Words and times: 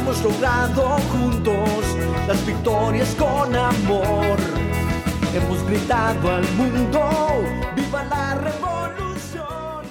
Hemos 0.00 0.22
logrado 0.22 0.96
juntos 1.12 1.84
las 2.26 2.46
victorias 2.46 3.14
con 3.16 3.54
amor. 3.54 4.38
Hemos 5.34 5.62
gritado 5.66 6.36
al 6.36 6.52
mundo, 6.52 7.44
viva 7.76 8.04
la 8.04 8.34
revolución. 8.36 9.84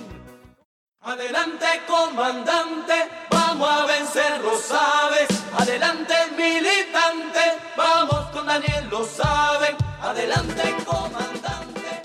Adelante 1.02 1.68
comandante, 1.88 2.94
vamos 3.30 3.70
a 3.70 3.86
vencer, 3.86 4.42
lo 4.42 4.58
sabes. 4.58 5.28
Adelante 5.56 6.16
militante, 6.36 7.40
vamos 7.78 8.32
con 8.32 8.48
Daniel, 8.48 8.90
lo 8.90 9.06
saben. 9.06 9.76
Adelante 10.02 10.76
comandante. 10.86 12.02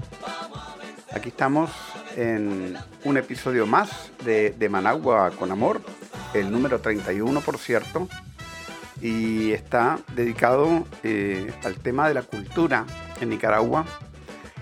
Aquí 1.10 1.30
estamos 1.30 1.70
en 2.16 2.76
un 3.04 3.16
episodio 3.16 3.66
más 3.66 4.10
de, 4.24 4.50
de, 4.50 4.68
Managua 4.68 5.30
con 5.30 5.50
Amor, 5.50 5.80
el 6.34 6.50
número 6.50 6.80
31 6.80 7.40
por 7.40 7.58
cierto, 7.58 8.08
y 9.00 9.52
está 9.52 9.98
dedicado 10.14 10.86
eh, 11.02 11.52
al 11.64 11.76
tema 11.76 12.08
de 12.08 12.14
la 12.14 12.22
cultura 12.22 12.86
en 13.20 13.30
Nicaragua. 13.30 13.84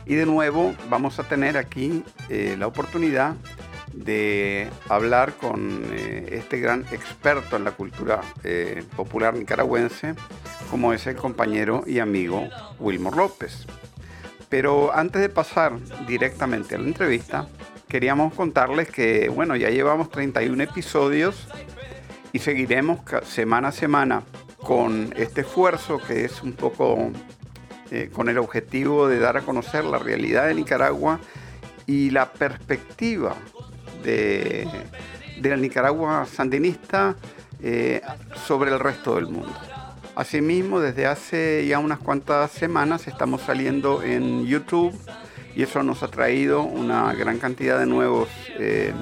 Y 0.04 0.14
de 0.16 0.26
nuevo 0.26 0.74
vamos 0.90 1.18
a 1.18 1.24
tener 1.24 1.56
aquí 1.56 2.04
eh, 2.28 2.56
la 2.58 2.66
oportunidad 2.66 3.36
de 3.92 4.68
hablar 4.88 5.34
con 5.34 5.84
eh, 5.92 6.30
este 6.32 6.58
gran 6.58 6.84
experto 6.90 7.56
en 7.56 7.64
la 7.64 7.72
cultura 7.72 8.20
popular 8.96 9.34
nicaragüense, 9.34 10.14
como 10.70 10.92
es 10.92 11.06
el 11.06 11.16
compañero 11.16 11.84
y 11.86 11.98
amigo 12.00 12.48
Wilmor 12.80 13.16
López. 13.16 13.66
Pero 14.48 14.92
antes 14.94 15.22
de 15.22 15.28
pasar 15.28 15.78
directamente 16.06 16.74
a 16.74 16.78
la 16.78 16.86
entrevista, 16.86 17.48
queríamos 17.92 18.32
contarles 18.32 18.88
que, 18.88 19.28
bueno, 19.28 19.54
ya 19.54 19.68
llevamos 19.68 20.08
31 20.08 20.62
episodios 20.62 21.46
y 22.32 22.38
seguiremos 22.38 23.00
semana 23.26 23.68
a 23.68 23.72
semana 23.72 24.22
con 24.56 25.12
este 25.14 25.42
esfuerzo 25.42 25.98
que 25.98 26.24
es 26.24 26.42
un 26.42 26.54
poco 26.54 27.10
eh, 27.90 28.08
con 28.10 28.30
el 28.30 28.38
objetivo 28.38 29.08
de 29.08 29.18
dar 29.18 29.36
a 29.36 29.42
conocer 29.42 29.84
la 29.84 29.98
realidad 29.98 30.46
de 30.46 30.54
Nicaragua 30.54 31.20
y 31.86 32.08
la 32.08 32.32
perspectiva 32.32 33.36
de, 34.02 34.66
de 35.38 35.50
la 35.50 35.56
Nicaragua 35.56 36.24
sandinista 36.24 37.14
eh, 37.60 38.00
sobre 38.46 38.70
el 38.70 38.80
resto 38.80 39.16
del 39.16 39.26
mundo. 39.26 39.54
Asimismo, 40.14 40.80
desde 40.80 41.04
hace 41.04 41.66
ya 41.66 41.78
unas 41.78 41.98
cuantas 41.98 42.52
semanas 42.52 43.06
estamos 43.06 43.42
saliendo 43.42 44.02
en 44.02 44.46
YouTube 44.46 44.98
y 45.54 45.62
eso 45.62 45.82
nos 45.82 46.02
ha 46.02 46.08
traído 46.08 46.62
una 46.62 47.12
gran 47.14 47.38
cantidad 47.38 47.78
de 47.78 47.86
nuevos 47.86 48.28
eh, 48.58 48.92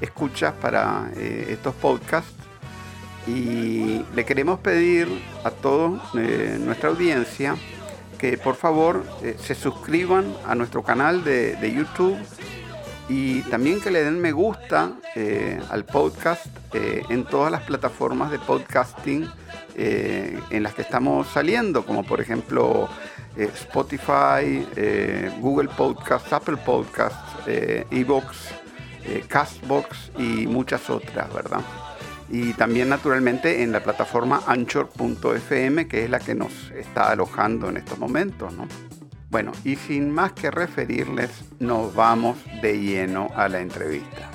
escuchas 0.00 0.54
para 0.54 1.10
eh, 1.16 1.46
estos 1.50 1.74
podcasts. 1.74 2.32
Y 3.26 4.04
le 4.14 4.24
queremos 4.26 4.60
pedir 4.60 5.08
a 5.44 5.50
toda 5.50 6.00
eh, 6.18 6.58
nuestra 6.60 6.90
audiencia 6.90 7.56
que 8.18 8.36
por 8.38 8.54
favor 8.54 9.04
se 9.38 9.54
suscriban 9.54 10.32
a 10.46 10.54
nuestro 10.54 10.82
canal 10.82 11.24
de, 11.24 11.72
YouTube 11.74 12.16
y 13.08 13.42
también 13.42 13.80
que 13.80 13.90
le 13.90 14.02
den 14.02 14.20
me 14.20 14.32
gusta 14.32 14.92
al 15.68 15.84
podcast 15.84 16.46
en 16.72 17.24
todas 17.24 17.50
las 17.50 17.62
plataformas 17.62 18.30
de 18.30 18.38
podcasting 18.38 19.28
en 19.76 20.62
las 20.62 20.74
que 20.74 20.82
estamos 20.82 21.26
saliendo, 21.28 21.84
como 21.84 22.02
por 22.04 22.20
ejemplo 22.20 22.88
Spotify, 23.36 24.66
Google 25.40 25.68
Podcasts, 25.68 26.32
Apple 26.32 26.56
Podcasts, 26.58 27.48
Evox, 27.90 28.50
Castbox 29.28 30.12
y 30.18 30.46
muchas 30.46 30.88
otras, 30.88 31.32
¿verdad? 31.32 31.60
y 32.28 32.52
también 32.54 32.88
naturalmente 32.88 33.62
en 33.62 33.72
la 33.72 33.82
plataforma 33.82 34.42
anchor.fm 34.46 35.86
que 35.86 36.04
es 36.04 36.10
la 36.10 36.18
que 36.18 36.34
nos 36.34 36.70
está 36.70 37.10
alojando 37.10 37.68
en 37.68 37.76
estos 37.76 37.98
momentos. 37.98 38.52
¿no? 38.54 38.66
Bueno, 39.30 39.52
y 39.64 39.76
sin 39.76 40.10
más 40.10 40.32
que 40.32 40.50
referirles, 40.50 41.30
nos 41.58 41.94
vamos 41.94 42.38
de 42.62 42.78
lleno 42.80 43.30
a 43.34 43.48
la 43.48 43.60
entrevista. 43.60 44.30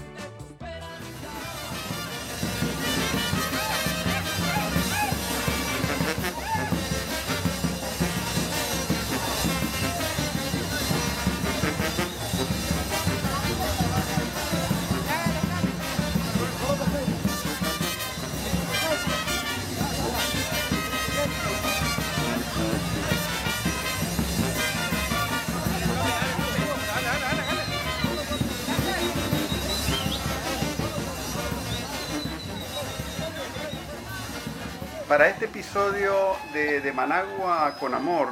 Episodio 35.80 36.36
de, 36.54 36.92
Managua 36.92 37.78
con 37.80 37.94
Amor 37.94 38.28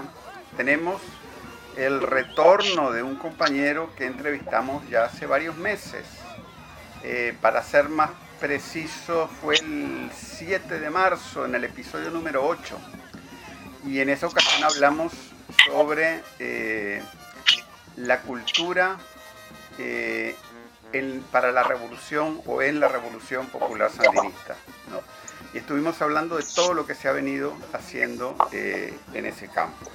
tenemos 0.58 1.02
el 1.78 2.02
retorno 2.02 2.92
de 2.92 3.04
un 3.04 3.16
compañero 3.16 3.90
que 3.96 4.06
entrevistamos 4.06 4.88
ya 4.90 5.06
hace 5.06 5.26
varios 5.26 5.56
meses. 5.56 6.06
Eh, 7.04 7.38
para 7.42 7.64
ser 7.64 7.88
más 7.88 8.10
preciso 8.42 9.30
fue 9.42 9.56
el 9.56 10.12
7 10.14 10.80
de 10.80 10.90
marzo 10.90 11.46
en 11.46 11.56
el 11.56 11.64
episodio 11.64 12.10
número 12.10 12.46
8 12.46 12.78
y 13.86 14.02
en 14.02 14.10
esa 14.10 14.28
ocasión 14.28 14.66
hablamos 14.66 15.14
sobre 15.68 16.22
eh, 16.40 17.02
la 17.96 18.22
cultura 18.22 18.98
eh, 19.78 20.36
para 21.32 21.54
la 21.54 21.64
revolución 21.64 22.42
o 22.46 22.62
en 22.62 22.82
la 22.82 22.90
revolución 22.90 23.48
popular 23.48 23.90
sandinista. 23.90 24.58
¿no? 24.92 25.00
Y 25.54 25.60
estuvimos 25.60 26.02
hablando 26.02 26.38
de 26.38 26.44
todo 26.56 26.74
lo 26.74 26.86
que 26.86 26.96
se 26.96 27.08
ha 27.08 27.12
venido 27.12 27.56
haciendo 27.74 28.36
eh, 28.52 28.98
en 29.14 29.26
ese 29.26 29.48
campo. 29.48 29.90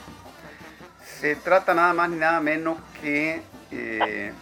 Se 1.21 1.37
trata 1.37 1.75
nada 1.75 1.93
más 1.93 2.11
ni 2.11 2.17
nada 2.17 2.41
menos 2.41 2.79
que 3.01 3.43
eh, 3.71 4.33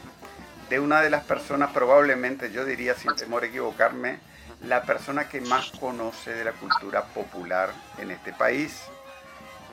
de 0.69 0.81
una 0.81 1.01
de 1.01 1.11
las 1.11 1.25
personas, 1.25 1.73
probablemente 1.73 2.51
yo 2.53 2.65
diría 2.65 2.95
sin 2.95 3.15
temor 3.17 3.43
a 3.43 3.47
equivocarme, 3.47 4.19
la 4.67 4.83
persona 4.83 5.29
que 5.29 5.41
más 5.41 5.71
conoce 5.73 6.33
de 6.33 6.45
la 6.45 6.53
cultura 6.53 7.05
popular 7.05 7.71
en 7.99 8.11
este 8.11 8.33
país, 8.33 8.83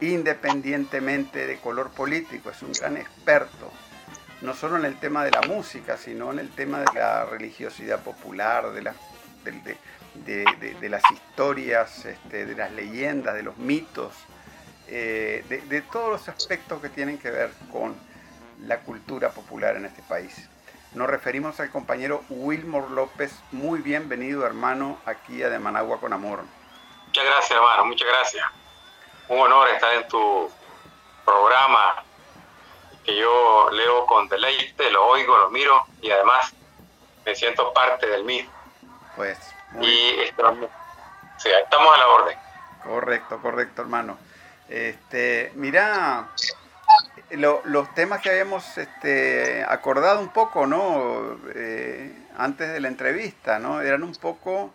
independientemente 0.02 1.46
de 1.46 1.58
color 1.60 1.92
político, 1.92 2.50
es 2.50 2.62
un 2.62 2.72
gran 2.72 2.98
experto, 2.98 3.72
no 4.42 4.54
solo 4.54 4.78
en 4.78 4.86
el 4.86 5.00
tema 5.00 5.24
de 5.24 5.32
la 5.32 5.42
música, 5.42 5.98
sino 5.98 6.32
en 6.32 6.40
el 6.40 6.50
tema 6.50 6.80
de 6.80 6.94
la 6.94 7.26
religiosidad 7.26 8.00
popular, 8.00 8.72
de 8.72 8.82
la, 8.84 8.94
de, 10.26 10.46
de, 10.60 10.74
de 10.76 10.90
las 10.90 11.04
historias, 11.12 12.06
este, 12.06 12.46
de 12.46 12.56
las 12.56 12.72
leyendas, 12.72 13.36
de 13.36 13.44
los 13.44 13.58
mitos, 13.58 14.14
eh, 14.88 15.44
de, 15.50 15.62
de, 15.62 15.82
todos 15.82 16.10
los 16.10 16.30
aspectos 16.30 16.82
que 16.82 16.90
tienen 16.90 17.18
que 17.18 17.30
ver 17.30 17.52
con 17.72 17.96
la 18.62 18.80
cultura 18.80 19.32
popular 19.32 19.76
en 19.76 19.86
este 19.86 20.02
país. 20.04 20.50
Nos 20.94 21.10
referimos 21.10 21.60
al 21.60 21.70
compañero 21.70 22.24
Wilmor 22.30 22.90
López. 22.92 23.34
Muy 23.52 23.82
bienvenido, 23.82 24.46
hermano, 24.46 24.98
aquí 25.06 25.44
a 25.44 25.50
De 25.50 25.60
Managua 25.60 26.00
con 26.00 26.14
Amor. 26.14 26.44
Muchas 27.08 27.26
gracias, 27.26 27.52
hermano, 27.52 27.86
muchas 27.86 28.08
gracias. 28.08 28.46
Un 29.28 29.40
honor 29.40 29.68
estar 29.70 29.94
en 29.94 30.08
tu 30.08 30.50
programa 31.26 32.04
que 33.04 33.16
yo 33.16 33.70
leo 33.72 34.06
con 34.06 34.28
deleite, 34.28 34.90
lo 34.92 35.06
oigo, 35.08 35.38
lo 35.38 35.50
miro 35.50 35.86
y 36.02 36.10
además 36.10 36.54
me 37.26 37.36
siento 37.36 37.74
parte 37.74 38.08
del 38.08 38.24
mismo. 38.24 38.52
Pues 39.16 39.38
y 39.82 40.22
estamos, 40.22 40.70
estamos 41.38 41.96
a 41.96 41.98
la 41.98 42.08
orden. 42.08 42.38
Correcto, 42.84 43.40
correcto, 43.42 43.82
hermano. 43.82 44.18
Este, 44.70 45.52
mira, 45.56 46.28
los 47.32 47.94
temas 47.94 48.22
que 48.22 48.30
habíamos 48.30 48.78
este, 48.78 49.66
acordado 49.68 50.20
un 50.20 50.30
poco, 50.30 50.68
¿no? 50.68 51.38
Eh, 51.56 52.28
antes 52.38 52.72
de 52.72 52.80
la 52.80 52.88
entrevista, 52.88 53.60
¿no? 53.60 53.82
Eran 53.82 54.04
un 54.04 54.14
poco 54.16 54.74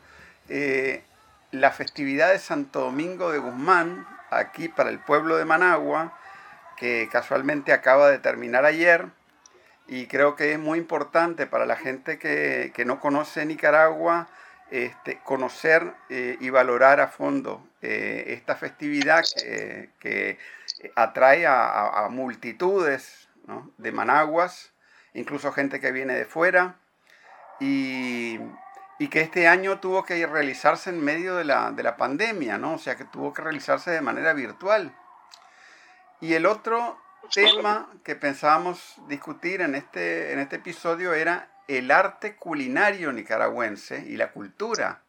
eh, 0.48 1.04
la 1.50 1.70
festividad 1.70 2.30
de 2.30 2.38
Santo 2.38 2.80
Domingo 2.80 3.30
de 3.30 3.38
Guzmán, 3.38 4.06
aquí 4.30 4.68
para 4.68 4.90
el 4.90 4.98
pueblo 4.98 5.36
de 5.36 5.44
Managua, 5.44 6.18
que 6.76 7.08
casualmente 7.12 7.72
acaba 7.72 8.08
de 8.08 8.18
terminar 8.18 8.64
ayer, 8.64 9.06
y 9.86 10.06
creo 10.06 10.36
que 10.36 10.52
es 10.52 10.58
muy 10.58 10.78
importante 10.78 11.46
para 11.46 11.66
la 11.66 11.76
gente 11.76 12.18
que, 12.18 12.72
no 12.86 13.00
conoce 13.00 13.44
Nicaragua, 13.44 14.28
este, 14.72 15.20
conocer 15.20 15.94
eh, 16.08 16.38
y 16.40 16.50
valorar 16.50 17.00
a 17.00 17.08
fondo 17.08 17.68
esta 17.82 18.54
festividad 18.54 19.24
que 19.98 20.38
atrae 20.94 21.46
a, 21.48 22.06
multitudes 22.10 23.28
de 23.76 23.90
managuas, 23.90 24.72
incluso 25.14 25.50
gente 25.50 25.80
que 25.80 25.90
viene 25.90 26.14
de 26.14 26.24
fuera, 26.24 26.76
y, 27.58 28.38
que 29.10 29.20
este 29.20 29.48
año 29.48 29.80
tuvo 29.80 30.04
que 30.04 30.24
realizarse 30.28 30.90
en 30.90 31.02
medio 31.02 31.34
de 31.34 31.42
la, 31.42 31.72
de 31.72 31.82
la 31.82 31.96
pandemia, 31.96 32.56
¿no? 32.56 32.74
o 32.74 32.78
sea 32.78 32.94
que 32.94 33.04
tuvo 33.04 33.32
que 33.32 33.42
realizarse 33.42 33.90
de 33.90 34.00
manera 34.00 34.32
virtual. 34.32 34.94
Y 36.20 36.34
el 36.34 36.46
otro 36.46 37.02
tema 37.34 37.90
que 38.04 38.14
pensábamos 38.14 38.94
discutir 39.08 39.60
en 39.60 39.74
este, 39.74 40.32
en 40.32 40.38
este 40.38 40.56
episodio 40.56 41.14
era 41.14 41.48
el 41.78 41.90
arte 41.90 42.36
culinario 42.36 43.12
nicaragüense 43.12 44.04
y 44.06 44.16
la 44.16 44.32
cultura 44.32 45.02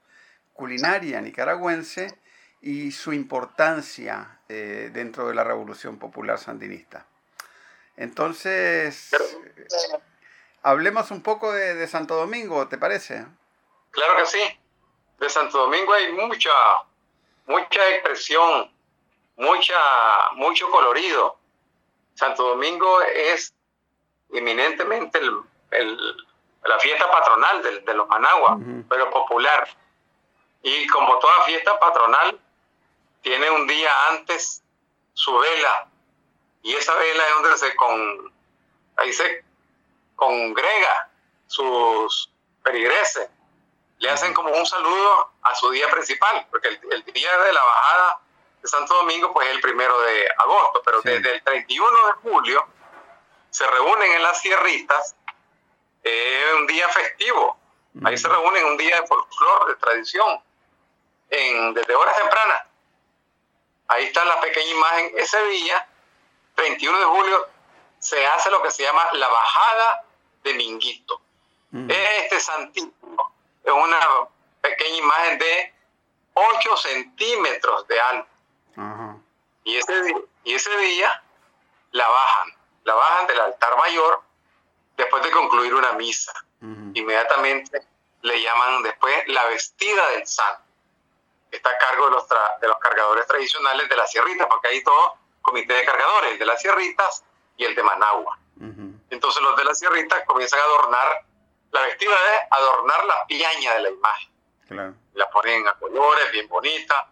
culinaria 0.53 1.19
nicaragüense 1.21 2.19
y 2.61 2.91
su 2.91 3.11
importancia 3.11 4.39
eh, 4.47 4.89
dentro 4.93 5.27
de 5.27 5.35
la 5.35 5.43
Revolución 5.43 5.99
Popular 5.99 6.39
Sandinista. 6.39 7.05
Entonces, 7.97 9.11
hablemos 10.61 11.11
un 11.11 11.21
poco 11.21 11.51
de, 11.51 11.85
Santo 11.87 12.15
Domingo, 12.15 12.67
¿te 12.67 12.77
parece? 12.77 13.25
Claro 13.91 14.17
que 14.17 14.25
sí. 14.25 14.59
De 15.19 15.29
Santo 15.29 15.57
Domingo 15.59 15.93
hay 15.93 16.11
mucha, 16.13 16.51
mucha 17.47 17.89
expresión, 17.89 18.71
mucha, 19.35 19.75
mucho 20.35 20.69
colorido. 20.71 21.37
Santo 22.15 22.49
Domingo 22.49 23.01
es 23.01 23.53
eminentemente 24.31 25.19
la 26.65 26.79
fiesta 26.79 27.11
patronal 27.11 27.83
de, 27.83 27.93
los 27.93 28.07
Managua, 28.07 28.57
pero 28.89 29.09
popular. 29.09 29.67
Y 30.61 30.87
como 30.87 31.19
toda 31.19 31.43
fiesta 31.45 31.77
patronal, 31.79 32.39
tiene 33.21 33.49
un 33.49 33.67
día 33.67 33.91
antes 34.09 34.63
su 35.13 35.37
vela. 35.37 35.87
Y 36.61 36.73
esa 36.73 36.95
vela 36.95 37.27
es 37.27 37.33
donde 37.35 37.57
se 37.57 37.75
con 37.75 38.33
ahí 38.97 39.11
se 39.11 39.43
congrega 40.15 41.09
sus 41.47 42.29
perigreses. 42.63 43.29
Le 43.99 44.09
hacen 44.09 44.33
como 44.33 44.51
un 44.51 44.65
saludo 44.65 45.31
a 45.41 45.55
su 45.55 45.69
día 45.71 45.89
principal 45.89 46.45
porque 46.49 46.67
el, 46.67 47.03
día 47.05 47.37
de 47.37 47.53
la 47.53 47.61
bajada 47.63 48.19
de 48.61 48.67
Santo 48.67 48.93
Domingo 48.95 49.33
pues 49.33 49.47
es 49.47 49.55
el 49.55 49.61
primero 49.61 49.99
de 50.01 50.27
agosto 50.37 50.81
pero 50.83 51.01
desde 51.01 51.35
el 51.35 51.43
31 51.43 52.07
de 52.07 52.13
julio 52.13 52.67
se 53.49 53.67
reúnen 53.67 54.11
en 54.13 54.23
las 54.23 54.41
sierritas 54.41 55.15
es 56.03 56.53
un 56.55 56.67
día 56.67 56.87
festivo. 56.89 57.57
Ahí 58.03 58.17
se 58.17 58.27
reúnen 58.27 58.65
un 58.65 58.77
día 58.77 59.01
de 59.01 59.07
folclore 59.07 59.73
de 59.73 59.79
tradición 59.79 60.43
en, 61.29 61.73
desde 61.73 61.95
horas 61.95 62.15
tempranas. 62.17 62.63
Ahí 63.87 64.05
está 64.05 64.25
la 64.25 64.41
pequeña 64.41 64.71
imagen. 64.71 65.11
Ese 65.17 65.41
día, 65.47 65.87
21 66.57 66.99
de 66.99 67.05
julio, 67.05 67.47
se 67.99 68.25
hace 68.25 68.49
lo 68.49 68.61
que 68.63 68.71
se 68.71 68.83
llama 68.83 69.07
la 69.13 69.27
bajada 69.27 70.05
de 70.43 70.53
Minguito. 70.55 71.21
Este 71.87 72.39
santísimo. 72.39 73.33
Es 73.63 73.71
una 73.71 73.99
pequeña 74.61 74.97
imagen 74.97 75.39
de 75.39 75.73
8 76.33 76.77
centímetros 76.77 77.87
de 77.87 77.99
alto. 77.99 78.29
y, 79.63 79.77
ese, 79.77 79.93
y 80.43 80.53
ese 80.53 80.77
día 80.77 81.23
la 81.91 82.07
bajan, 82.07 82.53
la 82.83 82.93
bajan 82.93 83.27
del 83.27 83.39
altar 83.39 83.77
mayor 83.77 84.21
después 84.97 85.23
de 85.23 85.31
concluir 85.31 85.73
una 85.73 85.93
misa. 85.93 86.33
Inmediatamente 86.61 87.85
le 88.21 88.41
llaman 88.41 88.83
después 88.83 89.15
la 89.27 89.45
vestida 89.45 90.09
del 90.11 90.25
santo 90.25 90.63
está 91.55 91.69
a 91.69 91.77
cargo 91.77 92.05
de 92.05 92.11
los, 92.11 92.27
de 92.61 92.67
los 92.67 92.77
cargadores 92.79 93.27
tradicionales 93.27 93.87
de 93.87 93.95
las 93.95 94.09
sierritas, 94.11 94.47
porque 94.47 94.69
hay 94.69 94.81
dos 94.81 95.11
comités 95.41 95.77
de 95.77 95.85
cargadores, 95.85 96.31
el 96.31 96.39
de 96.39 96.45
las 96.45 96.61
sierritas 96.61 97.23
y 97.57 97.65
el 97.65 97.75
de 97.75 97.83
Managua. 97.83 98.37
Entonces 99.09 99.43
los 99.43 99.55
de 99.55 99.63
las 99.63 99.77
sierritas 99.77 100.23
comienzan 100.25 100.59
a 100.59 100.63
adornar, 100.63 101.25
la 101.71 101.81
vestida 101.81 102.11
de 102.11 102.47
adornar 102.49 103.05
la 103.05 103.27
piaña 103.27 103.75
de 103.75 103.81
la 103.81 103.89
imagen. 103.89 104.33
La 105.13 105.29
ponen 105.29 105.67
a 105.67 105.73
colores, 105.73 106.31
bien 106.31 106.47
bonita, 106.47 107.07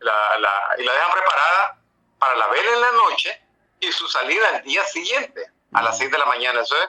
la, 0.00 0.38
la, 0.38 0.50
y 0.78 0.84
la 0.84 0.92
dejan 0.92 1.12
preparada 1.12 1.78
para 2.18 2.36
la 2.36 2.48
vela 2.48 2.72
en 2.72 2.80
la 2.80 2.92
noche 2.92 3.42
y 3.80 3.92
su 3.92 4.08
salida 4.08 4.56
el 4.56 4.62
día 4.64 4.84
siguiente, 4.84 5.46
a 5.72 5.82
las 5.82 5.98
6 5.98 6.10
de 6.10 6.18
la 6.18 6.26
mañana. 6.26 6.62
Eso 6.62 6.76
es 6.82 6.88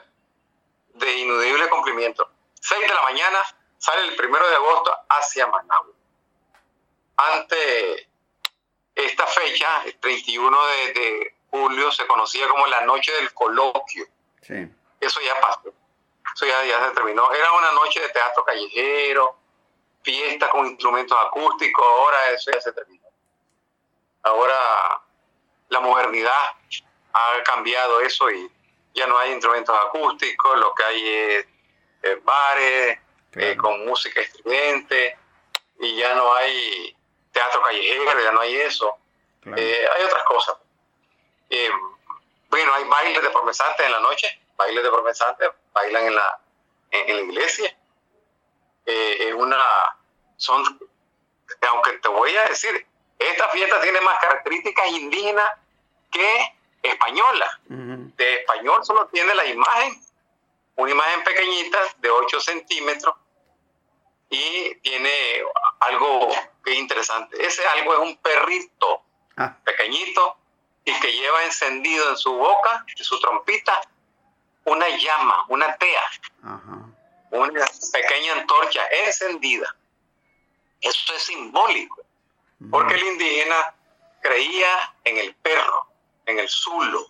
de 0.99 1.17
inudible 1.17 1.69
cumplimiento. 1.69 2.29
6 2.61 2.81
de 2.81 2.87
la 2.87 3.01
mañana 3.01 3.39
sale 3.77 4.07
el 4.07 4.15
primero 4.15 4.47
de 4.47 4.55
agosto 4.55 4.95
hacia 5.09 5.47
Managua 5.47 5.93
ante 7.19 8.09
esta 8.95 9.27
fecha, 9.27 9.83
el 9.85 9.97
31 9.99 10.65
de, 10.67 11.35
julio, 11.51 11.91
se 11.91 12.05
conocía 12.07 12.47
como 12.47 12.67
la 12.67 12.81
noche 12.81 13.11
del 13.13 13.33
coloquio. 13.33 14.05
Eso 14.41 15.21
ya 15.21 15.39
pasó. 15.41 15.73
Eso 16.35 16.45
ya, 16.45 16.63
ya 16.63 16.87
se 16.87 16.93
terminó. 16.93 17.31
Era 17.33 17.51
una 17.53 17.71
noche 17.71 17.99
de 17.99 18.09
teatro 18.09 18.45
callejero, 18.45 19.37
fiesta 20.03 20.49
con 20.49 20.67
instrumentos 20.67 21.17
acústicos. 21.25 21.85
Ahora 21.85 22.29
eso 22.31 22.51
ya 22.51 22.61
se 22.61 22.71
terminó. 22.71 23.07
Ahora 24.23 25.01
la 25.69 25.79
modernidad 25.79 26.53
ha 27.13 27.43
cambiado 27.43 27.99
eso 28.01 28.29
y 28.29 28.51
ya 28.99 29.07
no 29.07 29.17
hay 29.17 29.31
instrumentos 29.31 29.75
acústicos. 29.85 30.59
Lo 30.59 30.75
que 30.75 30.83
hay 30.83 31.07
es 32.01 32.23
bares 32.23 32.99
eh, 33.33 33.55
con 33.57 33.85
música 33.85 34.21
estridente 34.21 35.17
y 35.79 35.95
ya 35.97 36.13
no 36.15 36.33
hay 36.33 36.95
teatro 37.31 37.61
callejero, 37.61 38.21
ya 38.21 38.31
no 38.31 38.41
hay 38.41 38.55
eso. 38.57 38.97
Eh, 39.55 39.87
hay 39.95 40.03
otras 40.03 40.23
cosas. 40.23 40.57
Eh, 41.49 41.69
bueno, 42.49 42.73
hay 42.73 42.83
bailes 42.83 43.21
de 43.21 43.29
promesantes 43.29 43.85
en 43.85 43.91
la 43.91 43.99
noche, 43.99 44.27
bailes 44.57 44.83
de 44.83 44.89
promesantes, 44.89 45.49
bailan 45.73 46.07
en 46.07 46.15
la, 46.15 46.39
en, 46.91 47.15
la 47.15 47.21
iglesia. 47.23 47.75
Es 48.85 49.33
una, 49.35 49.63
son, 50.37 50.63
aunque 51.69 51.91
te 51.99 52.07
voy 52.07 52.35
a 52.35 52.45
decir, 52.49 52.87
esta 53.19 53.49
fiesta 53.49 53.79
tiene 53.81 54.01
más 54.01 54.19
características 54.19 54.87
indígenas 54.87 55.45
que 56.11 56.58
españolas. 56.81 57.49
De 57.65 58.35
español 58.35 58.83
solo 58.83 59.07
tiene 59.07 59.33
la 59.35 59.45
imagen, 59.45 60.01
una 60.75 60.91
imagen 60.91 61.23
pequeñita 61.23 61.77
de 61.97 62.09
8 62.09 62.39
centímetros 62.39 63.15
y 64.29 64.75
tiene 64.75 65.43
algo 65.79 66.29
que 66.63 66.73
es 66.73 66.79
interesante. 66.79 67.45
Ese 67.45 67.65
algo 67.67 67.93
es 67.93 67.99
un 67.99 68.17
perrito 68.17 69.01
ah. 69.37 69.55
pequeñito 69.63 70.37
y 70.85 70.99
que 70.99 71.11
lleva 71.11 71.43
encendido 71.43 72.09
en 72.09 72.17
su 72.17 72.33
boca, 72.33 72.85
en 72.87 73.03
su 73.03 73.19
trompita, 73.19 73.81
una 74.65 74.87
llama, 74.89 75.45
una 75.49 75.75
tea, 75.77 76.03
una 77.31 77.65
pequeña 77.91 78.33
antorcha 78.33 78.81
encendida. 79.05 79.75
Eso 80.81 81.13
es 81.13 81.23
simbólico, 81.23 82.01
porque 82.71 82.95
el 82.95 83.03
indígena 83.03 83.75
creía 84.21 84.93
en 85.03 85.17
el 85.17 85.35
perro, 85.35 85.87
en 86.29 86.39
el 86.39 86.49
zulo. 86.49 87.07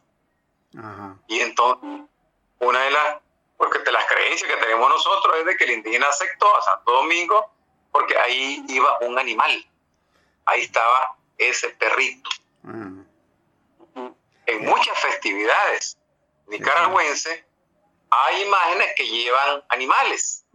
Y 1.27 1.39
entonces, 1.39 2.01
una 2.59 2.79
de 2.81 2.91
las 2.91 3.17
porque 3.59 3.79
de 3.79 3.91
las 3.91 4.05
creencias 4.05 4.49
que 4.49 4.55
tenemos 4.55 4.89
nosotros 4.89 5.35
es 5.39 5.45
de 5.45 5.57
que 5.57 5.65
el 5.65 5.71
indígena 5.71 6.07
aceptó 6.07 6.55
a 6.55 6.61
Santo 6.61 6.93
Domingo 6.93 7.51
porque 7.91 8.17
ahí 8.17 8.63
iba 8.69 8.97
un 9.01 9.19
animal, 9.19 9.51
ahí 10.45 10.61
estaba 10.61 11.17
ese 11.37 11.69
perrito. 11.71 12.29
Mm. 12.63 13.01
En 14.45 14.65
muchas 14.65 14.97
festividades 14.99 15.97
nicaragüenses 16.47 17.43
hay 18.09 18.43
imágenes 18.43 18.93
que 18.95 19.05
llevan 19.05 19.61
animales. 19.67 20.45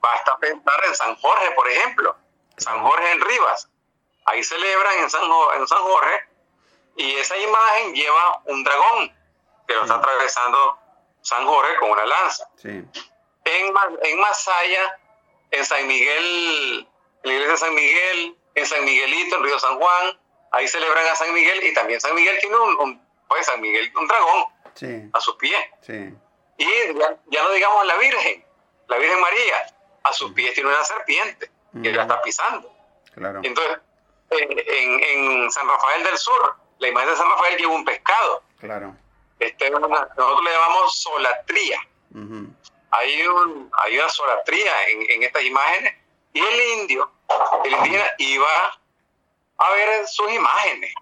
Basta 0.00 0.38
pensar 0.38 0.80
en 0.88 0.94
San 0.96 1.14
Jorge, 1.16 1.52
por 1.52 1.68
ejemplo, 1.70 2.16
San 2.56 2.82
Jorge 2.82 3.12
en 3.12 3.20
Rivas. 3.20 3.68
Ahí 4.24 4.42
celebran 4.42 4.98
en 4.98 5.10
San, 5.10 5.22
en 5.56 5.68
San 5.68 5.78
Jorge 5.78 6.27
y 6.98 7.14
esa 7.16 7.36
imagen 7.36 7.94
lleva 7.94 8.42
un 8.46 8.62
dragón 8.64 9.14
que 9.66 9.74
lo 9.74 9.82
está 9.82 9.94
atravesando 9.96 10.78
San 11.22 11.46
Jorge 11.46 11.76
con 11.78 11.90
una 11.90 12.04
lanza. 12.06 12.48
En, 12.64 12.90
en 14.02 14.20
Masaya, 14.20 14.98
en 15.50 15.64
San 15.64 15.86
Miguel, 15.86 16.86
en 17.22 17.30
la 17.30 17.32
iglesia 17.32 17.52
de 17.52 17.58
San 17.58 17.74
Miguel, 17.74 18.36
en 18.54 18.66
San 18.66 18.84
Miguelito, 18.84 19.36
en 19.36 19.44
Río 19.44 19.58
San 19.58 19.78
Juan, 19.78 20.18
ahí 20.52 20.68
celebran 20.68 21.06
a 21.06 21.14
San 21.14 21.32
Miguel 21.32 21.62
y 21.64 21.72
también 21.74 22.00
San 22.00 22.14
Miguel 22.14 22.38
tiene 22.40 22.56
un, 22.56 23.02
pues 23.28 23.46
San 23.46 23.60
Miguel, 23.60 23.92
un 23.96 24.06
dragón 24.06 24.44
Sí, 24.74 25.10
a 25.12 25.20
sus 25.20 25.34
pies. 25.36 25.58
sí. 25.82 26.14
Y 26.60 26.66
ya, 26.98 27.16
ya 27.26 27.42
no 27.44 27.50
digamos 27.50 27.84
la 27.86 27.96
Virgen, 27.96 28.44
la 28.88 28.96
Virgen 28.98 29.20
María, 29.20 29.66
a 30.02 30.12
sus 30.12 30.32
pies 30.32 30.54
tiene 30.54 30.70
una 30.70 30.82
serpiente 30.84 31.50
que 31.82 31.92
la 31.92 32.02
está 32.02 32.20
pisando. 32.22 32.72
Claro. 33.14 33.40
Entonces, 33.44 33.78
en, 34.30 34.58
en- 34.58 35.02
en 35.44 35.50
San 35.52 35.68
Rafael 35.68 36.02
del 36.04 36.18
Sur, 36.18 36.56
la 36.78 36.88
imagen 36.88 37.10
de 37.10 37.16
San 37.16 37.28
Rafael 37.30 37.58
lleva 37.58 37.72
un 37.74 37.84
pescado. 37.84 38.42
Claro. 38.60 38.94
Este 39.38 39.66
es 39.66 39.70
una- 39.72 39.86
nosotros 39.88 40.44
le 40.44 40.50
llamamos 40.50 40.96
solatría. 40.98 41.80
Hay, 42.90 43.26
un, 43.26 43.70
hay 43.84 43.98
una 43.98 44.08
solatría 44.08 44.72
en, 44.90 45.10
en 45.10 45.22
estas 45.24 45.42
imágenes. 45.42 45.94
Y 46.32 46.40
el 46.40 46.80
indio, 46.80 47.10
el 47.64 47.72
indígena, 47.72 48.04
iba 48.18 48.46
a 49.58 49.70
ver 49.72 50.06
sus 50.06 50.30
imágenes, 50.32 50.92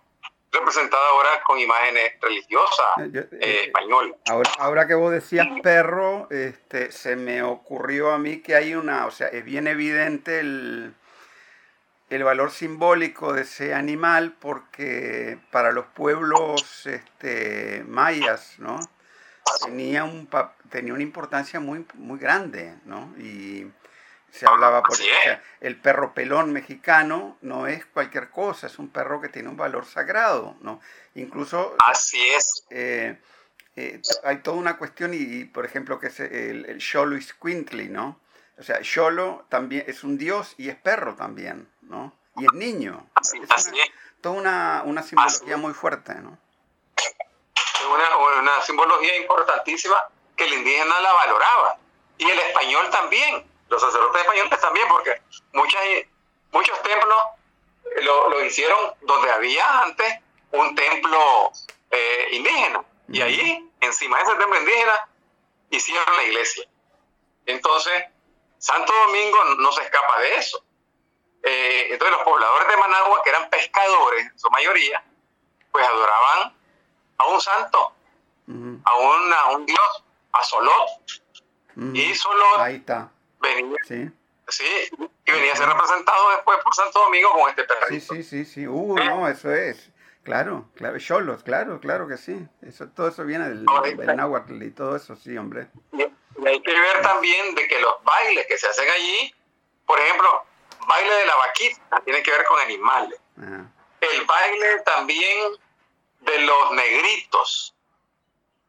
representadas 0.53 1.07
ahora 1.11 1.43
con 1.45 1.59
imágenes 1.59 2.13
religiosas 2.21 2.87
Eh, 2.99 3.09
yo- 3.13 3.21
eh, 3.21 3.29
eh, 3.41 3.63
españolas. 3.67 4.17
Ahora, 4.31 4.51
ahora 4.59 4.87
que 4.87 4.95
vos 4.95 5.13
decías 5.13 5.47
perro, 5.63 6.29
este, 6.31 6.91
se 6.93 7.17
me 7.17 7.43
ocurrió 7.43 8.13
a 8.13 8.19
mí 8.19 8.41
que 8.41 8.55
hay 8.57 8.75
una, 8.75 9.07
o 9.07 9.11
sea, 9.11 9.29
es 9.29 9.45
bien 9.45 9.67
evidente 9.67 10.41
el, 10.41 10.95
el 12.09 12.25
valor 12.25 12.51
simbólico 12.51 13.33
de 13.33 13.43
ese 13.43 13.75
animal 13.75 14.37
porque 14.39 15.39
para 15.51 15.73
los 15.73 15.87
pueblos 15.87 16.87
este, 16.87 17.85
mayas, 17.87 18.55
¿no? 18.59 18.79
Tenía, 19.65 20.05
un, 20.05 20.29
tenía 20.71 20.93
una 20.93 21.03
importancia 21.03 21.61
muy, 21.61 21.87
muy 21.95 22.19
grande, 22.19 22.75
¿no? 22.85 23.15
Y 23.19 23.67
se 24.31 24.47
hablaba, 24.47 24.83
por 24.83 24.93
o 24.93 24.95
sea, 24.95 25.43
el 25.61 25.77
perro 25.77 26.15
pelón 26.15 26.53
mexicano 26.53 27.39
no 27.43 27.67
es 27.67 27.87
cualquier 27.87 28.29
cosa, 28.31 28.67
es 28.67 28.79
un 28.79 28.91
perro 28.91 29.21
que 29.21 29.29
tiene 29.29 29.49
un 29.49 29.57
valor 29.57 29.87
sagrado, 29.87 30.57
¿no? 30.61 30.81
Incluso 31.15 31.75
Así 31.79 32.21
es. 32.37 32.67
eh, 32.71 33.19
eh, 33.77 34.01
hay 34.25 34.39
toda 34.39 34.57
una 34.57 34.79
cuestión 34.79 35.15
y, 35.15 35.19
y, 35.19 35.45
por 35.45 35.65
ejemplo, 35.65 35.99
que 35.99 36.09
es 36.09 36.21
el, 36.21 36.67
el 36.67 36.81
Xolo 36.81 37.17
Iscuintli, 37.17 37.89
¿no? 37.89 38.21
O 38.59 38.63
sea, 38.63 38.81
Xolo 38.83 39.45
también 39.49 39.85
es 39.87 40.03
un 40.03 40.17
dios 40.17 40.55
y 40.57 40.69
es 40.71 40.77
perro 40.77 41.15
también, 41.15 41.71
¿no? 41.83 42.13
Y 42.37 42.45
es 42.45 42.53
niño. 42.53 43.09
Así, 43.15 43.39
es 43.39 43.51
así 43.51 43.71
una, 43.71 43.83
es. 43.85 43.91
toda 44.21 44.35
una, 44.35 44.83
una 44.85 45.03
simbología 45.03 45.55
es. 45.55 45.61
muy 45.61 45.75
fuerte, 45.75 46.15
¿no? 46.15 46.39
Es 46.97 47.87
una, 47.87 48.17
una 48.41 48.63
simbología 48.63 49.17
importantísima 49.17 49.97
que 50.37 50.45
el 50.45 50.55
indígena 50.55 51.01
la 51.01 51.13
valoraba. 51.13 51.79
Y 52.19 52.29
el 52.29 52.39
español 52.39 52.89
también, 52.91 53.47
los 53.69 53.81
sacerdotes 53.81 54.23
españoles 54.23 54.61
también, 54.61 54.89
porque 54.89 55.21
muchas, 55.53 55.83
muchos 56.51 56.83
templos 56.83 57.19
lo, 58.03 58.31
lo 58.31 58.45
hicieron 58.45 58.95
donde 59.03 59.31
había 59.31 59.83
antes 59.83 60.21
un 60.53 60.75
templo 60.75 61.53
eh, 61.91 62.29
indígena. 62.33 62.85
Y 63.09 63.21
ahí, 63.21 63.71
encima 63.81 64.17
de 64.17 64.25
ese 64.25 64.35
templo 64.37 64.59
indígena, 64.59 65.09
hicieron 65.71 66.17
la 66.17 66.23
iglesia. 66.25 66.65
Entonces, 67.47 68.05
Santo 68.67 68.93
Domingo 69.07 69.39
no 69.59 69.71
se 69.71 69.83
escapa 69.83 70.19
de 70.21 70.35
eso. 70.37 70.65
Eh, 71.43 71.89
entonces 71.93 72.17
los 72.17 72.25
pobladores 72.25 72.67
de 72.67 72.77
Managua, 72.77 73.21
que 73.23 73.31
eran 73.31 73.49
pescadores 73.49 74.27
en 74.27 74.37
su 74.39 74.51
mayoría, 74.51 75.05
pues 75.71 75.87
adoraban 75.87 76.53
a 77.19 77.27
un 77.29 77.41
santo, 77.41 77.93
a, 78.49 78.97
un- 78.97 79.33
a 79.33 79.51
un 79.53 79.67
dios, 79.67 80.05
a 80.33 80.43
Solot. 80.43 80.89
Y 81.95 82.13
Solot 82.17 82.59
Ahí 82.59 82.77
está, 82.77 83.09
venía, 83.39 83.77
sí. 83.87 84.11
sí, 84.49 84.89
y 85.27 85.31
venía 85.31 85.53
a 85.53 85.57
ser 85.57 85.69
representado 85.69 86.31
después 86.31 86.59
por 86.65 86.75
Santo 86.75 86.99
Domingo 87.01 87.31
con 87.33 87.49
este 87.51 87.63
Sí, 87.63 87.69
perrito. 87.69 88.15
sí, 88.15 88.23
sí, 88.25 88.45
sí. 88.45 88.67
Uh, 88.67 88.97
no, 88.97 89.29
eso 89.29 89.53
es. 89.55 89.91
Claro, 90.27 90.69
claro, 90.75 90.99
Xolos, 90.99 91.45
claro, 91.45 91.79
claro 91.79 92.09
que 92.09 92.17
sí. 92.17 92.37
Eso, 92.61 92.89
todo 92.89 93.07
eso 93.09 93.25
viene 93.25 93.49
del, 93.49 93.65
del 93.97 94.17
náhuatl 94.17 94.61
y 94.61 94.73
todo 94.73 94.97
eso, 94.97 95.15
sí, 95.15 95.39
hombre. 95.39 95.69
Y 95.93 96.03
y 96.43 96.49
hay 96.49 96.61
que 96.61 96.73
ver 96.73 97.01
también 97.03 97.55
de 97.55 97.67
que 97.69 97.81
los 97.81 98.03
bailes 98.03 98.47
que 98.47 98.59
se 98.59 98.67
hacen 98.67 98.91
allí, 98.91 99.33
por 99.87 99.99
ejemplo, 100.01 100.45
baile 100.89 101.13
de 101.13 101.27
la 101.27 101.37
vaquita, 101.37 102.01
tiene 102.05 102.23
que 102.25 102.31
ver 102.33 102.45
con 102.45 102.61
animales. 102.61 103.21
Ajá. 103.39 103.71
El 104.01 104.25
baile 104.27 104.81
también 104.85 105.53
de 106.21 106.39
los 106.41 106.73
negritos, 106.73 107.75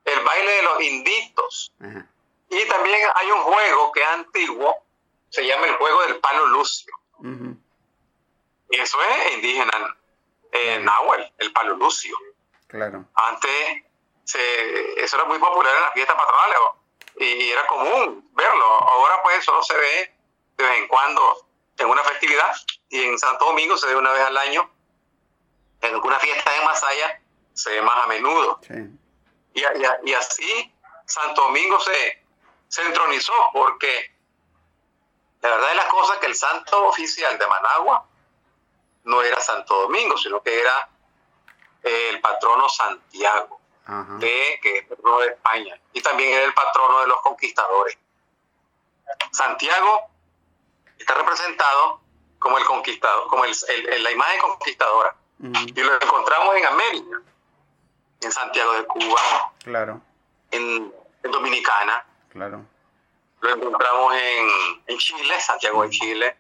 el 0.05 0.23
baile 0.23 0.51
de 0.51 0.61
los 0.61 0.81
inditos. 0.81 1.73
Ajá. 1.81 2.07
Y 2.49 2.65
también 2.65 3.01
hay 3.15 3.31
un 3.31 3.41
juego 3.41 3.91
que 3.91 4.01
es 4.01 4.07
antiguo, 4.09 4.75
se 5.29 5.45
llama 5.45 5.65
el 5.65 5.75
juego 5.77 6.03
del 6.03 6.19
palo 6.19 6.45
lucio. 6.47 6.93
Y 8.69 8.79
eso 8.79 8.97
es 9.01 9.33
indígena 9.33 9.97
eh, 10.51 10.79
náhuatl, 10.79 11.23
el 11.37 11.51
palo 11.53 11.75
lucio. 11.75 12.15
Claro. 12.67 13.05
Antes 13.15 13.83
se, 14.23 15.01
eso 15.03 15.15
era 15.15 15.25
muy 15.25 15.39
popular 15.39 15.73
en 15.75 15.81
las 15.81 15.93
fiestas 15.93 16.15
patronales 16.15 16.57
y 17.19 17.49
era 17.49 17.65
común 17.67 18.29
verlo. 18.33 18.65
Ahora 18.65 19.21
pues 19.23 19.43
solo 19.45 19.63
se 19.63 19.75
ve 19.75 20.15
de 20.57 20.63
vez 20.63 20.77
en 20.79 20.87
cuando 20.87 21.47
en 21.77 21.87
una 21.87 22.03
festividad 22.03 22.53
y 22.89 23.03
en 23.03 23.17
Santo 23.19 23.45
Domingo 23.45 23.77
se 23.77 23.87
ve 23.87 23.95
una 23.95 24.11
vez 24.11 24.21
al 24.23 24.37
año. 24.37 24.69
En 25.81 25.93
alguna 25.93 26.19
fiesta 26.19 26.51
de 26.51 26.61
Masaya 26.65 27.21
se 27.53 27.71
ve 27.71 27.81
más 27.81 27.97
a 28.03 28.07
menudo. 28.07 28.59
Sí. 28.67 28.73
Y, 29.53 29.61
y- 29.61 30.09
y 30.09 30.13
así 30.13 30.73
Santo 31.05 31.41
Domingo 31.43 31.79
se, 31.79 32.25
se 32.67 32.81
entronizó 32.81 33.33
porque 33.53 34.11
la 35.41 35.49
verdad 35.51 35.69
de 35.69 35.75
las 35.75 35.85
cosas 35.85 36.15
es 36.15 36.19
que 36.21 36.25
el 36.27 36.35
santo 36.35 36.87
oficial 36.87 37.37
de 37.37 37.47
Managua 37.47 38.06
no 39.07 39.21
era 39.21 39.39
Santo 39.39 39.81
Domingo, 39.83 40.17
sino 40.17 40.41
que 40.41 40.59
era 40.61 40.89
eh, 41.83 42.09
el 42.09 42.21
patrono 42.21 42.67
Santiago, 42.69 43.59
Ajá. 43.85 44.15
de, 44.19 44.59
que 44.61 44.79
es 44.79 44.87
patrono 44.87 45.19
de 45.19 45.27
España, 45.29 45.79
y 45.93 46.01
también 46.01 46.33
era 46.33 46.43
el 46.45 46.53
patrono 46.53 46.99
de 47.01 47.07
los 47.07 47.21
conquistadores. 47.21 47.97
Santiago 49.31 50.09
está 50.97 51.13
representado 51.15 52.01
como 52.39 52.57
el 52.57 52.65
conquistador, 52.65 53.27
como 53.27 53.45
el- 53.45 53.55
el- 53.69 53.89
el- 53.93 54.03
la 54.03 54.11
imagen 54.11 54.39
conquistadora, 54.41 55.15
y 55.39 55.81
lo 55.81 55.93
encontramos 56.01 56.55
en 56.55 56.65
América, 56.65 57.21
en 58.21 58.31
Santiago 58.31 58.73
de 58.73 58.85
Cuba, 58.85 59.21
Claro, 59.63 60.01
en, 60.51 60.93
en 61.23 61.31
Dominicana, 61.31 62.05
claro. 62.29 62.65
lo 63.41 63.49
encontramos 63.49 64.13
en, 64.15 64.47
en 64.87 64.97
Chile, 64.97 65.39
Santiago 65.39 65.83
de 65.83 65.89
Chile. 65.91 66.37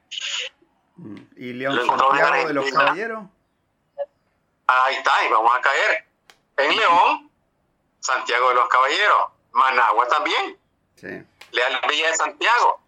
Mm. 0.97 1.17
¿Y 1.37 1.53
León 1.53 1.75
Lo 1.75 1.85
Santiago 1.85 2.47
de 2.47 2.53
los. 2.53 2.71
Caballeros? 2.71 3.23
Ahí 4.67 4.95
está, 4.95 5.11
y 5.25 5.29
vamos 5.29 5.55
a 5.55 5.61
caer. 5.61 6.07
En 6.57 6.75
León, 6.75 7.31
Santiago 7.99 8.49
de 8.49 8.55
los 8.55 8.67
Caballeros, 8.67 9.31
Managua 9.51 10.07
también, 10.07 10.57
Sí. 10.95 11.07
Leal 11.51 11.79
Villa 11.87 12.09
de 12.09 12.15
Santiago, 12.15 12.81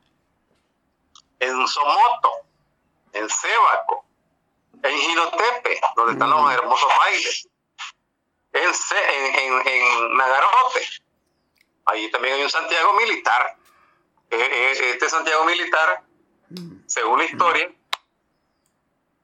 en 1.39 1.67
Somoto, 1.67 2.31
en 3.13 3.29
Sébaco, 3.29 4.05
en 4.83 4.97
Ginotepe, 4.97 5.79
donde 5.95 6.13
están 6.13 6.29
los 6.31 6.51
hermosos 6.51 6.89
bailes, 6.97 7.47
en, 8.53 9.35
en- 9.35 9.67
en 9.67 10.17
Nagarote, 10.17 10.87
ahí 11.85 12.09
también 12.11 12.35
hay 12.35 12.43
un 12.43 12.49
Santiago 12.49 12.93
militar. 12.93 13.55
Eh, 14.31 14.37
eh, 14.37 14.89
Este 14.93 15.09
Santiago 15.09 15.45
militar 15.45 16.03
Mm. 16.49 16.79
según 16.87 17.19
la 17.19 17.25
historia, 17.25 17.71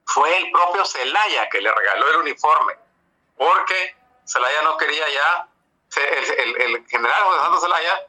fue 0.05 0.37
el 0.37 0.51
propio 0.51 0.85
Celaya 0.85 1.49
que 1.49 1.61
le 1.61 1.71
regaló 1.71 2.09
el 2.11 2.15
uniforme, 2.17 2.73
porque 3.37 3.95
Celaya 4.25 4.61
no 4.63 4.77
quería 4.77 5.05
ya, 5.09 5.47
el, 5.97 6.31
el- 6.39 6.61
el 6.75 6.87
general 6.87 7.23
José 7.23 7.39
Santos 7.41 7.61
Celaya, 7.61 8.07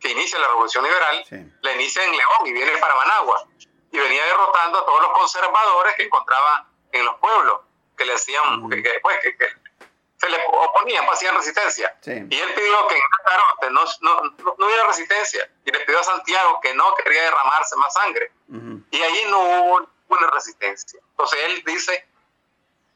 que 0.00 0.08
inicia 0.10 0.38
la 0.38 0.48
Revolución 0.48 0.84
Liberal, 0.84 1.24
Sí. 1.28 1.36
la 1.62 1.72
inicia 1.72 2.04
en 2.04 2.10
León 2.12 2.46
y 2.46 2.52
viene 2.52 2.76
para 2.78 2.94
Managua, 2.96 3.46
y 3.92 3.98
venía 3.98 4.24
derrotando 4.24 4.78
a 4.80 4.86
todos 4.86 5.02
los 5.02 5.12
conservadores 5.12 5.94
que 5.96 6.04
encontraba 6.04 6.66
en 6.92 7.04
los 7.04 7.16
pueblos, 7.18 7.60
que 7.96 8.04
le 8.04 8.14
hacían, 8.14 8.58
Ujú. 8.60 8.70
que, 8.70 8.82
que, 8.82 9.00
pues, 9.00 9.18
que- 9.20 9.36
que 9.36 9.46
se 10.18 10.28
le 10.28 10.38
oponían, 10.46 11.04
pues, 11.06 11.18
hacían 11.18 11.34
resistencia. 11.36 11.96
Sí. 12.00 12.12
Y 12.30 12.40
él 12.40 12.54
pidió 12.54 12.86
que 12.88 12.94
en 12.96 13.02
Lanzarote 13.18 13.70
no, 13.70 13.84
no, 14.00 14.20
no, 14.38 14.54
no 14.58 14.66
hubiera 14.66 14.86
resistencia, 14.86 15.48
y 15.64 15.70
le 15.70 15.80
pidió 15.80 16.00
a 16.00 16.04
Santiago 16.04 16.60
que 16.60 16.74
no 16.74 16.94
quería 16.94 17.22
derramarse 17.22 17.76
más 17.76 17.92
sangre 17.94 18.32
y 18.90 19.02
allí 19.02 19.24
no 19.30 19.38
hubo 19.40 19.88
una 20.18 20.30
resistencia. 20.30 21.00
Entonces 21.10 21.38
él 21.46 21.62
dice 21.64 22.06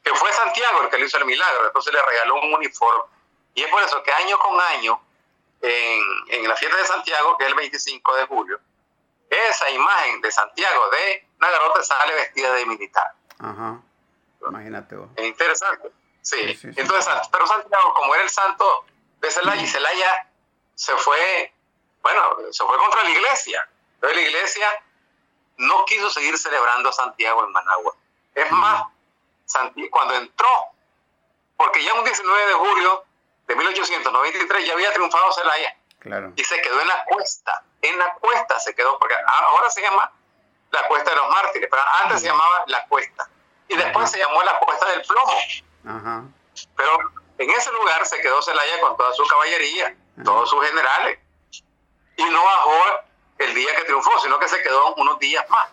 que 0.03 0.15
fue 0.15 0.33
Santiago 0.33 0.83
el 0.83 0.89
que 0.89 0.99
le 0.99 1.07
hizo 1.07 1.19
el 1.19 1.25
milagro, 1.25 1.67
entonces 1.67 1.93
le 1.93 2.01
regaló 2.01 2.37
un 2.37 2.55
uniforme. 2.55 3.05
Y 3.55 3.63
es 3.63 3.71
por 3.71 3.83
eso 3.83 4.03
que 4.03 4.13
año 4.13 4.39
con 4.39 4.61
año, 4.61 5.01
en, 5.63 6.03
en 6.29 6.49
la 6.49 6.55
fiesta 6.57 6.77
de 6.77 6.85
Santiago, 6.85 7.37
que 7.37 7.45
es 7.45 7.51
el 7.51 7.57
25 7.57 8.17
de 8.17 8.27
julio, 8.27 8.61
esa 9.31 9.71
imagen 9.71 10.21
de 10.21 10.31
Santiago 10.31 10.91
de 10.91 11.27
Nagarote 11.39 11.83
sale 11.83 12.15
vestida 12.15 12.53
de 12.53 12.67
militar. 12.67 13.13
Ajá. 13.39 13.81
Imagínate 14.49 14.97
vos. 14.97 15.09
Es 15.17 15.25
interesante. 15.25 15.91
Sí. 16.23 16.37
Sí, 16.39 16.55
sí, 16.55 16.73
sí. 16.73 16.81
Entonces, 16.81 17.13
pero 17.31 17.47
Santiago, 17.47 17.95
como 17.95 18.15
era 18.15 18.25
el 18.25 18.31
santo 18.31 18.85
de 19.21 19.31
Celaya, 19.31 19.63
y 19.63 19.67
Celaya 19.67 20.29
se 20.75 20.97
fue, 20.97 21.53
bueno, 22.03 22.37
se 22.51 22.65
fue 22.65 22.77
contra 22.79 23.03
la 23.03 23.11
iglesia. 23.11 23.69
Entonces 23.95 24.17
la 24.17 24.23
iglesia 24.23 24.85
no 25.59 25.85
quiso 25.85 26.11
seguir 26.11 26.37
celebrando 26.39 26.89
a 26.89 26.93
Santiago 26.93 27.45
en 27.45 27.53
Managua. 27.53 27.95
Es 28.35 28.51
más, 28.53 28.85
cuando 29.91 30.15
entró, 30.15 30.49
porque 31.57 31.83
ya 31.83 31.95
un 31.95 32.05
19 32.05 32.47
de 32.47 32.55
julio 32.55 33.05
de 33.47 33.57
1893 33.57 34.67
ya 34.67 34.73
había 34.73 34.93
triunfado 34.93 35.33
Celaya. 35.33 35.77
Claro. 36.01 36.33
Y 36.37 36.45
se 36.45 36.61
quedó 36.61 36.81
en 36.81 36.89
la 36.89 37.05
cuesta. 37.05 37.63
En 37.83 37.99
la 37.99 38.15
cuesta 38.15 38.61
se 38.61 38.75
quedó, 38.75 38.99
porque 38.99 39.15
ahora 39.15 39.71
se 39.71 39.81
llama 39.81 40.13
la 40.71 40.87
Cuesta 40.89 41.11
de 41.11 41.17
los 41.17 41.29
Mártires, 41.31 41.69
pero 41.71 41.83
antes 42.03 42.21
se 42.21 42.27
llamaba 42.27 42.65
la 42.67 42.87
Cuesta. 42.87 43.29
Y 43.69 43.77
después 43.77 44.11
se 44.11 44.19
llamó 44.19 44.43
la 44.43 44.59
Cuesta 44.59 44.87
del 44.91 45.03
Plomo. 45.03 45.39
Ajá. 45.87 46.25
Pero 46.77 46.99
en 47.39 47.51
ese 47.51 47.73
lugar 47.73 48.07
se 48.07 48.21
quedó 48.21 48.43
Celaya 48.43 48.81
con 48.81 48.97
toda 48.97 49.13
su 49.15 49.27
caballería, 49.27 49.97
todos 50.25 50.51
sus 50.51 50.65
generales. 50.65 51.19
Y 52.17 52.25
no 52.25 52.45
bajó 52.45 53.06
el 53.39 53.55
día 53.55 53.75
que 53.77 53.85
triunfó, 53.85 54.11
sino 54.21 54.39
que 54.39 54.49
se 54.49 54.63
quedó 54.63 54.95
unos 54.95 55.19
días 55.19 55.49
más. 55.51 55.69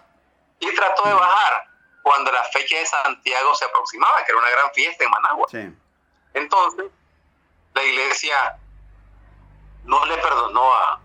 Y 0.59 0.73
trató 0.75 1.03
de 1.07 1.13
bajar 1.13 1.67
cuando 2.01 2.31
la 2.31 2.43
fecha 2.45 2.77
de 2.77 2.85
Santiago 2.85 3.55
se 3.55 3.65
aproximaba, 3.65 4.23
que 4.25 4.31
era 4.31 4.39
una 4.39 4.49
gran 4.49 4.71
fiesta 4.73 5.03
en 5.03 5.09
Managua. 5.11 5.47
Sí. 5.49 5.69
Entonces, 6.33 6.85
la 7.73 7.83
iglesia 7.83 8.57
no 9.85 10.05
le 10.05 10.17
perdonó 10.17 10.73
a, 10.73 10.99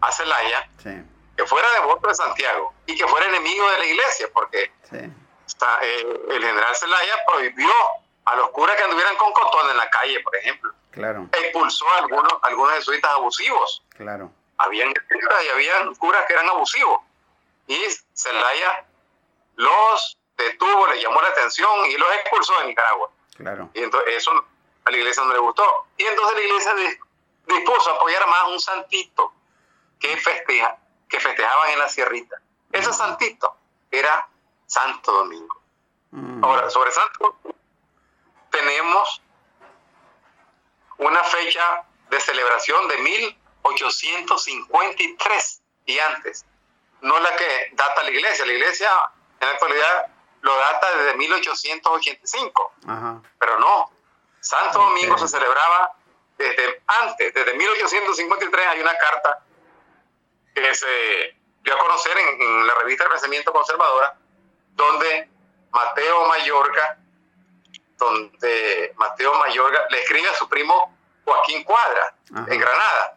a 0.00 0.12
Celaya 0.12 0.68
Sí. 0.82 0.90
que 1.36 1.46
fuera 1.46 1.68
devoto 1.72 2.08
de 2.08 2.14
Santiago 2.14 2.72
y 2.86 2.96
que 2.96 3.06
fuera 3.06 3.26
enemigo 3.26 3.68
de 3.70 3.78
la 3.78 3.84
iglesia, 3.86 4.28
porque 4.32 4.72
Sí. 4.90 4.98
está, 5.46 5.78
eh, 5.82 6.20
el 6.30 6.44
general 6.44 6.74
Celaya 6.76 7.14
prohibió 7.26 7.72
a 8.26 8.36
los 8.36 8.50
curas 8.50 8.76
que 8.76 8.82
anduvieran 8.84 9.16
con 9.16 9.32
cotón 9.32 9.70
en 9.70 9.76
la 9.76 9.88
calle, 9.90 10.20
por 10.20 10.34
ejemplo. 10.36 10.72
Claro. 10.90 11.28
Expulsó 11.32 11.88
a 11.90 11.98
algunos, 11.98 12.32
algunos 12.42 12.74
jesuitas 12.74 13.10
abusivos. 13.12 13.82
Claro. 13.90 14.30
Habían 14.64 14.90
y 14.90 15.48
habían 15.48 15.94
curas 15.96 16.24
que 16.26 16.32
eran 16.32 16.48
abusivos. 16.48 17.00
Y 17.66 17.78
Celaya 18.12 18.84
los 19.56 20.18
detuvo, 20.36 20.86
les 20.88 21.02
llamó 21.02 21.20
la 21.22 21.28
atención 21.28 21.86
y 21.86 21.96
los 21.96 22.12
expulsó 22.14 22.58
de 22.60 22.66
Nicaragua. 22.66 23.10
Claro. 23.36 23.70
Y 23.74 23.82
entonces 23.82 24.14
eso 24.16 24.32
a 24.84 24.90
la 24.90 24.96
iglesia 24.96 25.22
no 25.24 25.32
le 25.32 25.38
gustó. 25.38 25.86
Y 25.96 26.04
entonces 26.04 26.36
la 26.36 26.42
iglesia 26.42 26.74
dis- 26.74 26.98
dispuso 27.46 27.90
a 27.90 27.94
apoyar 27.96 28.26
más 28.26 28.48
un 28.48 28.60
santito 28.60 29.32
que, 30.00 30.16
festeja, 30.16 30.76
que 31.08 31.20
festejaban 31.20 31.70
en 31.70 31.78
la 31.78 31.88
sierrita. 31.88 32.36
Ese 32.72 32.92
santito 32.92 33.56
era 33.90 34.28
Santo 34.66 35.12
Domingo. 35.12 35.60
Mm. 36.10 36.44
Ahora, 36.44 36.68
sobre 36.70 36.90
Santo 36.92 37.18
Domingo, 37.42 37.58
tenemos 38.50 39.22
una 40.98 41.22
fecha 41.24 41.84
de 42.10 42.20
celebración 42.20 42.86
de 42.88 42.98
1853 43.64 45.62
y 45.86 45.98
antes. 45.98 46.44
No 47.00 47.18
la 47.18 47.34
que 47.36 47.70
data 47.72 48.02
la 48.02 48.10
iglesia. 48.10 48.46
La 48.46 48.52
iglesia 48.52 48.90
en 49.40 49.48
la 49.48 49.52
actualidad 49.54 50.06
lo 50.42 50.56
data 50.56 50.96
desde 50.96 51.14
1885 51.16 52.72
Ajá. 52.86 53.22
pero 53.38 53.58
no. 53.58 53.90
Santo. 54.40 54.78
Domingo 54.78 55.16
se 55.18 55.28
celebraba 55.28 55.94
desde 56.36 56.82
antes, 56.86 57.32
desde 57.32 57.54
1853 57.54 58.66
hay 58.66 58.80
una 58.80 58.94
carta 58.98 59.42
que 60.54 60.74
se 60.74 61.36
dio 61.62 61.74
a 61.74 61.78
conocer 61.78 62.16
en, 62.18 62.42
en 62.42 62.66
la 62.66 62.74
revista 62.74 63.04
Renacimiento 63.04 63.52
Conservadora, 63.52 64.16
donde 64.72 65.30
Mateo 65.70 66.26
Mayorga, 66.26 66.98
donde 67.96 68.92
Mateo 68.96 69.32
Mayorga 69.34 69.86
le 69.88 70.02
escribe 70.02 70.28
a 70.28 70.34
su 70.34 70.48
primo 70.48 70.94
Joaquín 71.24 71.64
Cuadra, 71.64 72.14
Ajá. 72.34 72.46
en 72.52 72.60
Granada, 72.60 73.16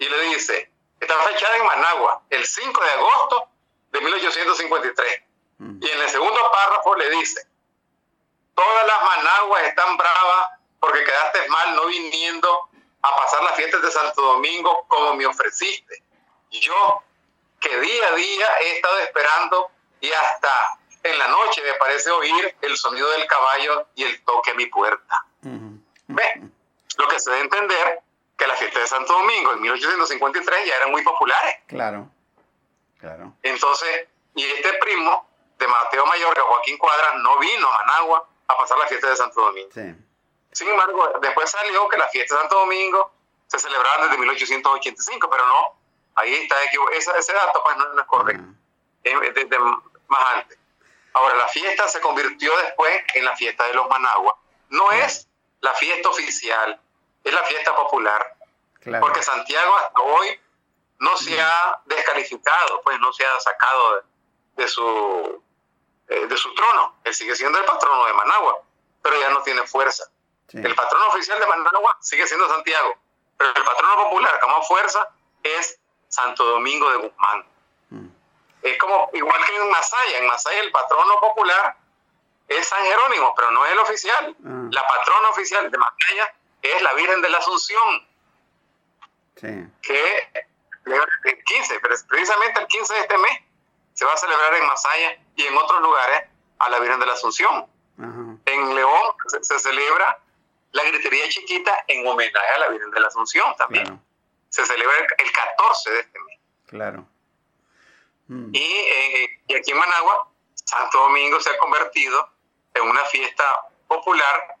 y 0.00 0.08
le 0.08 0.20
dice, 0.22 0.72
está 0.98 1.14
fechada 1.24 1.56
en 1.56 1.66
Managua, 1.66 2.22
el 2.30 2.44
5 2.44 2.84
de 2.84 2.90
agosto 2.90 3.48
de 3.92 4.00
1853. 4.00 5.22
Mm. 5.58 5.78
Y 5.82 5.90
en 5.90 6.00
el 6.00 6.08
segundo 6.08 6.40
párrafo 6.50 6.96
le 6.96 7.10
dice, 7.10 7.46
todas 8.54 8.86
las 8.86 9.02
managuas 9.02 9.62
están 9.64 9.96
bravas 9.98 10.58
porque 10.80 11.04
quedaste 11.04 11.46
mal 11.48 11.76
no 11.76 11.86
viniendo 11.86 12.70
a 13.02 13.16
pasar 13.16 13.42
las 13.42 13.56
fiestas 13.56 13.82
de 13.82 13.90
Santo 13.90 14.22
Domingo 14.22 14.86
como 14.88 15.14
me 15.14 15.26
ofreciste. 15.26 16.02
Yo, 16.50 17.02
que 17.60 17.78
día 17.78 18.08
a 18.08 18.12
día 18.12 18.46
he 18.60 18.76
estado 18.76 18.98
esperando 19.00 19.70
y 20.00 20.10
hasta 20.10 20.78
en 21.02 21.18
la 21.18 21.28
noche 21.28 21.62
me 21.62 21.74
parece 21.74 22.10
oír 22.10 22.56
el 22.62 22.76
sonido 22.78 23.10
del 23.10 23.26
caballo 23.26 23.86
y 23.96 24.04
el 24.04 24.24
toque 24.24 24.52
a 24.52 24.54
mi 24.54 24.64
puerta. 24.64 25.26
Ujú. 25.42 25.78
¿Ve? 26.08 26.42
Lo 26.96 27.06
que 27.06 27.20
se 27.20 27.30
debe 27.30 27.42
entender 27.42 28.02
que 28.40 28.46
las 28.46 28.58
fiestas 28.58 28.82
de 28.82 28.88
Santo 28.88 29.12
Domingo 29.12 29.52
en 29.52 29.60
1853 29.60 30.66
ya 30.66 30.76
eran 30.76 30.90
muy 30.90 31.02
populares. 31.02 31.58
Claro. 31.66 32.08
Claro. 32.98 33.34
Entonces, 33.42 34.08
y 34.34 34.44
este 34.44 34.72
primo 34.78 35.28
de 35.58 35.68
Mateo 35.68 36.06
Mayorga, 36.06 36.42
Joaquín 36.42 36.78
Cuadra, 36.78 37.14
no 37.18 37.38
vino 37.38 37.68
a 37.68 37.84
Managua 37.84 38.28
a 38.48 38.56
pasar 38.56 38.78
la 38.78 38.86
fiesta 38.86 39.10
de 39.10 39.16
Santo 39.16 39.42
Domingo. 39.42 39.70
Sí. 39.74 39.94
Sin 40.52 40.68
embargo, 40.68 41.18
después 41.20 41.50
salió 41.50 41.86
que 41.88 41.98
las 41.98 42.10
fiestas 42.10 42.38
de 42.38 42.42
Santo 42.42 42.60
Domingo 42.60 43.12
se 43.46 43.58
celebraban 43.58 44.08
desde 44.08 44.18
1885, 44.18 45.28
pero 45.30 45.46
no, 45.46 45.74
ahí 46.14 46.34
está 46.34 46.56
ese, 46.92 47.10
ese 47.18 47.32
dato 47.34 47.62
pues 47.62 47.76
no, 47.76 48.00
es 48.00 48.06
correcto, 48.06 48.44
desde 49.02 49.58
más 49.58 50.34
antes. 50.34 50.58
Ahora, 51.12 51.34
la 51.36 51.48
fiesta 51.48 51.88
se 51.88 52.00
convirtió 52.00 52.56
después 52.58 53.02
en 53.14 53.24
la 53.24 53.36
fiesta 53.36 53.66
de 53.66 53.74
los 53.74 53.88
Managua. 53.88 54.38
No 54.70 54.90
es 54.92 55.28
la 55.60 55.74
fiesta 55.74 56.08
oficial, 56.08 56.80
es 57.24 57.32
la 57.32 57.42
fiesta 57.44 57.74
popular. 57.74 58.36
Claro. 58.80 59.04
Porque 59.04 59.22
Santiago 59.22 59.76
hasta 59.76 60.00
hoy 60.00 60.40
no 60.98 61.16
se 61.16 61.40
ha 61.40 61.80
descalificado, 61.84 62.80
pues 62.82 62.98
no 63.00 63.12
se 63.12 63.26
ha 63.26 63.40
sacado 63.40 63.96
de, 64.56 64.62
de 64.62 64.68
su 64.68 65.42
eh, 66.10 66.26
de 66.26 66.36
su 66.36 66.52
trono. 66.54 66.96
Él 67.04 67.14
sigue 67.14 67.36
siendo 67.36 67.56
el 67.60 67.64
patrono 67.64 68.04
de 68.06 68.12
Managua, 68.12 68.60
pero 69.00 69.18
ya 69.20 69.30
no 69.30 69.42
tiene 69.42 69.64
fuerza. 69.64 70.10
Sí. 70.48 70.58
El 70.58 70.74
patrono 70.74 71.06
oficial 71.06 71.38
de 71.38 71.46
Managua 71.46 71.96
sigue 72.00 72.26
siendo 72.26 72.48
Santiago, 72.48 72.98
pero 73.38 73.52
el 73.54 73.64
patrono 73.64 74.04
popular 74.04 74.40
que 74.40 74.46
más 74.48 74.66
fuerza 74.66 75.08
es 75.44 75.78
Santo 76.08 76.44
Domingo 76.44 76.90
de 76.90 76.96
Guzmán. 76.96 77.46
Mm. 77.90 78.08
Es 78.62 78.76
como 78.78 79.08
igual 79.12 79.44
que 79.44 79.56
en 79.56 79.70
Masaya. 79.70 80.18
En 80.18 80.26
Masaya 80.26 80.60
el 80.62 80.72
patrono 80.72 81.20
popular 81.20 81.76
es 82.48 82.66
San 82.66 82.82
Jerónimo, 82.82 83.32
pero 83.36 83.52
no 83.52 83.64
es 83.64 83.72
el 83.72 83.78
oficial. 83.78 84.36
Ah. 84.44 84.68
La 84.72 84.86
patrona 84.88 85.28
oficial 85.28 85.70
de 85.70 85.78
Masaya 85.78 86.34
es 86.62 86.82
la 86.82 86.92
Virgen 86.94 87.20
de 87.22 87.28
la 87.28 87.38
Asunción 87.38 88.06
Sí. 89.36 89.66
que 89.82 90.28
el 90.84 91.44
15, 91.44 91.80
pero 91.80 91.94
es 91.94 92.02
precisamente 92.04 92.60
el 92.60 92.66
15 92.66 92.94
de 92.94 93.00
este 93.00 93.18
mes, 93.18 93.40
se 93.94 94.04
va 94.04 94.12
a 94.12 94.16
celebrar 94.16 94.54
en 94.54 94.66
Masaya 94.66 95.18
y 95.36 95.46
en 95.46 95.56
otros 95.56 95.80
lugares 95.80 96.24
a 96.58 96.68
la 96.70 96.78
Virgen 96.78 97.00
de 97.00 97.06
la 97.06 97.12
Asunción. 97.14 97.66
En 98.46 98.74
León 98.74 99.02
se, 99.28 99.44
se 99.44 99.58
celebra 99.58 100.18
la 100.72 100.84
gritería 100.84 101.28
chiquita 101.28 101.84
en 101.86 102.06
homenaje 102.06 102.52
a 102.54 102.58
la 102.60 102.68
Virgen 102.68 102.90
de 102.90 103.00
la 103.00 103.08
Asunción 103.08 103.54
también. 103.56 103.84
Claro. 103.84 104.00
Se 104.48 104.64
celebra 104.66 104.94
el, 104.96 105.26
el 105.26 105.32
14 105.32 105.90
de 105.90 106.00
este 106.00 106.18
mes. 106.20 106.38
Claro. 106.66 107.06
Mm. 108.28 108.50
Y, 108.54 108.58
eh, 108.62 109.40
y 109.48 109.54
aquí 109.54 109.70
en 109.70 109.78
Managua, 109.78 110.28
Santo 110.54 110.98
Domingo 110.98 111.40
se 111.40 111.50
ha 111.50 111.58
convertido 111.58 112.30
en 112.74 112.88
una 112.88 113.04
fiesta 113.06 113.44
popular 113.86 114.56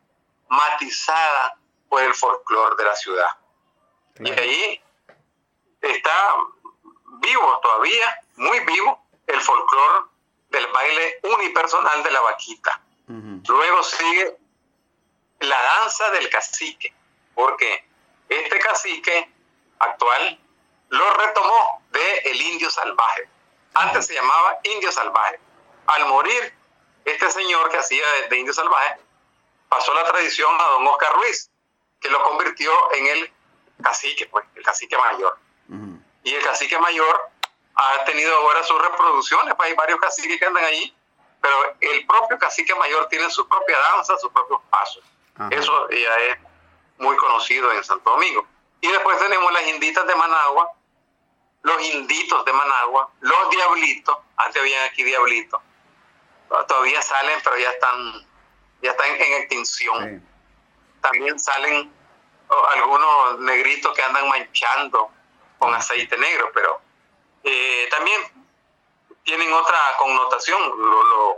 matizada 0.48 1.56
por 1.90 2.00
el 2.00 2.14
folclore 2.14 2.76
de 2.76 2.84
la 2.84 2.96
ciudad. 2.96 3.28
Y 4.20 4.30
ahí 4.30 4.82
está 5.82 6.36
vivo 7.20 7.60
todavía, 7.60 8.22
muy 8.36 8.60
vivo, 8.60 9.04
el 9.26 9.40
folclore 9.40 10.06
del 10.48 10.66
baile 10.68 11.20
unipersonal 11.24 12.02
de 12.02 12.10
la 12.12 12.20
vaquita. 12.20 12.80
Luego 13.06 13.82
sigue 13.82 14.38
la 15.40 15.60
danza 15.60 16.10
del 16.10 16.30
cacique, 16.30 16.94
porque 17.34 17.84
este 18.28 18.58
cacique 18.60 19.32
actual 19.80 20.38
lo 20.90 21.12
retomó 21.14 21.82
de 21.90 22.18
el 22.18 22.40
indio 22.40 22.70
salvaje. 22.70 23.28
Antes 23.74 24.06
se 24.06 24.14
llamaba 24.14 24.60
indio 24.62 24.92
salvaje. 24.92 25.40
Al 25.86 26.06
morir 26.06 26.54
este 27.04 27.30
señor 27.32 27.68
que 27.70 27.78
hacía 27.78 28.06
de, 28.12 28.28
de 28.28 28.38
indio 28.38 28.54
salvaje, 28.54 29.00
pasó 29.68 29.92
la 29.94 30.04
tradición 30.04 30.54
a 30.60 30.64
don 30.64 30.86
Oscar 30.86 31.12
Ruiz, 31.14 31.49
que 32.00 32.08
lo 32.08 32.22
convirtió 32.22 32.72
en 32.94 33.06
el 33.06 33.32
cacique, 33.82 34.26
pues, 34.26 34.44
el 34.54 34.62
cacique 34.62 34.96
mayor. 34.96 35.38
Y 36.22 36.34
el 36.34 36.42
cacique 36.42 36.78
mayor 36.78 37.30
ha 37.74 38.04
tenido 38.04 38.34
ahora 38.36 38.62
sus 38.64 38.80
reproducciones, 38.82 39.54
pues 39.54 39.70
hay 39.70 39.76
varios 39.76 40.00
caciques 40.00 40.38
que 40.38 40.44
andan 40.44 40.64
allí, 40.64 40.94
pero 41.40 41.76
el 41.80 42.06
propio 42.06 42.38
cacique 42.38 42.74
mayor 42.74 43.06
tiene 43.08 43.30
su 43.30 43.46
propia 43.48 43.76
danza, 43.92 44.18
sus 44.18 44.30
propios 44.32 44.60
pasos. 44.68 45.04
Eso 45.50 45.88
ya 45.90 46.16
es 46.18 46.38
muy 46.98 47.16
conocido 47.16 47.72
en 47.72 47.82
Santo 47.82 48.10
Domingo. 48.10 48.46
Y 48.82 48.88
después 48.90 49.18
tenemos 49.18 49.50
las 49.52 49.66
inditas 49.68 50.06
de 50.06 50.14
Managua, 50.14 50.72
los 51.62 51.82
inditos 51.82 52.44
de 52.44 52.52
Managua, 52.52 53.10
los 53.20 53.50
diablitos, 53.50 54.16
antes 54.36 54.60
habían 54.60 54.84
aquí 54.84 55.02
diablitos, 55.02 55.60
todavía 56.66 57.00
salen, 57.00 57.38
pero 57.44 57.56
ya 57.58 57.70
están, 57.70 58.26
ya 58.82 58.90
están 58.90 59.08
en 59.08 59.32
extinción 59.34 60.20
Sí. 60.20 60.29
También 61.00 61.38
salen 61.38 61.92
algunos 62.74 63.38
negritos 63.40 63.94
que 63.94 64.02
andan 64.02 64.28
manchando 64.28 65.10
con 65.58 65.72
aceite 65.74 66.16
negro, 66.18 66.50
pero 66.52 66.80
eh, 67.44 67.88
también 67.90 68.20
tienen 69.24 69.52
otra 69.52 69.78
connotación. 69.98 70.60
Lo- 70.68 71.04
lo- 71.04 71.36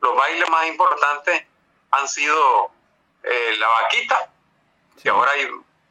los 0.00 0.16
bailes 0.16 0.48
más 0.50 0.66
importantes 0.66 1.44
han 1.90 2.08
sido 2.08 2.70
eh, 3.22 3.56
la 3.58 3.66
vaquita, 3.68 4.30
Y 5.02 5.08
ahora 5.08 5.30
hay, 5.32 5.46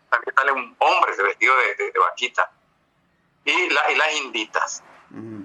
también 0.10 0.36
salen 0.36 0.76
hombres 0.80 1.18
vestidos 1.18 1.58
de, 1.58 1.76
de, 1.76 1.92
de 1.92 2.00
vaquita. 2.00 2.52
Y, 3.46 3.70
la, 3.70 3.92
y 3.92 3.96
las 3.96 4.14
inditas. 4.14 4.84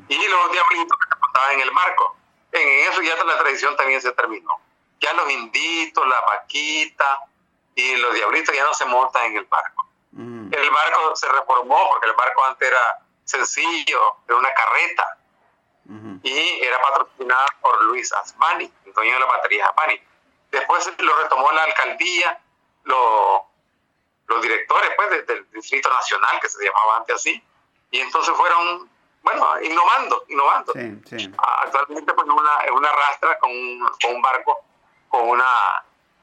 Y 0.09 0.29
los 0.29 0.53
diablitos 0.53 0.97
que 0.99 1.05
se 1.49 1.55
en 1.55 1.61
el 1.61 1.73
marco. 1.73 2.17
En 2.53 2.69
eso 2.91 3.03
ya 3.03 3.17
la 3.25 3.39
tradición 3.39 3.75
también 3.77 4.01
se 4.01 4.13
terminó. 4.13 4.61
Ya 5.01 5.13
los 5.15 5.31
inditos, 5.31 6.07
la 6.07 6.21
vaquita 6.21 7.21
y 7.79 7.97
los 7.97 8.13
diablitos 8.13 8.53
ya 8.53 8.65
no 8.65 8.75
se 8.75 8.85
montan 8.87 9.27
en 9.27 9.37
el 9.37 9.45
barco. 9.45 9.87
El 10.17 10.71
barco 10.71 11.15
se 11.15 11.29
reformó 11.29 11.79
porque 11.91 12.09
el 12.09 12.17
barco 12.17 12.45
antes 12.47 12.69
era 12.69 12.99
sencillo, 13.23 14.17
era 14.27 14.37
una 14.37 14.53
carreta. 14.53 15.17
Y 16.25 16.61
era 16.61 16.83
patrocinada 16.83 17.47
por 17.61 17.81
Luis 17.85 18.13
Asmani, 18.13 18.71
el 18.85 18.93
dueño 18.93 19.15
de 19.15 19.21
la 19.21 19.27
batería 19.27 19.67
Asmani. 19.67 20.03
Después 20.51 20.91
lo 20.99 21.23
retomó 21.23 21.53
la 21.53 21.63
alcaldía, 21.63 22.41
los, 22.83 23.43
los 24.27 24.43
directores 24.43 24.91
pues, 24.97 25.27
del 25.27 25.49
Distrito 25.53 25.89
Nacional, 25.89 26.41
que 26.41 26.49
se 26.49 26.65
llamaba 26.65 26.97
antes 26.97 27.15
así, 27.15 27.43
y 27.93 28.01
entonces 28.01 28.37
fueron, 28.37 28.91
bueno, 29.23 29.63
innovando, 29.63 30.25
innovando. 30.29 30.73
Sí, 30.73 31.01
sí. 31.07 31.33
Actualmente 31.63 32.13
pues 32.13 32.27
una, 32.27 32.65
es 32.65 32.73
una 32.73 32.91
rastra 32.91 33.39
con 33.39 33.53
un, 33.53 33.89
con 34.03 34.17
un 34.17 34.23
barco, 34.23 34.65
con 35.09 35.29
una 35.29 35.47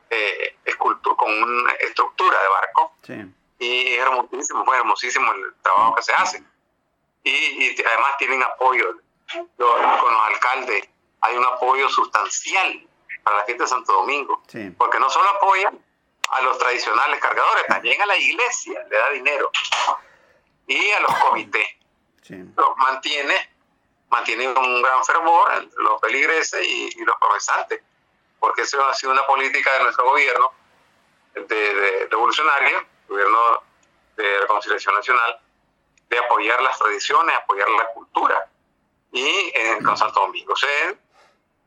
eh, 0.09 0.55
con 0.77 1.43
una 1.43 1.71
estructura 1.73 2.41
de 2.41 2.47
barco. 2.47 2.93
Sí. 3.03 3.25
Y 3.59 3.93
es 3.95 3.99
hermosísimo, 3.99 4.65
fue 4.65 4.77
hermosísimo 4.77 5.31
el 5.33 5.53
trabajo 5.61 5.95
que 5.95 6.03
se 6.03 6.13
hace. 6.13 6.43
Y, 7.23 7.29
y 7.31 7.83
además 7.85 8.17
tienen 8.17 8.43
apoyo 8.43 8.97
con 9.57 10.13
los 10.13 10.21
alcaldes, 10.27 10.87
hay 11.21 11.37
un 11.37 11.45
apoyo 11.45 11.89
sustancial 11.89 12.87
para 13.23 13.37
la 13.37 13.45
fiesta 13.45 13.63
de 13.63 13.69
Santo 13.69 13.93
Domingo. 13.93 14.43
Sí. 14.47 14.69
Porque 14.77 14.99
no 14.99 15.09
solo 15.09 15.27
apoyan 15.29 15.83
a 16.29 16.41
los 16.41 16.57
tradicionales 16.57 17.19
cargadores, 17.19 17.65
también 17.67 18.01
a 18.01 18.05
la 18.05 18.17
iglesia 18.17 18.83
le 18.89 18.97
da 18.97 19.09
dinero. 19.11 19.51
Y 20.67 20.91
a 20.91 20.99
los 20.99 21.15
comités 21.19 21.67
Sí. 22.23 22.35
los 22.57 22.77
mantiene, 22.77 23.35
mantiene 24.09 24.47
un 24.47 24.81
gran 24.81 25.05
fervor 25.05 25.53
entre 25.53 25.83
los 25.83 26.01
feligreses 26.01 26.65
y, 26.67 26.89
y 26.99 27.05
los 27.05 27.15
profesantes, 27.17 27.81
porque 28.45 28.61
eso 28.61 28.85
ha 28.85 28.93
sido 28.93 29.11
una 29.11 29.25
política 29.25 29.73
de 29.73 29.83
nuestro 29.85 30.05
gobierno 30.05 30.51
de, 31.33 31.43
de 31.45 32.07
revolucionario, 32.11 32.85
gobierno 33.07 33.63
de 34.15 34.39
reconciliación 34.41 34.93
nacional, 34.93 35.39
de 36.09 36.19
apoyar 36.19 36.61
las 36.61 36.77
tradiciones, 36.77 37.35
apoyar 37.35 37.67
la 37.69 37.87
cultura. 37.87 38.47
Y 39.11 39.51
en 39.55 39.83
con 39.83 39.97
Santo 39.97 40.19
Domingo 40.19 40.55
se, 40.55 40.95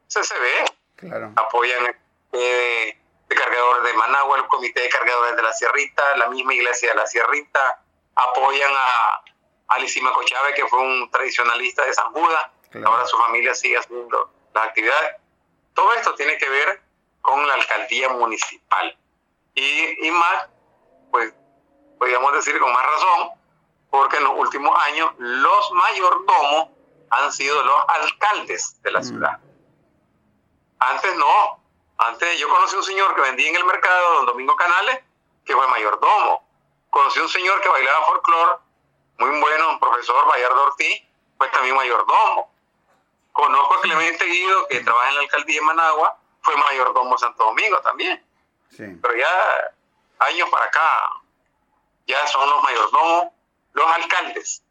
se, 0.07 0.23
se 0.23 0.39
ve, 0.39 0.65
Claro. 0.95 1.33
apoyan 1.37 1.97
eh, 2.33 2.99
de 3.29 3.35
cargadores 3.35 3.83
de 3.83 3.93
Managua, 3.95 4.37
el 4.39 4.47
comité 4.47 4.81
de 4.83 4.89
cargadores 4.89 5.35
de 5.35 5.43
la 5.43 5.53
Sierrita, 5.53 6.17
la 6.17 6.29
misma 6.29 6.55
iglesia 6.55 6.91
de 6.91 6.95
la 6.97 7.07
Sierrita, 7.09 7.81
apoyan 8.15 8.71
a, 8.73 9.23
a 9.75 9.79
Lisímaco 9.81 10.23
Chávez, 10.25 10.55
que 10.55 10.67
fue 10.69 10.79
un 10.79 11.11
tradicionalista 11.11 11.85
de 11.85 11.93
San 11.93 12.13
Judas, 12.13 12.47
Claro. 12.71 12.89
ahora 12.89 13.07
su 13.07 13.17
familia 13.19 13.53
sigue 13.55 13.79
haciendo 13.79 14.31
las 14.55 14.65
actividades. 14.69 15.17
Todo 15.79 15.93
esto 15.93 16.13
tiene 16.17 16.37
que 16.39 16.49
ver 16.49 16.83
con 17.23 17.47
la 17.47 17.55
alcaldía 17.55 18.09
municipal. 18.09 18.99
Y, 19.55 20.07
y 20.09 20.11
más, 20.11 20.49
pues, 21.13 21.33
podríamos 22.01 22.33
decir 22.33 22.59
con 22.59 22.73
más 22.73 22.85
razón, 22.85 23.31
porque 23.89 24.17
en 24.17 24.25
los 24.25 24.33
últimos 24.37 24.77
años 24.87 25.09
los 25.19 25.71
mayordomos 25.71 26.71
han 27.11 27.33
sido 27.33 27.63
los 27.63 27.81
alcaldes 27.91 28.83
de 28.83 28.91
la 28.91 28.99
Mm. 28.99 29.05
ciudad. 29.05 29.39
Antes 30.81 31.15
no. 31.15 31.63
Antes 31.99 32.41
yo 32.41 32.49
conocí 32.49 32.75
un 32.75 32.83
señor 32.83 33.15
que 33.15 33.21
vendía 33.21 33.49
en 33.49 33.57
el 33.57 33.65
mercado, 33.65 34.15
don 34.15 34.27
Domingo 34.27 34.57
Canales, 34.57 34.99
que 35.47 35.55
fue 35.55 35.67
mayordomo. 35.69 36.45
Conocí 36.91 37.21
un 37.21 37.29
señor 37.29 37.61
que 37.61 37.69
bailaba 37.69 38.05
folclore, 38.07 38.59
muy 39.19 39.41
bueno, 39.41 39.71
un 39.71 39.79
profesor 39.79 40.27
Bayardo 40.27 40.61
Ortiz, 40.65 41.03
fue 41.37 41.49
también 41.51 41.77
mayordomo. 41.77 42.53
Conozco 43.39 43.75
a 43.77 43.81
Clemente 43.83 44.25
Guido, 44.25 44.67
que 44.67 44.81
trabaja 44.81 45.11
en 45.11 45.15
la 45.15 45.21
alcaldía 45.21 45.61
de 45.61 45.67
Managua, 45.67 46.19
fue 46.43 46.57
mayordomo 46.57 47.13
de 47.13 47.19
Santo 47.19 47.45
Domingo 47.45 47.81
también. 47.83 48.27
Sí. 48.71 48.83
Pero 49.01 49.15
ya 49.17 49.75
años 50.27 50.51
para 50.51 50.65
acá, 50.65 51.11
ya 52.09 52.27
son 52.27 52.51
los 52.51 52.61
mayordomos, 52.65 53.29
los 53.75 53.87
alcaldes. 53.93 54.65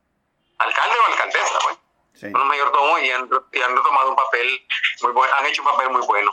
Alcalde 0.57 0.95
o 0.99 1.05
alcaldesa, 1.13 1.59
pues 1.63 1.77
Sí. 2.15 2.29
son 2.29 2.33
los 2.33 2.45
mayordomos 2.45 3.01
y 3.03 3.09
han, 3.11 3.29
y 3.53 3.61
han 3.61 3.75
tomado 3.75 4.09
un 4.09 4.15
papel 4.17 4.67
muy 5.01 5.11
bueno, 5.13 5.33
han 5.35 5.45
hecho 5.45 5.61
un 5.61 5.67
papel 5.69 5.89
muy 5.91 6.01
bueno 6.01 6.31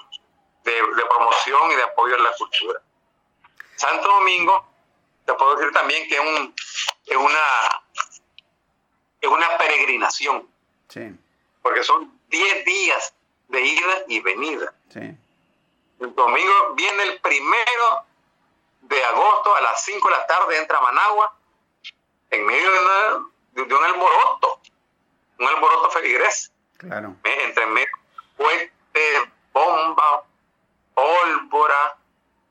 de, 0.64 0.72
de 0.72 1.04
promoción 1.06 1.70
y 1.70 1.74
de 1.76 1.82
apoyo 1.84 2.16
a 2.16 2.18
la 2.18 2.32
cultura. 2.32 2.80
Santo 3.76 4.08
Domingo, 4.08 4.66
te 5.24 5.34
puedo 5.34 5.54
decir 5.54 5.72
también 5.72 6.08
que 6.08 6.14
es, 6.16 6.20
un, 6.20 6.52
es, 7.06 7.16
una, 7.16 7.82
es 9.20 9.28
una 9.28 9.56
peregrinación, 9.56 10.48
Sí. 10.88 11.14
porque 11.62 11.84
son 11.84 12.18
10 12.34 12.64
días 12.64 13.14
de 13.48 13.60
ida 13.60 13.94
y 14.08 14.20
venida. 14.20 14.74
Sí. 14.92 15.00
El 16.00 16.14
domingo 16.14 16.74
viene 16.74 17.02
el 17.04 17.20
primero 17.20 18.04
de 18.82 19.04
agosto 19.04 19.54
a 19.54 19.60
las 19.60 19.84
5 19.84 20.08
de 20.08 20.14
la 20.16 20.26
tarde, 20.26 20.58
entra 20.58 20.78
a 20.78 20.80
Managua, 20.80 21.36
en 22.30 22.44
medio 22.44 22.70
de, 22.72 22.78
una- 22.80 23.26
de- 23.52 23.64
de 23.66 23.74
un 23.74 23.84
alboroto, 23.84 24.60
un 25.38 25.46
alboroto 25.48 25.90
feligres. 25.90 26.50
Claro. 26.76 27.14
entre 27.22 27.64
medio, 27.66 27.88
cohetes, 28.36 29.22
bomba, 29.52 30.24
pólvora, 30.92 31.96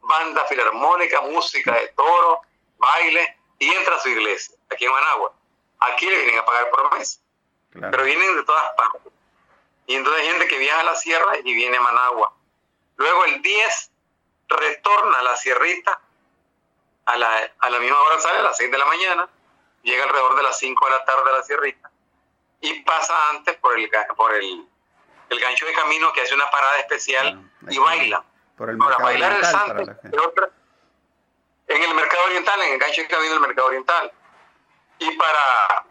banda 0.02 0.46
filarmónica, 0.46 1.22
música 1.22 1.72
de 1.74 1.89
toro, 1.89 2.41
baile, 2.78 3.38
y 3.60 3.69
entra 3.69 3.96
a 3.96 4.00
su 4.00 4.10
iglesia, 4.10 4.56
aquí 4.72 4.86
en 4.86 4.91
Managua. 4.91 5.34
Aquí 5.82 6.10
le 6.10 6.17
vienen 6.24 6.39
a 6.39 6.46
pagar 6.46 6.69
por 6.72 6.98
mes, 6.98 7.22
pero 7.72 7.89
Claro. 7.89 8.04
vienen 8.06 8.36
de 8.38 8.43
todas 8.43 8.63
partes. 8.76 9.12
Y 9.88 9.96
entonces 9.96 10.22
hay 10.22 10.30
gente 10.30 10.48
que 10.48 10.58
viaja 10.58 10.80
a 10.80 10.84
la 10.84 10.96
sierra 10.96 11.38
y 11.43 11.54
viene 11.54 11.78
a 11.78 11.82
Managua. 11.82 12.34
Luego 12.96 13.26
el 13.26 13.41
10 13.41 13.91
retorna 14.50 15.19
a 15.19 15.24
la 15.24 15.36
sierrita, 15.36 16.00
a 17.06 17.17
la, 17.17 17.52
a 17.60 17.69
la 17.69 17.80
misma 17.80 18.00
hora 18.00 18.19
sale, 18.19 18.39
a 18.39 18.43
las 18.43 18.58
6 18.58 18.72
de 18.72 18.78
la 18.78 18.86
mañana, 18.86 19.30
llega 19.82 20.04
alrededor 20.04 20.36
de 20.36 20.43
las 20.43 20.58
5 20.58 20.86
de 20.86 20.91
la 20.91 21.04
tarde 21.06 21.30
a 21.30 21.34
la 21.34 21.43
sierrita, 21.43 21.91
y 22.62 22.80
pasa 22.84 23.13
antes 23.32 23.58
por 23.58 23.78
el, 23.78 23.89
por 24.15 24.34
el, 24.36 24.65
el 25.30 25.39
gancho 25.39 25.65
de 25.65 25.74
camino 25.74 26.13
que 26.13 26.22
hace 26.22 26.34
una 26.36 26.50
parada 26.50 26.80
especial 26.80 27.50
y 27.69 27.78
baila. 27.78 28.24
Por 28.58 28.69
el 28.69 28.82
Ahora, 28.82 28.98
bailar 28.98 29.32
el 29.34 30.19
otra- 30.19 30.50
en 31.67 31.84
el 31.84 31.93
mercado 31.96 32.24
oriental, 32.26 32.62
en 32.62 32.74
el 32.74 32.80
gancho 32.80 33.02
de 33.02 33.08
camino 33.08 33.32
del 33.32 33.41
mercado 33.41 33.67
oriental. 33.67 34.12
Y 35.00 35.12
para 35.17 35.86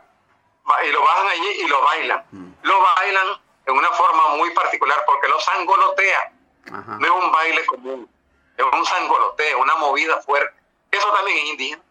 y 0.84 0.92
lo 0.92 1.02
bajan 1.02 1.26
allí 1.26 1.48
y 1.58 1.66
lo 1.66 1.82
bailan. 1.82 2.24
Mm. 2.30 2.52
Lo 2.62 2.80
bailan 2.96 3.26
en 3.66 3.74
una 3.76 3.88
forma 3.90 4.36
muy 4.36 4.50
particular 4.54 4.98
porque 5.06 5.28
lo 5.28 5.38
sangolotean. 5.40 6.32
Ajá. 6.72 6.96
No 6.98 7.06
es 7.06 7.24
un 7.24 7.32
baile 7.32 7.66
común, 7.66 8.08
es 8.56 8.64
un 8.64 8.84
sangoloteo, 8.84 9.60
una 9.60 9.76
movida 9.76 10.20
fuerte. 10.22 10.60
Eso 10.90 11.12
también 11.12 11.38
es 11.38 11.44
indígena. 11.44 11.82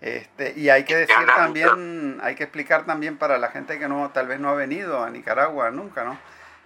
Este, 0.00 0.52
y 0.56 0.68
hay 0.68 0.84
que 0.84 0.94
decir 0.94 1.16
también, 1.34 2.20
hay 2.22 2.34
que 2.34 2.44
explicar 2.44 2.84
también 2.84 3.16
para 3.16 3.38
la 3.38 3.48
gente 3.48 3.78
que 3.78 3.88
no, 3.88 4.10
tal 4.12 4.26
vez 4.28 4.38
no 4.38 4.50
ha 4.50 4.54
venido 4.54 5.02
a 5.02 5.08
Nicaragua 5.10 5.70
nunca, 5.70 6.04
¿no? 6.04 6.18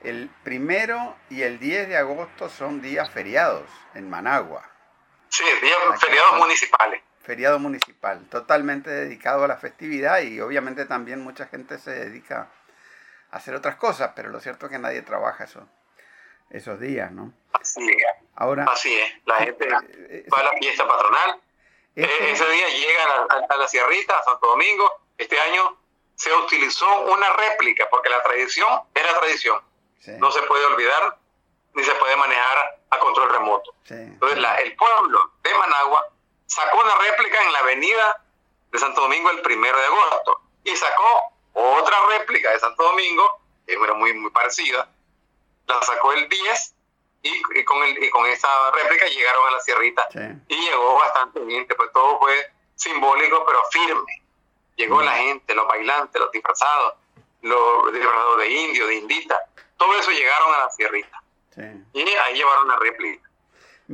El 0.02 0.28
primero 0.42 1.14
y 1.28 1.42
el 1.42 1.58
10 1.60 1.88
de 1.88 1.96
agosto 1.96 2.48
son 2.48 2.80
días 2.82 3.10
feriados 3.10 3.68
en 3.94 4.08
Managua, 4.10 4.64
Sí, 5.28 5.44
días 5.62 5.78
feriados 6.00 6.32
municipales. 6.38 7.02
feriado 7.22 7.58
municipal, 7.60 8.26
totalmente 8.30 8.90
dedicado 8.90 9.44
a 9.44 9.48
la 9.48 9.56
festividad 9.58 10.20
y 10.22 10.40
obviamente 10.40 10.86
también 10.86 11.22
mucha 11.22 11.46
gente 11.46 11.78
se 11.78 11.92
dedica 11.92 12.48
hacer 13.30 13.54
otras 13.54 13.76
cosas, 13.76 14.12
pero 14.14 14.28
lo 14.30 14.40
cierto 14.40 14.66
es 14.66 14.72
que 14.72 14.78
nadie 14.78 15.02
trabaja 15.02 15.44
eso, 15.44 15.66
esos 16.50 16.80
días, 16.80 17.10
¿no? 17.12 17.32
Así 17.52 17.88
es. 17.90 18.04
Ahora, 18.36 18.64
Así 18.68 18.98
es. 18.98 19.12
La 19.26 19.36
gente 19.36 19.68
eh, 19.68 20.26
va 20.32 20.38
a 20.40 20.44
la 20.44 20.52
fiesta 20.58 20.86
patronal. 20.86 21.40
Eh, 21.96 22.30
Ese 22.32 22.48
día 22.48 22.68
llega 22.68 23.04
a 23.04 23.08
la, 23.08 23.14
a- 23.46 23.54
a 23.54 23.56
la 23.56 23.68
Sierrita, 23.68 24.16
a 24.18 24.22
Santo 24.22 24.46
Domingo. 24.46 24.90
Este 25.18 25.38
año 25.38 25.76
se 26.14 26.32
utilizó 26.34 26.86
una 27.02 27.30
réplica, 27.34 27.86
porque 27.90 28.08
la 28.08 28.22
tradición 28.22 28.82
era 28.94 29.18
tradición. 29.18 29.60
sí, 30.00 30.12
No 30.18 30.30
se 30.30 30.42
puede 30.42 30.64
olvidar 30.66 31.18
ni 31.74 31.84
se 31.84 31.94
puede 31.96 32.16
manejar 32.16 32.80
a 32.90 32.98
control 32.98 33.30
remoto. 33.30 33.74
sí, 33.84 33.94
Entonces, 33.94 34.38
la- 34.38 34.56
el 34.56 34.74
pueblo 34.76 35.32
de 35.42 35.54
Managua 35.54 36.06
sacó 36.46 36.80
una 36.80 36.94
réplica 37.08 37.42
en 37.44 37.52
la 37.52 37.58
avenida 37.60 38.24
de 38.72 38.78
Santo 38.78 39.02
Domingo 39.02 39.30
el 39.30 39.40
primero 39.42 39.78
de 39.78 39.86
agosto 39.86 40.40
y 40.64 40.74
sacó 40.76 41.29
otra 41.52 41.96
réplica 42.18 42.50
de 42.52 42.58
Santo 42.60 42.82
Domingo, 42.82 43.40
que 43.66 43.74
era 43.74 43.94
muy, 43.94 44.12
muy 44.14 44.30
parecida, 44.30 44.88
la 45.66 45.82
sacó 45.82 46.12
el 46.12 46.28
10 46.28 46.74
y, 47.22 47.42
y 47.54 47.64
con, 47.64 47.82
el, 47.82 48.02
y 48.02 48.10
con 48.10 48.26
esa 48.26 48.48
réplica 48.72 49.06
llegaron 49.06 49.46
a 49.48 49.50
la 49.52 49.60
Sierrita 49.60 50.08
sí, 50.10 50.18
y 50.48 50.56
llegó 50.68 50.94
bastante 50.98 51.40
gente, 51.46 51.74
pues 51.74 51.92
todo 51.92 52.18
fue 52.18 52.34
simbólico 52.74 53.44
pero 53.46 53.58
firme. 53.70 54.22
Llegó 54.76 55.00
Mm. 55.00 55.04
la 55.04 55.12
gente, 55.12 55.54
los 55.54 55.68
bailantes, 55.68 56.20
los 56.20 56.30
disfrazados, 56.32 56.94
los 57.42 57.92
disfrazados 57.92 58.38
de 58.38 58.48
indio, 58.48 58.86
de 58.86 58.94
indita, 58.94 59.38
todo 59.76 59.98
eso 59.98 60.10
llegaron 60.10 60.54
a 60.54 60.58
la 60.64 60.70
Sierrita 60.70 61.22
sí. 61.54 61.62
y 61.92 62.00
ahí 62.00 62.34
llevaron 62.34 62.68
la 62.68 62.76
réplica. 62.76 63.28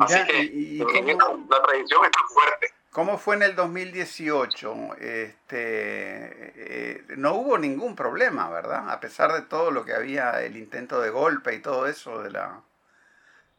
Así 0.01 0.25
que 0.27 0.39
y, 0.39 0.79
la 0.79 1.63
tradición 1.63 2.05
está 2.05 2.21
fuerte. 2.29 2.73
¿Cómo 2.97 3.19
fue 3.19 3.37
en 3.37 3.43
el 3.43 3.55
2018? 3.55 4.95
Este, 4.95 5.35
eh, 5.51 7.05
no 7.19 7.35
hubo 7.35 7.59
ningún 7.59 7.95
problema, 7.95 8.49
¿verdad? 8.49 8.89
A 8.89 9.01
pesar 9.01 9.35
de 9.35 9.43
todo 9.43 9.71
lo 9.71 9.85
que 9.85 9.93
había, 9.93 10.43
el 10.43 10.57
intento 10.57 10.99
de 11.03 11.11
golpe 11.11 11.55
y 11.55 11.61
todo 11.61 11.87
eso 11.87 12.23
de 12.23 12.31
la 12.31 12.63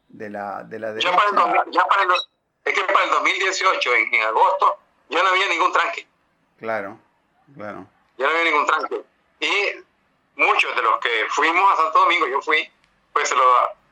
de 0.07 0.31
la, 0.31 0.63
de 0.63 0.79
la 0.79 0.97
Ya 0.97 1.15
para 1.15 1.29
el, 1.29 1.71
ya 1.71 1.85
para 1.85 2.01
el, 2.01 2.09
es 2.65 2.73
que 2.73 2.83
para 2.85 3.03
el 3.03 3.11
2018, 3.11 3.93
en, 3.93 4.15
en, 4.15 4.23
agosto, 4.23 4.79
ya 5.09 5.21
no 5.21 5.29
había 5.29 5.47
ningún 5.49 5.71
tranque. 5.71 6.07
Claro, 6.57 6.97
claro. 7.55 7.85
Ya 8.17 8.25
no 8.25 8.31
había 8.31 8.43
ningún 8.43 8.65
tranque. 8.65 9.03
Y 9.39 9.85
muchos 10.35 10.75
de 10.75 10.81
los 10.81 10.99
que 10.99 11.27
fuimos 11.29 11.73
a 11.73 11.83
Santo 11.83 11.99
Domingo, 11.99 12.25
yo 12.25 12.41
fui, 12.41 12.67
pues 13.13 13.29
se 13.29 13.35
lo 13.35 13.43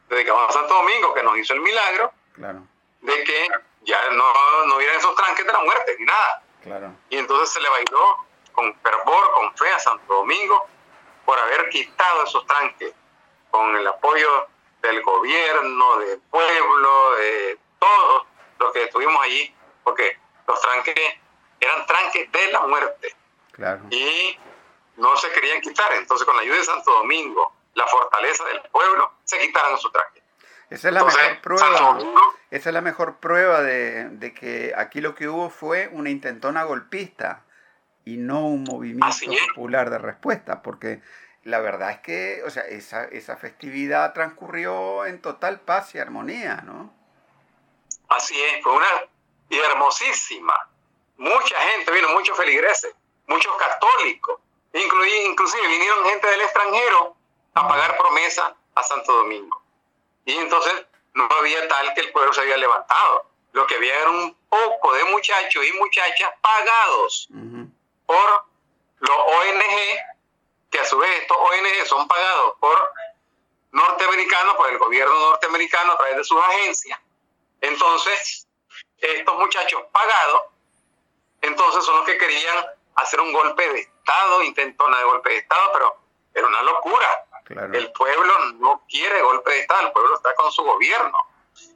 dedicamos 0.10 0.50
a 0.50 0.54
Santo 0.54 0.74
Domingo, 0.74 1.14
que 1.14 1.22
nos 1.22 1.38
hizo 1.38 1.54
el 1.54 1.62
milagro 1.62 2.12
claro. 2.34 2.64
de 3.02 3.24
que 3.24 3.48
ya 3.86 4.10
no, 4.10 4.66
no 4.66 4.76
hubieran 4.76 4.98
esos 4.98 5.16
tranques 5.16 5.46
de 5.46 5.54
la 5.54 5.60
muerte 5.60 5.96
ni 6.00 6.06
nada. 6.06 6.44
Claro. 6.62 6.92
Y 7.10 7.18
entonces 7.18 7.50
se 7.52 7.62
le 7.62 7.70
bailó 7.70 8.26
con 8.52 8.76
fervor, 8.80 9.32
con 9.34 9.56
fe 9.56 9.72
a 9.72 9.80
Santo 9.80 10.14
Domingo 10.14 10.68
por 11.26 11.38
haber 11.40 11.70
quitado 11.70 12.24
esos 12.24 12.46
tranques 12.46 12.94
con 13.50 13.76
el 13.76 13.88
apoyo 13.88 14.48
del 14.82 15.02
gobierno, 15.02 15.98
del 15.98 16.20
pueblo, 16.30 17.12
de 17.16 17.58
todos 17.80 18.24
los 18.60 18.72
que 18.74 18.84
estuvimos 18.84 19.24
allí, 19.24 19.54
porque 19.84 20.18
los 20.48 20.62
tranques 20.62 20.96
eran 21.60 21.86
tranques 21.86 22.32
de 22.32 22.52
la 22.52 22.62
muerte. 22.68 23.16
Claro. 23.52 23.82
Y 23.90 24.38
no 24.98 25.16
se 25.18 25.32
querían 25.32 25.62
quitar. 25.62 25.94
Entonces, 25.94 26.26
con 26.26 26.36
la 26.36 26.42
ayuda 26.44 26.58
de 26.58 26.64
Santo 26.64 26.92
Domingo, 26.92 27.54
la 27.74 27.88
fortaleza 27.88 28.46
del 28.46 28.62
pueblo, 28.72 29.12
se 29.24 29.40
quitaron 29.40 29.76
esos 29.76 29.92
tranques. 29.92 30.24
Esa 30.76 30.90
es 30.90 30.94
la 30.94 31.06
mejor 31.06 31.42
prueba. 31.42 32.00
Esa 32.52 32.70
es 32.70 32.74
la 32.74 32.82
mejor 32.82 33.20
prueba 33.20 33.62
de, 33.62 34.10
de, 34.10 34.34
que 34.34 34.74
aquí 34.76 35.00
lo 35.00 35.16
que 35.16 35.30
hubo 35.30 35.50
fue 35.50 35.88
una 35.94 36.10
intentona 36.10 36.64
golpista 36.64 37.46
y 38.04 38.18
no 38.18 38.46
un 38.46 38.64
movimiento 38.64 39.16
popular 39.56 39.90
de 39.90 40.00
respuesta, 40.00 40.62
porque 40.62 41.02
la 41.44 41.60
verdad 41.60 41.92
es 41.92 42.00
que, 42.00 42.44
o 42.44 42.50
sea, 42.50 42.64
esa, 42.64 43.06
esa 43.06 43.38
festividad 43.38 44.14
transcurrió 44.14 45.06
en 45.06 45.22
total 45.22 45.62
paz 45.62 45.96
y 45.96 46.00
armonía, 46.00 46.58
¿no? 46.66 46.94
Así 48.10 48.36
es, 48.38 48.62
fue 48.62 48.74
una 48.74 48.88
y 49.48 49.58
hermosísima. 49.58 50.70
Mucha 51.16 51.56
gente 51.72 51.90
vino, 51.94 52.10
muchos 52.10 52.36
feligreses, 52.36 52.94
muchos 53.28 53.56
católicos, 53.56 54.42
inclusive 54.74 55.68
vinieron 55.70 56.04
gente 56.04 56.28
del 56.28 56.42
extranjero 56.42 57.16
a 57.54 57.66
pagar 57.66 57.98
promesa 57.98 58.54
a 58.76 58.84
Santo 58.84 59.14
Domingo. 59.14 59.65
Y 60.26 60.38
entonces 60.38 60.86
no 61.14 61.30
había 61.40 61.68
tal 61.68 61.94
que 61.94 62.02
el 62.02 62.12
pueblo 62.12 62.34
se 62.34 62.42
había 62.42 62.58
levantado. 62.58 63.30
Lo 63.54 63.66
que 63.68 63.76
había 63.76 63.98
era 64.00 64.10
un 64.10 64.36
poco 64.50 64.94
de 64.94 65.06
muchachos 65.06 65.66
y 65.66 65.72
muchachas 65.74 66.32
pagados 66.42 67.30
por 68.06 68.46
los 69.00 69.18
ONG, 69.18 70.00
que 70.70 70.80
a 70.80 70.86
su 70.86 70.98
vez 70.98 71.22
estos 71.22 71.38
ONG 71.38 71.86
son 71.86 72.08
pagados 72.08 72.56
por 72.60 72.94
norteamericanos, 73.72 74.56
por 74.56 74.70
el 74.70 74.78
gobierno 74.78 75.18
norteamericano 75.20 75.94
a 75.94 75.98
través 75.98 76.18
de 76.18 76.24
sus 76.24 76.42
agencias. 76.42 77.00
Entonces, 77.62 78.48
estos 78.98 79.36
muchachos 79.38 79.84
pagados, 79.92 80.44
entonces 81.42 81.84
son 81.86 81.98
los 81.98 82.06
que 82.06 82.18
querían 82.18 82.66
hacer 82.96 83.20
un 83.22 83.32
golpe 83.32 83.68
de 83.70 83.80
Estado, 83.82 84.44
intentona 84.44 84.98
de 84.98 85.04
golpe 85.04 85.30
de 85.30 85.38
Estado, 85.38 85.72
pero 85.74 85.98
era 86.34 86.48
una 86.48 86.62
locura. 86.64 87.26
El 87.50 87.92
pueblo 87.92 88.34
no 88.56 88.84
quiere 88.90 89.22
golpe 89.22 89.52
de 89.52 89.60
Estado, 89.60 89.88
el 89.88 89.94
pueblo 89.94 90.16
está 90.16 90.34
con 90.36 90.52
su 90.52 90.64
gobierno. 90.64 91.18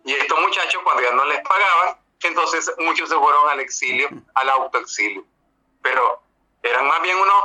Y 0.03 0.13
estos 0.13 0.39
muchachos, 0.39 0.81
cuando 0.83 1.03
ya 1.03 1.11
no 1.11 1.25
les 1.25 1.41
pagaban, 1.41 1.97
entonces 2.21 2.71
muchos 2.79 3.09
se 3.09 3.15
fueron 3.15 3.49
al 3.49 3.59
exilio, 3.59 4.09
al 4.35 4.49
autoexilio. 4.49 5.23
Pero 5.81 6.21
eran 6.63 6.87
más 6.87 7.01
bien 7.01 7.17
unos 7.17 7.43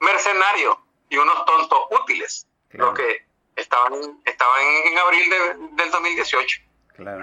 mercenarios 0.00 0.76
y 1.08 1.16
unos 1.16 1.44
tontos 1.44 1.78
útiles, 1.90 2.46
los 2.70 2.94
que 2.94 3.24
estaban, 3.56 4.20
estaban 4.24 4.60
en, 4.84 4.98
abril 4.98 5.30
del 5.72 5.90
2018. 5.90 6.60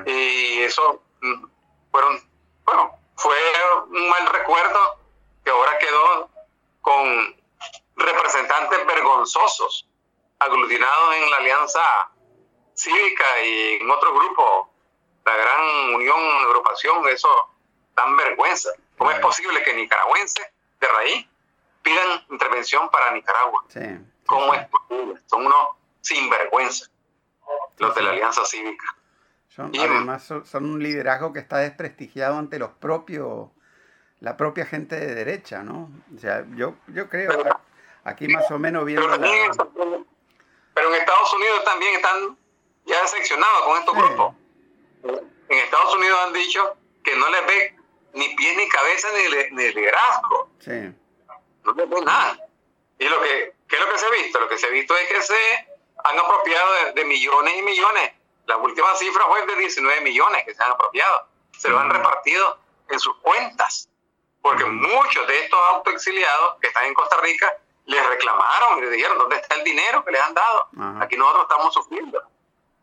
Y 0.05 0.61
eso 0.61 1.03
mm, 1.21 1.45
fueron, 1.91 2.21
bueno, 2.63 2.97
fue 3.15 3.37
un 3.89 4.09
mal 4.09 4.25
recuerdo 4.27 4.99
que 5.43 5.51
ahora 5.51 5.77
quedó 5.77 6.29
con 6.81 7.35
representantes 7.95 8.85
vergonzosos 8.85 9.87
aglutinados 10.39 11.15
en 11.15 11.31
la 11.31 11.37
Alianza 11.37 11.81
Cívica 12.73 13.25
y 13.43 13.75
en 13.81 13.89
otro 13.89 14.13
grupo, 14.13 14.69
la 15.25 15.35
Gran 15.35 15.95
Unión, 15.95 16.19
agrupación, 16.45 17.07
eso 17.09 17.27
dan 17.95 18.15
vergüenza. 18.15 18.69
¿Cómo 18.97 19.11
es 19.11 19.19
posible 19.19 19.63
que 19.63 19.73
nicaragüenses 19.73 20.45
de 20.79 20.87
raíz 20.87 21.27
pidan 21.81 22.25
intervención 22.29 22.89
para 22.89 23.11
Nicaragua? 23.11 23.65
¿Cómo 24.25 24.53
es 24.53 24.67
posible? 24.67 25.21
Son 25.25 25.45
unos 25.45 25.69
sinvergüenza, 26.01 26.87
los 27.77 27.95
de 27.95 28.01
la 28.01 28.11
Alianza 28.11 28.45
Cívica. 28.45 28.85
Son, 29.49 29.71
además 29.77 30.23
son, 30.23 30.65
un 30.65 30.83
liderazgo 30.83 31.33
que 31.33 31.39
está 31.39 31.57
desprestigiado 31.57 32.37
ante 32.37 32.59
los 32.59 32.69
propios, 32.71 33.49
la 34.19 34.37
propia 34.37 34.65
gente 34.65 34.99
de 34.99 35.15
derecha, 35.15 35.63
¿no? 35.63 35.89
O 36.15 36.19
sea, 36.19 36.45
yo, 36.55 36.75
yo 36.87 37.09
creo, 37.09 37.31
aquí 38.03 38.27
más 38.27 38.49
o 38.51 38.59
menos 38.59 38.85
viendo 38.85 39.07
la... 39.07 40.05
Pero 40.77 40.93
en 40.93 41.01
Estados 41.01 41.33
Unidos 41.33 41.63
también 41.63 41.95
están 41.95 42.37
ya 42.85 43.01
decepcionados 43.01 43.61
con 43.63 43.79
estos 43.79 43.95
grupos. 43.95 44.35
En 45.49 45.57
Estados 45.57 45.95
Unidos 45.95 46.19
han 46.23 46.33
dicho 46.33 46.77
que 47.03 47.15
no 47.15 47.27
les 47.29 47.47
ve 47.47 47.75
ni 48.13 48.29
pie 48.35 48.55
ni 48.55 48.69
cabeza 48.69 49.07
ni, 49.53 49.73
liderazgo. 49.73 50.51
Sí. 50.59 50.93
No 51.63 51.73
les 51.73 51.89
ve 51.89 52.01
nada. 52.01 52.37
Y 52.99 53.09
lo 53.09 53.19
que, 53.23 53.55
¿qué 53.67 53.75
es 53.75 53.81
lo 53.81 53.91
que 53.91 53.97
se 53.97 54.05
ha 54.05 54.09
visto? 54.11 54.39
Lo 54.39 54.47
que 54.47 54.57
se 54.59 54.67
ha 54.67 54.69
visto 54.69 54.95
es 54.95 55.07
que 55.07 55.21
se 55.23 55.67
han 56.03 56.19
apropiado 56.19 56.93
de, 56.93 57.05
millones 57.05 57.57
y 57.57 57.61
millones. 57.63 58.11
La 58.45 58.57
última 58.57 58.95
cifra 58.97 59.25
fue 59.25 59.47
de 59.47 59.55
19 59.55 60.01
millones 60.01 60.45
que 60.45 60.53
se 60.53 60.61
han 60.61 60.73
apropiado. 60.73 61.27
Se 61.57 61.69
lo 61.69 61.79
han 61.79 61.89
repartido 61.89 62.59
en 62.89 62.99
sus 62.99 63.17
cuentas. 63.21 63.89
Porque 64.43 64.63
muchos 64.63 65.25
de 65.25 65.39
estos 65.43 65.59
autoexiliados 65.69 66.59
que 66.61 66.67
están 66.67 66.85
en 66.85 66.93
Costa 66.93 67.17
Rica 67.17 67.57
les 67.87 68.05
reclamaron 68.05 68.79
y 68.79 68.81
le 68.81 68.89
dijeron, 68.91 69.17
¿dónde 69.17 69.37
está 69.37 69.55
el 69.55 69.63
dinero 69.63 70.03
que 70.03 70.11
les 70.11 70.21
han 70.21 70.33
dado? 70.33 70.67
Aquí 71.01 71.15
nosotros 71.15 71.47
estamos 71.49 71.73
sufriendo. 71.73 72.21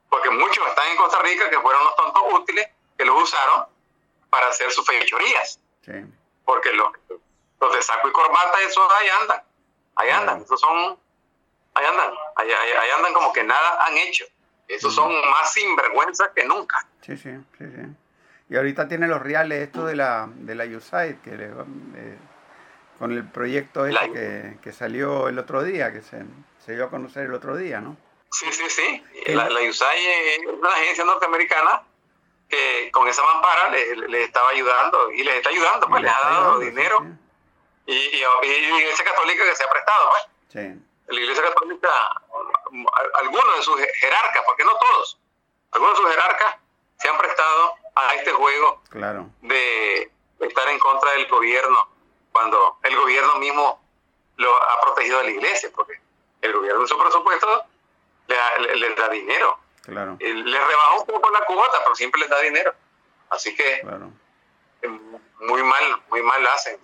Porque 0.08 0.30
muchos 0.30 0.66
están 0.66 0.88
en 0.88 0.96
Costa 0.96 1.20
Rica 1.22 1.50
que 1.50 1.60
fueron 1.60 1.84
los 1.84 1.94
tontos 1.94 2.22
útiles 2.32 2.68
que 2.96 3.04
los 3.04 3.22
usaron 3.22 3.66
para 4.30 4.48
hacer 4.48 4.70
sus 4.70 4.86
fechorías. 4.86 5.60
Porque 6.44 6.72
los, 6.72 6.88
los 7.60 7.74
de 7.74 7.82
saco 7.82 8.08
y 8.08 8.12
corbata, 8.12 8.60
esos 8.66 8.92
ahí 8.92 9.08
andan. 9.20 9.42
Ahí 9.96 10.10
andan. 10.10 10.40
Esos 10.40 10.58
son. 10.58 10.98
Ahí 11.74 11.84
andan. 11.84 12.14
Ahí, 12.36 12.90
andan 12.96 13.12
como 13.12 13.32
que 13.32 13.44
nada 13.44 13.84
han 13.84 13.98
hecho. 13.98 14.24
Esos 14.68 14.94
son 14.94 15.12
más 15.30 15.52
sinvergüenzas 15.52 16.30
que 16.34 16.44
nunca. 16.44 16.86
Sí, 17.02 17.16
sí, 17.18 17.30
sí, 17.58 17.64
sí. 17.66 17.82
Y 18.48 18.56
ahorita 18.56 18.88
tiene 18.88 19.06
los 19.06 19.20
reales 19.20 19.62
esto 19.62 19.84
de 19.84 19.96
la, 19.96 20.28
de 20.30 20.54
la 20.54 20.64
USAID, 20.64 21.16
que 21.16 21.30
le, 21.32 21.46
eh, 21.46 22.18
con 22.98 23.12
el 23.12 23.28
proyecto 23.28 23.86
ese 23.86 24.12
que, 24.12 24.56
que, 24.62 24.72
salió 24.72 25.28
el 25.28 25.38
otro 25.38 25.62
día, 25.62 25.92
que 25.92 26.02
se, 26.02 26.24
se, 26.64 26.74
dio 26.74 26.84
a 26.84 26.90
conocer 26.90 27.26
el 27.26 27.34
otro 27.34 27.56
día, 27.56 27.80
¿no? 27.80 27.96
Sí, 28.30 28.46
sí, 28.52 28.68
sí. 28.68 29.04
La, 29.26 29.48
la 29.48 29.60
USAID 29.60 30.08
es 30.08 30.46
una 30.46 30.70
agencia 30.70 31.04
norteamericana 31.04 31.82
que 32.48 32.90
con 32.92 33.08
esa 33.08 33.22
mampara 33.22 33.68
le, 33.68 33.96
le 34.08 34.24
estaba 34.24 34.50
ayudando 34.50 35.10
y 35.12 35.22
les 35.22 35.36
está 35.36 35.50
ayudando, 35.50 35.88
pues 35.88 36.02
le 36.02 36.08
ha 36.08 36.20
dado 36.20 36.58
dinero. 36.58 37.06
Y, 37.86 37.94
y, 37.94 38.16
y, 38.16 38.70
la 38.70 38.78
Iglesia 38.78 39.04
Católica 39.04 39.44
que 39.44 39.56
se 39.56 39.64
ha 39.64 39.70
prestado, 39.70 40.10
pues. 40.10 40.22
Sí. 40.48 40.82
La 41.06 41.20
Iglesia 41.20 41.44
Católica, 41.44 41.88
algunos 43.20 43.56
de 43.56 43.62
sus 43.62 43.80
jerarcas, 44.00 44.42
porque 44.46 44.64
no 44.64 44.72
todos, 44.76 45.18
algunos 45.72 45.96
de 45.96 46.02
sus 46.02 46.10
jerarcas 46.10 46.56
se 46.98 47.08
han 47.08 47.18
prestado 47.18 47.74
a 47.94 48.14
este 48.14 48.32
juego 48.32 48.82
claro. 48.88 49.28
de 49.42 50.10
estar 50.40 50.68
en 50.68 50.78
contra 50.78 51.12
del 51.12 51.26
gobierno 51.28 51.93
cuando 52.34 52.78
el 52.82 52.96
gobierno 52.96 53.36
mismo 53.36 53.80
lo 54.38 54.56
ha 54.56 54.80
protegido 54.82 55.20
a 55.20 55.22
la 55.22 55.30
iglesia, 55.30 55.70
porque 55.72 56.00
el 56.42 56.52
gobierno 56.52 56.80
en 56.80 56.88
su 56.88 56.98
presupuesto 56.98 57.64
le, 58.26 58.94
da 58.96 59.08
dinero. 59.08 59.56
Claro. 59.82 60.16
Le 60.18 60.58
rebaja 60.58 60.94
un 60.98 61.06
poco 61.06 61.30
la 61.30 61.46
cuota, 61.46 61.78
pero 61.84 61.94
siempre 61.94 62.20
les 62.22 62.28
da 62.28 62.40
dinero. 62.40 62.74
Así 63.30 63.54
que 63.54 63.82
muy 65.40 65.62
mal, 65.62 66.02
muy 66.10 66.22
mal 66.22 66.44
hacen 66.48 66.76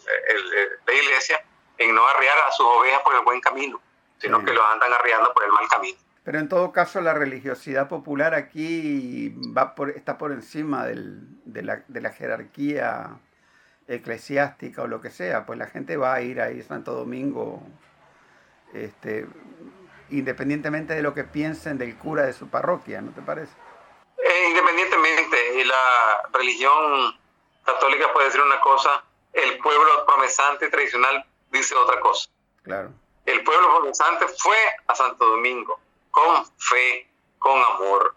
la 0.86 0.94
iglesia 0.94 1.44
en 1.78 1.96
no 1.96 2.06
arriar 2.06 2.38
a 2.46 2.52
sus 2.52 2.66
ovejas 2.66 3.00
por 3.02 3.16
el 3.16 3.24
buen 3.24 3.40
camino, 3.40 3.80
sino 4.18 4.44
que 4.44 4.52
lo 4.52 4.64
andan 4.64 4.92
arriando 4.92 5.34
por 5.34 5.42
el 5.42 5.50
mal 5.50 5.66
camino. 5.68 5.98
Pero 6.22 6.38
en 6.38 6.48
todo 6.48 6.70
caso 6.70 7.00
la 7.00 7.14
religiosidad 7.14 7.88
popular 7.88 8.34
aquí 8.34 9.34
va 9.56 9.74
por, 9.74 9.90
está 9.90 10.16
por 10.16 10.30
encima 10.30 10.84
del, 10.84 11.18
de, 11.44 11.62
la, 11.62 11.82
de 11.88 12.00
la 12.00 12.10
jerarquía 12.10 13.18
eclesiástica 13.90 14.82
o 14.82 14.86
lo 14.86 15.00
que 15.00 15.10
sea, 15.10 15.44
pues 15.44 15.58
la 15.58 15.66
gente 15.66 15.96
va 15.96 16.14
a 16.14 16.22
ir 16.22 16.40
ahí 16.40 16.62
Santo 16.62 16.92
Domingo, 16.92 17.60
este, 18.72 19.26
independientemente 20.10 20.94
de 20.94 21.02
lo 21.02 21.12
que 21.12 21.24
piensen 21.24 21.76
del 21.76 21.96
cura 21.96 22.22
de 22.22 22.32
su 22.32 22.48
parroquia, 22.48 23.00
¿no 23.00 23.10
te 23.10 23.20
parece? 23.20 23.52
Eh, 24.16 24.48
independientemente, 24.48 25.64
la 25.64 26.28
religión 26.32 27.18
católica 27.64 28.12
puede 28.12 28.26
decir 28.26 28.40
una 28.40 28.60
cosa, 28.60 29.02
el 29.32 29.58
pueblo 29.58 30.06
promesante 30.06 30.68
tradicional 30.68 31.24
dice 31.50 31.74
otra 31.74 32.00
cosa. 32.00 32.30
Claro. 32.62 32.92
El 33.26 33.42
pueblo 33.42 33.76
promesante 33.76 34.26
fue 34.38 34.56
a 34.86 34.94
Santo 34.94 35.26
Domingo 35.26 35.80
con 36.10 36.44
fe, 36.58 37.08
con 37.38 37.60
amor. 37.60 38.14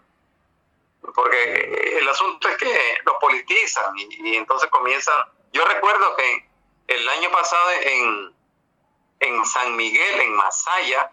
Porque 1.14 1.98
el 2.00 2.08
asunto 2.08 2.48
es 2.48 2.56
que 2.56 2.98
lo 3.04 3.18
politizan 3.18 3.96
y, 3.98 4.30
y 4.30 4.36
entonces 4.36 4.70
comienzan. 4.70 5.14
Yo 5.54 5.64
recuerdo 5.64 6.16
que 6.16 6.48
el 6.88 7.08
año 7.08 7.30
pasado 7.30 7.70
en, 7.82 8.34
en 9.20 9.44
San 9.46 9.76
Miguel, 9.76 10.20
en 10.20 10.34
Masaya, 10.34 11.12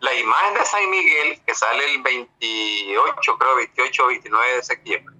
la 0.00 0.12
imagen 0.12 0.54
de 0.54 0.64
San 0.64 0.90
Miguel, 0.90 1.40
que 1.46 1.54
sale 1.54 1.94
el 1.94 2.02
28, 2.02 3.38
creo, 3.38 3.56
28 3.56 4.02
o 4.02 4.06
29 4.08 4.56
de 4.56 4.62
septiembre, 4.64 5.14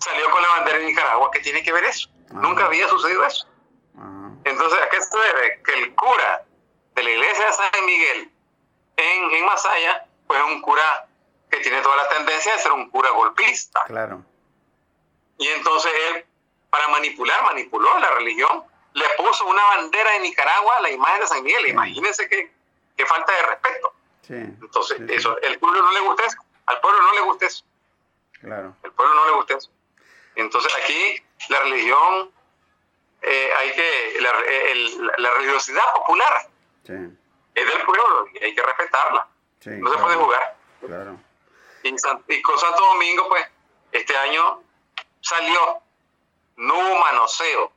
salió 0.00 0.30
con 0.30 0.40
la 0.40 0.48
bandera 0.48 0.78
de 0.78 0.86
Nicaragua. 0.86 1.30
¿Qué 1.30 1.40
tiene 1.40 1.62
que 1.62 1.72
ver 1.72 1.84
eso? 1.84 2.08
Nunca 2.30 2.64
había 2.64 2.88
sucedido 2.88 3.24
eso. 3.26 3.46
Entonces, 4.44 4.78
¿a 4.80 4.88
qué 4.88 5.00
se 5.02 5.18
debe? 5.18 5.62
Que 5.62 5.74
el 5.74 5.94
cura 5.94 6.46
de 6.94 7.02
la 7.02 7.10
iglesia 7.10 7.46
de 7.46 7.52
San 7.52 7.86
Miguel 7.86 8.32
en, 8.96 9.30
en 9.30 9.44
Masaya, 9.44 10.06
pues 10.26 10.40
es 10.40 10.46
un 10.46 10.62
cura 10.62 11.06
que 11.50 11.58
tiene 11.58 11.82
toda 11.82 11.96
la 11.96 12.08
tendencia 12.08 12.54
de 12.54 12.58
ser 12.60 12.72
un 12.72 12.88
cura 12.88 13.10
golpista. 13.10 13.84
Claro. 13.84 14.24
Y 15.38 15.48
entonces 15.48 15.92
él, 16.08 16.26
para 16.74 16.88
manipular, 16.88 17.40
manipuló 17.44 17.96
la 18.00 18.10
religión, 18.10 18.64
le 18.94 19.04
puso 19.16 19.44
una 19.46 19.62
bandera 19.76 20.10
de 20.10 20.18
Nicaragua 20.20 20.76
a 20.78 20.80
la 20.82 20.90
imagen 20.90 21.20
de 21.20 21.26
San 21.28 21.42
Miguel. 21.44 21.68
Imagínense 21.68 22.28
qué, 22.28 22.52
qué 22.96 23.06
falta 23.06 23.32
de 23.32 23.42
respeto. 23.42 23.92
Sí, 24.22 24.34
Entonces, 24.34 24.96
sí, 24.98 25.04
sí. 25.08 25.14
eso, 25.14 25.38
el 25.40 25.56
pueblo 25.60 25.82
no 25.82 25.92
le 25.92 26.00
gusta 26.00 26.24
eso. 26.26 26.38
Al 26.66 26.80
pueblo 26.80 27.00
no 27.02 27.12
le 27.14 27.20
gusta 27.20 27.46
eso. 27.46 27.64
Claro. 28.40 28.74
El 28.82 28.90
pueblo 28.90 29.14
no 29.14 29.26
le 29.26 29.32
gusta 29.36 29.54
eso. 29.56 29.70
Entonces, 30.34 30.72
aquí 30.82 31.22
la 31.48 31.60
religión, 31.60 32.32
eh, 33.22 33.50
hay 33.60 33.72
que, 33.72 34.20
la, 34.20 34.30
el- 34.72 35.12
la 35.18 35.30
religiosidad 35.34 35.84
popular 35.94 36.48
Sí, 36.84 36.92
es 37.54 37.66
del 37.66 37.82
pueblo 37.84 38.26
y 38.34 38.44
hay 38.44 38.52
que 38.54 38.62
respetarla. 38.62 39.28
sí. 39.60 39.70
No 39.70 39.92
se 39.92 39.98
puede 39.98 40.16
jugar. 40.16 40.56
Claro. 40.84 41.16
Y 41.84 42.42
con 42.42 42.58
Santo 42.58 42.80
Domingo, 42.80 43.28
pues, 43.28 43.46
este 43.92 44.16
año 44.16 44.62
salió, 45.20 45.80
no 46.56 46.74
hubo 46.78 46.98
manoseo, 47.00 47.72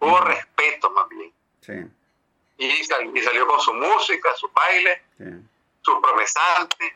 hubo 0.00 0.20
respeto 0.20 0.90
más 0.90 1.08
bien. 1.08 1.32
Sí, 1.60 1.72
Y, 2.58 2.84
sal- 2.84 3.16
y 3.16 3.22
salió 3.22 3.46
con 3.46 3.60
su 3.60 3.72
música, 3.74 4.34
su 4.36 4.48
baile, 4.48 5.02
sí. 5.18 5.24
sus 5.82 6.00
promesantes, 6.00 6.92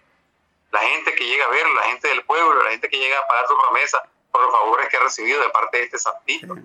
la 0.72 0.80
gente 0.80 1.14
que 1.14 1.24
llega 1.26 1.44
a 1.46 1.48
verlo, 1.48 1.74
la 1.74 1.82
gente 1.84 2.08
del 2.08 2.24
pueblo, 2.24 2.62
la 2.62 2.70
gente 2.70 2.88
que 2.88 2.98
llega 2.98 3.18
a 3.18 3.26
pagar 3.26 3.46
su 3.48 3.56
promesa 3.56 4.02
por 4.32 4.42
los 4.42 4.52
favores 4.52 4.88
que 4.88 4.96
ha 4.96 5.00
recibido 5.00 5.40
de 5.40 5.48
parte 5.50 5.78
de 5.78 5.84
este 5.84 5.98
sí. 5.98 6.04
santito. 6.04 6.56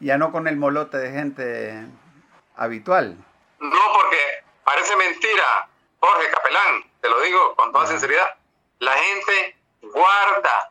Ya 0.00 0.18
no 0.18 0.30
con 0.30 0.46
el 0.46 0.56
molote 0.56 0.98
de 0.98 1.10
gente 1.10 1.84
habitual. 2.56 3.16
No, 3.58 3.78
porque 3.94 4.18
parece 4.64 4.94
mentira, 4.96 5.68
Jorge 6.00 6.30
Capelán, 6.30 6.84
te 7.00 7.08
lo 7.08 7.20
digo 7.22 7.56
con 7.56 7.72
toda 7.72 7.86
sinceridad, 7.86 8.36
la 8.78 8.92
gente 8.92 9.56
guarda 9.82 10.70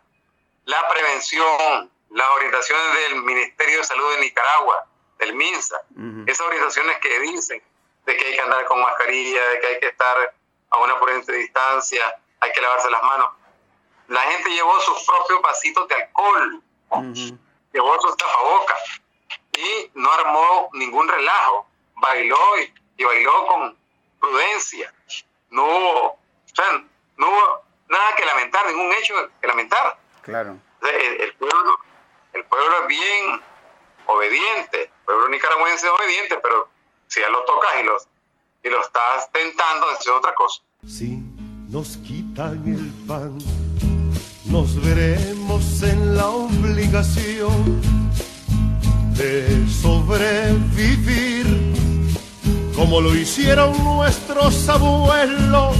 la 0.65 0.87
prevención, 0.89 1.89
las 2.11 2.27
orientaciones 2.29 3.09
del 3.09 3.21
Ministerio 3.23 3.79
de 3.79 3.83
Salud 3.83 4.15
de 4.15 4.21
Nicaragua, 4.21 4.85
del 5.19 5.33
MINSA, 5.33 5.81
esas 6.27 6.45
orientaciones 6.45 6.97
que 6.99 7.19
dicen 7.19 7.61
de 8.05 8.17
que 8.17 8.25
hay 8.25 8.33
que 8.33 8.41
andar 8.41 8.65
con 8.65 8.81
mascarilla, 8.81 9.49
de 9.49 9.59
que 9.59 9.67
hay 9.67 9.79
que 9.79 9.87
estar 9.87 10.35
a 10.69 10.77
una 10.77 10.99
prudente 10.99 11.33
distancia, 11.33 12.03
hay 12.39 12.51
que 12.51 12.61
lavarse 12.61 12.89
las 12.89 13.03
manos. 13.03 13.29
La 14.07 14.21
gente 14.21 14.49
llevó 14.49 14.79
sus 14.81 15.03
propios 15.03 15.41
vasitos 15.41 15.87
de 15.87 15.95
alcohol, 15.95 16.61
llevó 17.71 18.01
sus 18.01 18.17
tapabocas 18.17 19.01
y 19.57 19.91
no 19.95 20.11
armó 20.11 20.69
ningún 20.73 21.07
relajo. 21.07 21.67
Bailó 21.95 22.37
y, 22.59 22.73
y 22.97 23.03
bailó 23.03 23.47
con 23.47 23.77
prudencia. 24.19 24.93
No 25.49 25.63
hubo, 25.65 26.05
o 26.07 26.19
sea, 26.53 26.83
no 27.17 27.29
hubo 27.29 27.63
nada 27.87 28.15
que 28.15 28.25
lamentar, 28.25 28.67
ningún 28.67 28.91
hecho 28.93 29.15
que 29.41 29.47
lamentar. 29.47 29.97
Claro. 30.21 30.57
El 30.81 31.33
pueblo, 31.35 31.79
el 32.35 32.43
pueblo 32.45 32.73
es 32.81 32.87
bien 32.87 33.41
obediente, 34.07 34.83
el 34.83 35.05
pueblo 35.05 35.29
nicaragüense 35.29 35.87
es 35.87 35.91
obediente, 35.91 36.37
pero 36.43 36.67
si 37.07 37.21
ya 37.21 37.29
lo 37.29 37.43
tocas 37.45 37.71
y 37.81 37.85
los 37.85 38.07
y 38.63 38.69
lo 38.69 38.81
estás 38.81 39.31
tentando, 39.31 39.85
es 39.91 40.07
otra 40.07 40.33
cosa. 40.33 40.61
Si 40.87 41.19
nos 41.69 41.97
quitan 41.97 42.63
el 42.65 42.91
pan, 43.07 43.37
nos 44.45 44.83
veremos 44.83 45.83
en 45.83 46.17
la 46.17 46.27
obligación 46.27 47.81
de 49.15 49.67
sobrevivir 49.69 51.45
como 52.75 53.01
lo 53.01 53.15
hicieron 53.15 53.71
nuestros 53.83 54.67
abuelos 54.67 55.77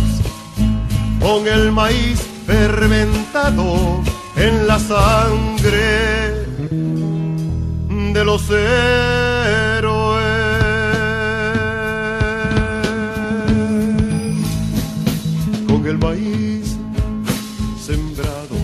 con 1.19 1.47
el 1.47 1.71
maíz 1.71 2.21
fermentado 2.45 4.01
en 4.37 4.67
la 4.67 4.79
sangre 4.79 6.44
de 8.15 8.23
los 8.23 8.49
héroes. 8.49 10.23
Con 15.67 15.86
el 15.86 15.97
maíz 15.97 16.78
sembrado 17.78 18.56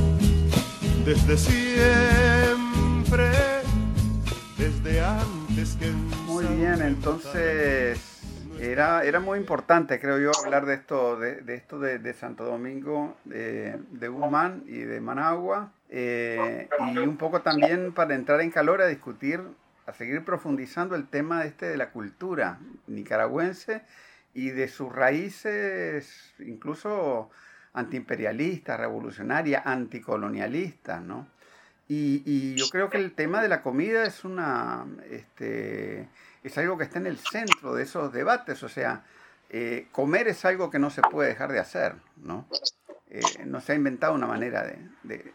desde 1.06 1.38
siempre, 1.38 1.72
desde 4.58 5.02
antes 5.04 5.76
que 5.76 5.92
Muy 6.28 6.46
bien, 6.46 6.82
entonces 6.82 8.11
era, 8.62 9.04
era 9.04 9.20
muy 9.20 9.40
importante, 9.40 10.00
creo 10.00 10.20
yo, 10.20 10.32
hablar 10.44 10.66
de 10.66 10.76
esto 10.76 11.18
de, 11.18 11.42
de 11.42 11.56
esto 11.56 11.80
de, 11.80 12.00
de 12.00 12.14
Santo 12.14 12.46
Domingo, 12.46 13.18
de, 13.26 13.80
de 13.90 14.08
Guzmán 14.08 14.64
y 14.68 14.80
de 14.80 15.02
Managua, 15.02 15.72
eh, 15.90 16.70
y 16.94 16.98
un 17.00 17.18
poco 17.18 17.42
también 17.42 17.94
para 17.94 18.14
entrar 18.14 18.40
en 18.42 18.52
calor 18.52 18.82
a 18.82 18.88
discutir, 18.88 19.42
a 19.88 19.94
seguir 19.94 20.24
profundizando 20.24 20.96
el 20.96 21.08
tema 21.08 21.44
este 21.46 21.66
de 21.66 21.78
la 21.78 21.90
cultura 21.90 22.60
nicaragüense 22.88 23.82
y 24.34 24.52
de 24.52 24.68
sus 24.68 24.94
raíces, 24.94 26.34
incluso 26.40 27.30
antiimperialistas, 27.74 28.80
revolucionarias, 28.80 29.66
anticolonialistas, 29.66 31.02
¿no? 31.02 31.28
Y, 31.88 32.24
y 32.26 32.56
yo 32.56 32.70
creo 32.70 32.90
que 32.90 32.98
el 32.98 33.12
tema 33.12 33.42
de 33.42 33.50
la 33.50 33.62
comida 33.62 34.06
es 34.06 34.24
una 34.24 34.86
este, 35.10 36.08
es 36.44 36.58
algo 36.58 36.78
que 36.78 36.84
está 36.84 37.00
en 37.00 37.08
el 37.08 37.18
centro 37.18 37.74
de 37.76 37.84
esos 37.84 38.12
debates. 38.12 38.64
O 38.64 38.70
sea, 38.70 39.04
eh, 39.50 39.88
comer 39.92 40.28
es 40.28 40.44
algo 40.46 40.70
que 40.70 40.80
no 40.80 40.90
se 40.90 41.02
puede 41.02 41.30
dejar 41.30 41.52
de 41.52 41.60
hacer, 41.60 41.96
¿no? 42.18 42.48
Eh, 43.10 43.22
no 43.46 43.62
se 43.62 43.74
ha 43.74 43.76
inventado 43.76 44.14
una 44.14 44.28
manera 44.28 44.64
de, 44.64 44.80
de 45.04 45.34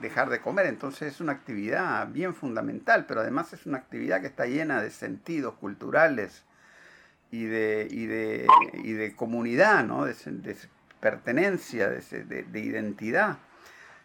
dejar 0.00 0.30
de 0.30 0.40
comer. 0.40 0.66
Entonces 0.66 1.14
es 1.14 1.20
una 1.20 1.32
actividad 1.32 2.08
bien 2.08 2.34
fundamental, 2.34 3.06
pero 3.06 3.20
además 3.20 3.52
es 3.52 3.66
una 3.66 3.78
actividad 3.78 4.20
que 4.20 4.26
está 4.26 4.46
llena 4.46 4.82
de 4.82 4.90
sentidos 4.90 5.54
culturales 5.54 6.44
y 7.30 7.44
de, 7.44 7.86
y 7.90 8.06
de, 8.06 8.46
y 8.74 8.92
de 8.92 9.14
comunidad, 9.14 9.84
¿no? 9.84 10.04
De, 10.04 10.14
pertenencia, 11.00 11.88
de 11.90 12.60
identidad. 12.60 13.38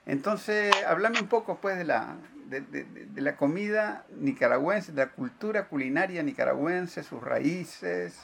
Entonces, 0.05 0.73
háblame 0.85 1.21
un 1.21 1.27
poco 1.27 1.57
pues 1.59 1.77
de 1.77 1.85
la, 1.85 2.17
de, 2.49 3.21
la 3.21 3.35
comida 3.35 4.05
nicaragüense, 4.17 4.91
de 4.91 5.05
la 5.05 5.11
cultura 5.11 5.67
culinaria 5.67 6.23
nicaragüense, 6.23 7.03
sus 7.03 7.21
raíces, 7.21 8.17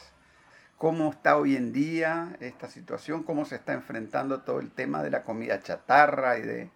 cómo 0.78 1.12
está 1.12 1.38
hoy 1.38 1.56
en 1.56 1.74
día 1.74 2.36
esta 2.40 2.70
situación, 2.70 3.24
cómo 3.24 3.46
se 3.46 3.56
está 3.56 3.74
enfrentando 3.74 4.42
todo 4.42 4.60
el 4.60 4.72
tema 4.72 5.04
de 5.04 5.12
la 5.12 5.24
comida 5.24 5.62
chatarra 5.62 6.38
y 6.40 6.42
de, 6.44 6.70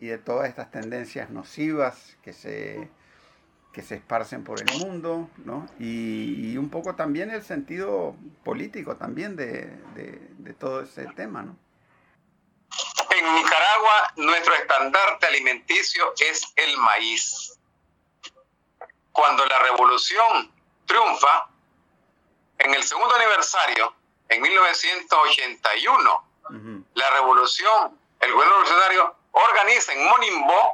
y 0.00 0.06
de 0.08 0.18
todas 0.18 0.48
estas 0.48 0.70
tendencias 0.70 1.30
nocivas 1.30 2.16
que 2.22 2.32
se, 2.32 2.88
que 3.72 3.82
se 3.82 3.96
esparcen 3.96 4.44
por 4.44 4.60
el 4.60 4.68
mundo, 4.70 5.28
¿no? 5.44 5.66
Y, 5.78 6.52
y 6.52 6.58
un 6.58 6.70
poco 6.70 6.94
también 6.96 7.30
el 7.30 7.42
sentido 7.42 8.16
político 8.44 8.96
también 8.96 9.36
de- 9.36 9.70
de 10.38 10.54
todo 10.54 10.82
ese 10.82 11.06
tema, 11.16 11.42
¿no? 11.42 11.56
En 13.20 13.34
Nicaragua, 13.34 14.12
nuestro 14.16 14.54
estandarte 14.54 15.26
alimenticio 15.26 16.14
es 16.20 16.40
el 16.56 16.74
maíz. 16.78 17.52
Cuando 19.12 19.44
la 19.44 19.58
revolución 19.58 20.50
triunfa, 20.86 21.48
en 22.56 22.72
el 22.72 22.82
segundo 22.82 23.14
aniversario, 23.16 23.94
en 24.26 24.40
1981, 24.40 26.28
Ujú. 26.44 26.84
la 26.94 27.10
revolución, 27.10 28.00
el 28.20 28.32
gobierno 28.32 28.54
revolucionario 28.54 29.16
organiza 29.32 29.92
en 29.92 30.08
Monimbó 30.08 30.72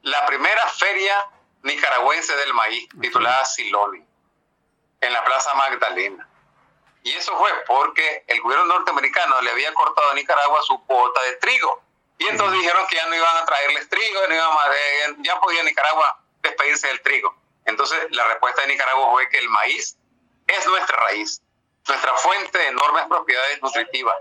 la 0.00 0.24
primera 0.24 0.66
feria 0.68 1.28
nicaragüense 1.62 2.34
del 2.36 2.54
maíz, 2.54 2.88
titulada 3.02 3.44
Siloni, 3.44 4.02
en 5.02 5.12
la 5.12 5.22
Plaza 5.26 5.52
Magdalena. 5.52 6.26
Y 7.02 7.12
eso 7.12 7.36
fue 7.38 7.50
porque 7.66 8.24
el 8.26 8.40
gobierno 8.40 8.66
norteamericano 8.66 9.40
le 9.40 9.50
había 9.50 9.72
cortado 9.72 10.10
a 10.10 10.14
Nicaragua 10.14 10.60
su 10.62 10.84
cuota 10.84 11.22
de 11.22 11.36
trigo. 11.36 11.82
Y 12.18 12.26
entonces 12.26 12.60
dijeron 12.60 12.86
que 12.88 12.96
ya 12.96 13.06
no 13.06 13.14
iban 13.14 13.36
a 13.38 13.46
traerles 13.46 13.88
trigo, 13.88 14.20
no 14.28 14.34
iban 14.34 14.50
a, 14.50 15.22
ya 15.22 15.40
podía 15.40 15.62
Nicaragua 15.62 16.20
despedirse 16.42 16.88
del 16.88 17.00
trigo. 17.00 17.34
Entonces 17.64 17.98
la 18.10 18.26
respuesta 18.28 18.62
de 18.62 18.68
Nicaragua 18.68 19.10
fue 19.10 19.28
que 19.30 19.38
el 19.38 19.48
maíz 19.48 19.96
es 20.46 20.66
nuestra 20.66 20.96
raíz, 20.96 21.40
nuestra 21.88 22.14
fuente 22.16 22.58
de 22.58 22.66
enormes 22.68 23.06
propiedades 23.06 23.62
nutritivas. 23.62 24.16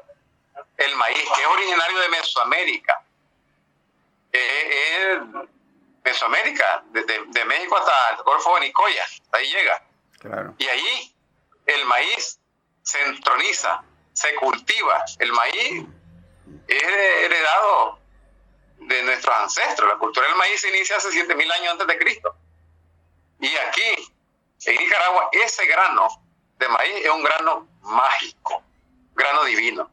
El 0.78 0.96
maíz, 0.96 1.24
que 1.36 1.42
es 1.42 1.48
originario 1.48 2.00
de 2.00 2.10
Mesoamérica, 2.10 3.04
eh, 4.32 5.14
es 5.14 5.20
Mesoamérica, 6.04 6.84
desde 6.88 7.26
de 7.26 7.46
México 7.46 7.78
hasta 7.78 8.16
el 8.16 8.24
Golfo 8.24 8.56
de 8.56 8.62
Nicoya, 8.62 9.06
ahí 9.32 9.52
llega. 9.52 9.84
Y 10.58 10.68
ahí 10.68 11.16
el 11.66 11.86
maíz 11.86 12.39
se 12.90 13.00
entroniza, 13.04 13.84
se 14.14 14.34
cultiva. 14.36 15.06
El 15.20 15.32
maíz 15.32 15.86
es 16.68 16.84
heredado 16.84 18.00
de 18.80 19.04
nuestros 19.04 19.36
ancestros. 19.36 19.90
La 19.90 20.00
cultura 20.00 20.26
del 20.28 20.36
maíz 20.36 20.60
se 20.62 20.70
inicia 20.70 20.98
hace 20.98 21.12
7000 21.12 21.52
años 21.52 21.72
antes 21.74 21.86
de 21.86 21.98
Cristo. 22.00 22.36
Y 23.40 23.56
aquí, 23.56 24.12
en 24.66 24.76
Nicaragua, 24.76 25.30
ese 25.34 25.68
grano 25.68 26.08
de 26.58 26.68
maíz 26.68 27.06
es 27.06 27.12
un 27.12 27.24
grano 27.24 27.68
mágico, 27.82 28.64
grano 29.14 29.44
divino. 29.44 29.92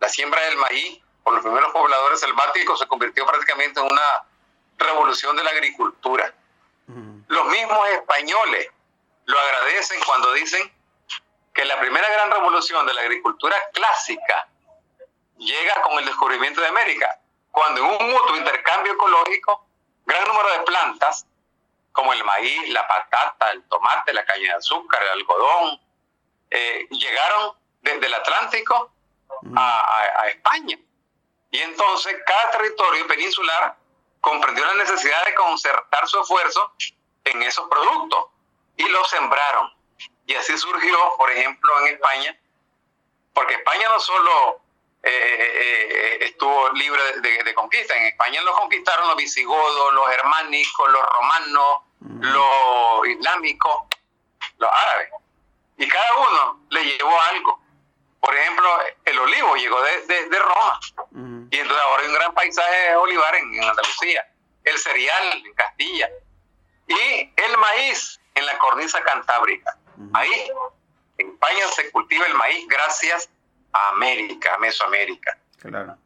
La 0.00 0.08
siembra 0.08 0.40
del 0.42 0.56
maíz 0.56 1.00
por 1.22 1.34
los 1.34 1.42
primeros 1.42 1.72
pobladores 1.72 2.18
selváticos 2.18 2.80
se 2.80 2.88
convirtió 2.88 3.26
prácticamente 3.26 3.78
en 3.78 3.86
una 3.86 4.24
revolución 4.76 5.36
de 5.36 5.44
la 5.44 5.50
agricultura. 5.50 6.34
Los 7.28 7.46
mismos 7.46 7.88
españoles 7.90 8.70
lo 9.26 9.38
agradecen 9.38 10.00
cuando 10.04 10.32
dicen 10.32 10.77
que 11.58 11.64
la 11.64 11.80
primera 11.80 12.08
gran 12.08 12.30
revolución 12.30 12.86
de 12.86 12.94
la 12.94 13.00
agricultura 13.00 13.56
clásica 13.72 14.46
llega 15.38 15.82
con 15.82 15.98
el 15.98 16.04
descubrimiento 16.04 16.60
de 16.60 16.68
América, 16.68 17.18
cuando 17.50 17.80
en 17.80 17.86
un 18.00 18.12
mutuo 18.12 18.36
intercambio 18.36 18.92
ecológico, 18.92 19.66
gran 20.06 20.22
número 20.28 20.52
de 20.52 20.60
plantas, 20.60 21.26
como 21.90 22.12
el 22.12 22.22
maíz, 22.22 22.68
la 22.68 22.86
patata, 22.86 23.50
el 23.50 23.64
tomate, 23.64 24.12
la 24.12 24.24
caña 24.24 24.52
de 24.52 24.54
azúcar, 24.54 25.02
el 25.02 25.08
algodón, 25.08 25.80
eh, 26.48 26.86
llegaron 26.90 27.56
desde 27.82 28.06
el 28.06 28.14
Atlántico 28.14 28.92
a, 29.56 30.20
a 30.20 30.28
España. 30.28 30.78
Y 31.50 31.58
entonces 31.58 32.18
cada 32.24 32.52
territorio 32.52 33.04
peninsular 33.08 33.76
comprendió 34.20 34.64
la 34.64 34.74
necesidad 34.74 35.24
de 35.24 35.34
concertar 35.34 36.06
su 36.06 36.20
esfuerzo 36.20 36.72
en 37.24 37.42
esos 37.42 37.68
productos 37.68 38.26
y 38.76 38.88
los 38.88 39.10
sembraron. 39.10 39.77
Y 40.28 40.34
así 40.34 40.56
surgió, 40.58 40.98
por 41.16 41.30
ejemplo, 41.30 41.72
en 41.80 41.94
España, 41.94 42.38
porque 43.32 43.54
España 43.54 43.88
no 43.88 43.98
solo 43.98 44.60
eh, 45.02 45.10
eh, 45.10 45.88
eh, 45.90 46.18
estuvo 46.26 46.68
libre 46.72 47.00
de, 47.22 47.54
conquista, 47.54 47.96
en 47.96 48.08
España 48.08 48.42
lo 48.42 48.52
conquistaron 48.52 49.08
los 49.08 49.16
visigodos, 49.16 49.94
los 49.94 50.06
germánicos, 50.10 50.90
los 50.90 51.02
romanos, 51.02 51.66
los 52.20 53.08
islámicos, 53.08 53.84
los 54.58 54.70
árabes. 54.70 55.08
Y 55.78 55.88
cada 55.88 56.16
uno 56.16 56.60
le 56.68 56.84
llevó 56.84 57.20
algo. 57.22 57.62
Por 58.20 58.36
ejemplo, 58.36 58.68
el 59.06 59.18
olivo 59.18 59.56
llegó 59.56 59.80
de, 59.80 60.38
Roma. 60.40 60.78
Y 61.50 61.58
entonces 61.58 61.84
ahora 61.84 62.02
hay 62.02 62.08
un 62.08 62.14
gran 62.14 62.34
paisaje 62.34 62.76
de 62.90 62.96
olivar 62.96 63.34
en, 63.34 63.64
Andalucía. 63.64 64.30
El 64.62 64.78
cereal 64.78 65.42
en 65.42 65.54
Castilla. 65.54 66.10
Y 66.86 67.32
el 67.34 67.56
maíz 67.56 68.20
en 68.34 68.44
la 68.44 68.58
cornisa 68.58 69.02
cantábrica. 69.02 69.77
Ahí, 70.14 70.50
en 71.18 71.30
España 71.30 71.66
se 71.74 71.90
cultiva 71.90 72.26
el 72.26 72.34
maíz 72.34 72.66
gracias 72.68 73.30
a 73.72 73.88
América, 73.90 74.54
a 74.54 74.58
Mesoamérica. 74.58 75.38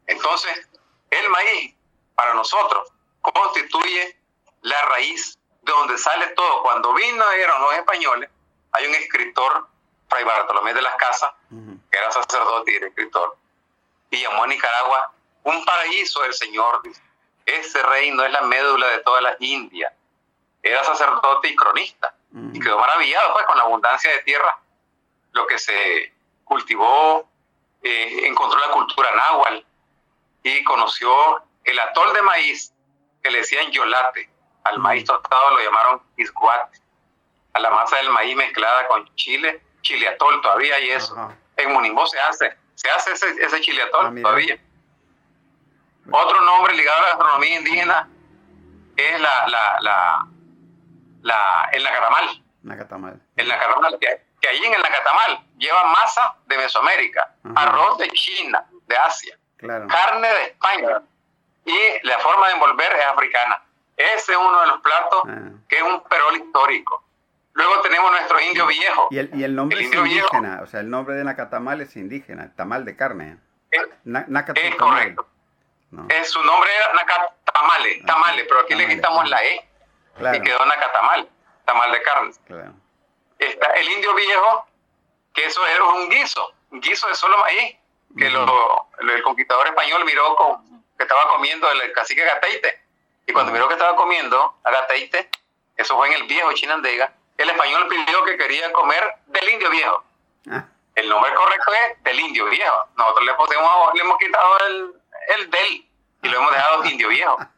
Entonces, 0.07 0.69
el 1.11 1.29
maíz 1.29 1.75
para 2.15 2.35
nosotros 2.35 2.91
constituye 3.21 4.17
la 4.63 4.81
raíz 4.87 5.39
de 5.63 5.73
donde 5.73 5.99
sale 5.99 6.29
todo. 6.29 6.63
Cuando 6.63 6.95
vinieron 6.95 7.63
los 7.63 7.75
españoles, 7.75 8.31
hay 8.73 8.87
un 8.87 8.95
escritor, 8.95 9.69
Fray 10.09 10.25
Bartolomé 10.25 10.75
de 10.75 10.83
las 10.83 10.95
Casas, 10.97 11.33
que 11.49 11.99
era 11.99 12.11
sacerdote 12.11 12.73
y 12.73 12.77
era 12.77 12.89
escritor, 12.89 13.37
y 14.11 14.23
llamó 14.23 14.45
a 14.45 14.47
Nicaragua 14.47 15.13
un 15.45 15.65
paraíso 15.65 16.23
del 16.23 16.35
Señor. 16.35 16.83
Ese 17.45 17.83
reino 17.83 18.25
es 18.25 18.33
la 18.33 18.43
médula 18.43 18.87
de 18.89 18.99
todas 18.99 19.23
las 19.23 19.37
Indias. 19.41 19.93
Era 20.63 20.85
sacerdote 20.85 21.49
y 21.49 21.57
cronista. 21.57 22.15
Y 22.53 22.61
quedó 22.61 22.79
maravillado 22.79 23.33
pues, 23.35 23.45
con 23.47 23.57
la 23.59 23.65
abundancia 23.65 24.11
de 24.11 24.23
tierra, 24.23 24.59
lo 25.33 25.47
que 25.47 25.59
se 25.59 26.13
cultivó, 26.45 27.29
eh, 27.83 28.27
encontró 28.27 28.59
la 28.59 28.73
cultura 28.73 29.09
náhuatl 29.15 29.67
y 30.43 30.65
conoció 30.65 31.43
el 31.65 31.79
atol 31.79 32.13
de 32.15 32.23
maíz 32.23 32.73
que 33.23 33.31
le 33.31 33.39
decían 33.39 33.71
yolate. 33.71 34.31
Al 34.65 34.79
maíz 34.79 35.05
tostado 35.05 35.51
lo 35.51 35.59
llamaron 35.59 36.03
isguate. 36.17 36.81
A 37.55 37.61
la 37.61 37.71
masa 37.71 37.97
del 37.97 38.11
maíz 38.11 38.35
mezclada 38.37 38.87
con 38.89 39.15
chile, 39.15 39.63
chile 39.83 40.09
atol 40.09 40.41
todavía 40.41 40.81
y 40.81 40.91
eso. 40.91 41.15
En 41.57 41.73
Monimbó 41.73 42.07
se 42.07 42.19
hace, 42.21 42.57
se 42.75 42.91
hace 42.91 43.13
ese, 43.13 43.31
ese 43.45 43.61
chile 43.61 43.83
atol 43.83 44.07
ah, 44.07 44.23
todavía. 44.23 44.59
Otro 46.11 46.41
nombre 46.41 46.75
ligado 46.75 46.99
a 46.99 47.03
la 47.03 47.09
gastronomía 47.09 47.59
indígena 47.59 48.09
es 48.97 49.21
la, 49.21 49.49
la, 49.49 49.77
la, 49.81 50.27
la 51.23 51.69
el 51.73 51.83
nacatamal. 51.83 52.43
Nacatamal. 52.63 53.21
El 53.37 53.49
nacatamal, 53.49 53.99
que, 53.99 54.23
que 54.41 54.49
allí 54.49 54.65
en 54.65 54.75
el 54.75 54.83
nacatamal 54.83 55.45
lleva 55.59 55.85
masa 55.85 56.37
de 56.47 56.59
Mesoamérica, 56.59 57.35
arroz 57.57 57.99
de 57.99 58.09
China, 58.11 58.65
de 58.87 58.97
Asia, 58.97 59.39
carne 59.57 60.29
de 60.29 60.43
España 60.45 61.03
y 61.65 62.07
la 62.07 62.19
forma 62.19 62.49
de 62.49 62.55
envolver 62.55 62.93
es 62.93 63.07
africana. 63.07 63.63
Ese 63.97 64.33
es 64.33 64.39
uno 64.39 64.61
de 64.61 64.67
los 64.67 64.81
platos 64.81 65.23
ah. 65.29 65.51
que 65.69 65.77
es 65.77 65.83
un 65.83 66.03
perol 66.05 66.37
histórico. 66.37 67.05
Luego 67.55 67.81
tenemos 67.83 68.11
nuestro 68.11 68.41
indio 68.41 68.67
viejo. 68.67 69.09
Y 69.11 69.19
el, 69.19 69.31
y 69.35 69.45
el 69.45 69.55
nombre 69.55 69.81
es 69.81 69.93
indígena, 69.93 70.61
o 70.63 70.67
sea, 70.67 70.81
el 70.81 70.89
nombre 70.89 71.15
de 71.15 71.25
Nacatamal 71.25 71.83
es 71.83 71.95
indígena, 71.97 72.55
tamal 72.57 72.87
de 72.87 72.97
carne. 72.97 73.37
Es, 73.71 73.83
es 74.57 74.75
correcto. 74.77 75.27
Es, 76.09 76.31
su 76.31 76.43
nombre 76.43 76.71
era 76.75 76.95
Nacatamale, 76.95 78.01
ah, 78.03 78.07
tamale, 78.07 78.45
pero 78.45 78.61
aquí 78.61 78.75
le 78.75 78.89
quitamos 78.89 79.29
la 79.29 79.45
E 79.45 79.69
y 80.19 80.41
quedó 80.43 80.65
Nacatamal, 80.65 81.29
tamal 81.65 81.93
de 81.93 82.03
carne. 82.03 82.33
Está 83.39 83.67
el 83.73 83.89
indio 83.91 84.15
viejo, 84.15 84.67
que 85.35 85.47
eso 85.47 85.67
era 85.67 85.85
un 85.85 86.09
guiso, 86.09 86.55
un 86.71 86.81
guiso 86.81 87.09
de 87.09 87.15
solo 87.15 87.39
maíz, 87.39 87.77
que 88.17 88.31
lo, 88.31 88.89
el 89.01 89.23
conquistador 89.23 89.67
español 89.67 90.05
miró 90.05 90.37
con, 90.37 90.85
que 90.97 91.03
estaba 91.03 91.29
comiendo 91.31 91.71
el 91.71 91.93
cacique 91.93 92.25
Gateite. 92.25 92.83
Y 93.27 93.33
cuando 93.33 93.53
miró 93.53 93.69
que 93.69 93.75
estaba 93.75 93.97
comiendo 93.97 94.59
a 94.65 94.71
Gateite, 94.71 95.31
eso 95.77 95.97
fue 95.97 96.09
en 96.09 96.15
el 96.15 96.25
viejo 96.25 96.53
Chinandega, 96.53 97.13
el 97.39 97.51
español 97.51 97.89
pidió 97.89 98.25
que 98.25 98.37
quería 98.37 98.73
comer 98.73 99.03
del 99.27 99.49
indio 99.49 99.71
viejo. 99.71 100.05
Ah. 100.51 100.65
El 100.95 101.09
nombre 101.09 101.35
correcto 101.35 101.73
es 101.73 102.03
del 102.05 102.21
indio 102.21 102.47
viejo. 102.47 102.87
Nosotros 102.97 103.25
le, 103.25 103.33
le 103.33 104.01
hemos 104.01 104.19
quitado 104.19 104.59
el, 104.67 104.95
el 105.37 105.51
del 105.51 105.89
y 106.23 106.29
lo 106.29 106.39
hemos 106.39 106.53
dejado 106.53 106.85
indio 106.85 107.09
viejo. 107.09 107.39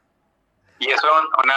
Y 0.81 0.91
eso 0.91 1.07
es 1.07 1.25
una, 1.45 1.55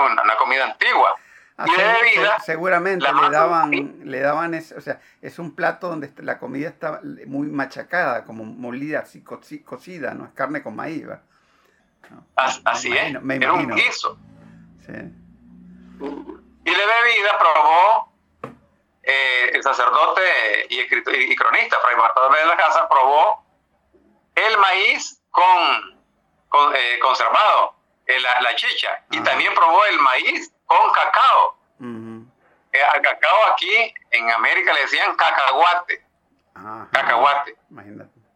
una, 0.00 0.36
comida 0.36 0.64
antigua. 0.64 1.16
Ah, 1.56 1.66
y 1.68 1.70
de 1.70 1.84
bebida, 1.84 2.40
seguramente 2.40 3.06
le 3.06 3.30
daban, 3.30 4.00
le 4.02 4.20
daban 4.20 4.54
o 4.54 4.80
sea, 4.80 5.00
es 5.22 5.38
un 5.38 5.54
plato 5.54 5.88
donde 5.88 6.12
la 6.16 6.38
comida 6.38 6.68
está 6.68 7.00
muy 7.26 7.46
machacada, 7.46 8.24
como 8.24 8.44
molida, 8.44 9.00
así 9.00 9.22
cocida, 9.22 10.14
no 10.14 10.24
es 10.24 10.32
carne 10.32 10.64
con 10.64 10.74
maíz. 10.74 11.06
así 12.34 12.92
es, 12.92 13.14
era 13.14 13.52
un 13.52 13.68
guiso. 13.68 14.18
Sí. 14.84 14.92
Y 16.64 16.70
de 16.70 16.86
bebida 16.86 17.38
probó 17.38 18.12
eh, 19.02 19.50
el 19.52 19.62
sacerdote 19.62 20.22
y, 20.70 20.80
escritor, 20.80 21.14
y 21.14 21.36
cronista, 21.36 21.76
Fray 21.80 21.96
Bartolomé 21.96 22.38
de 22.38 22.46
la 22.46 22.56
Casa, 22.56 22.88
probó 22.88 23.44
el 24.34 24.58
maíz 24.58 25.22
con, 25.30 26.74
eh, 26.74 26.98
conservado, 27.00 27.73
eh, 28.06 28.20
la, 28.20 28.54
chicha, 28.54 29.02
y 29.10 29.20
también 29.22 29.54
probó 29.54 29.84
el 29.86 29.98
maíz 29.98 30.52
con 30.66 30.92
cacao. 30.92 31.58
Eh, 32.72 32.82
al 32.82 33.00
cacao 33.00 33.52
aquí 33.52 33.94
en 34.10 34.30
América 34.30 34.72
le 34.74 34.80
decían 34.82 35.16
cacahuate. 35.16 36.04
Cacahuate. 36.92 37.56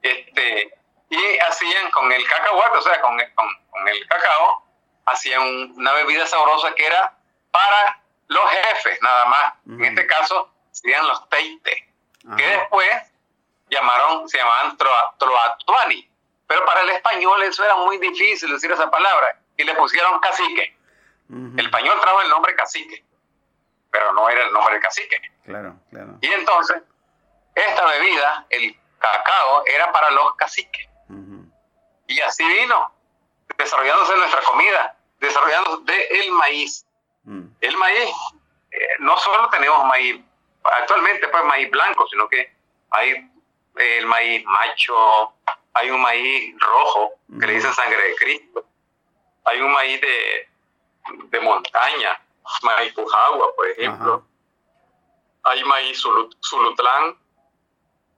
Este, 0.01 0.75
y 1.11 1.39
hacían 1.39 1.91
con 1.91 2.11
el 2.11 2.27
cacahuate, 2.27 2.79
o 2.79 2.83
sea, 2.83 3.01
con, 3.01 3.19
con, 3.35 3.89
el 3.89 4.07
cacao, 4.07 4.65
hacían 5.07 5.43
una 5.77 5.93
bebida 5.93 6.27
sabrosa 6.27 6.75
que 6.75 6.87
era 6.87 7.15
para 7.51 8.01
los 8.29 8.51
jefes, 8.51 8.99
nada 9.03 9.25
más. 9.27 9.55
En 9.67 9.85
este 9.85 10.07
caso, 10.07 10.51
serían 10.71 11.07
los 11.07 11.29
teite, 11.29 11.93
que 12.37 12.47
después 12.47 13.13
llamaron, 13.69 14.29
se 14.29 14.39
llamaban 14.39 14.79
troatuani, 14.79 16.11
pero 16.47 16.65
para 16.65 16.81
el 16.83 16.91
español 16.91 17.43
eso 17.43 17.65
era 17.65 17.77
muy 17.77 17.99
difícil 17.99 18.51
decir 18.51 18.73
esa 18.73 18.91
palabra 18.91 19.39
y 19.59 19.65
le 19.65 19.75
pusieron 19.75 20.19
cacique. 20.21 20.75
El 21.29 21.67
español 21.67 22.01
trajo 22.01 22.23
el 22.23 22.31
nombre 22.31 22.55
cacique, 22.55 23.05
pero 23.91 24.15
no 24.15 24.31
era 24.31 24.45
el 24.45 24.53
nombre 24.53 24.77
de 24.77 24.81
cacique. 24.81 25.21
Claro, 25.45 25.77
claro. 25.91 26.17
Y 26.23 26.27
entonces, 26.29 26.83
esta 27.55 27.85
bebida, 27.85 28.47
el 28.49 28.75
cacao, 28.99 29.65
era 29.67 29.93
para 29.93 30.11
los 30.11 30.35
caciques. 30.37 30.89
Y 32.07 32.21
así 32.21 32.43
vino, 32.43 32.91
desarrollándose 33.59 34.17
nuestra 34.17 34.41
comida, 34.43 34.97
desarrollándose 35.21 35.83
de 35.85 36.21
el 36.21 36.31
maíz. 36.33 36.87
Mm. 37.25 37.49
El 37.61 37.77
maíz, 37.77 38.15
eh, 38.71 38.79
no 39.01 39.19
solo 39.19 39.51
tenemos 39.51 39.85
maíz, 39.85 40.19
actualmente 40.65 41.29
pues 41.29 41.45
maíz 41.45 41.71
blanco, 41.71 42.07
sino 42.09 42.27
que 42.29 42.51
hay 42.91 43.31
el 43.77 44.07
maíz 44.07 44.43
macho, 44.47 45.35
hay 45.75 45.91
un 45.91 46.01
maíz 46.01 46.55
rojo, 46.59 47.13
que 47.39 47.47
le 47.47 47.53
dicen 47.55 47.75
sangre 47.75 48.03
de 48.03 48.17
Cristo, 48.17 48.68
hay 49.49 49.61
un 49.61 49.73
maíz 49.73 50.01
de, 50.01 50.49
de 51.31 51.41
montaña, 51.41 52.21
maíz 52.63 52.93
pujagua, 52.93 53.55
por 53.55 53.69
ejemplo, 53.69 54.25
hay 55.45 55.65
maíz 55.65 56.03
sulutlán, 56.41 57.17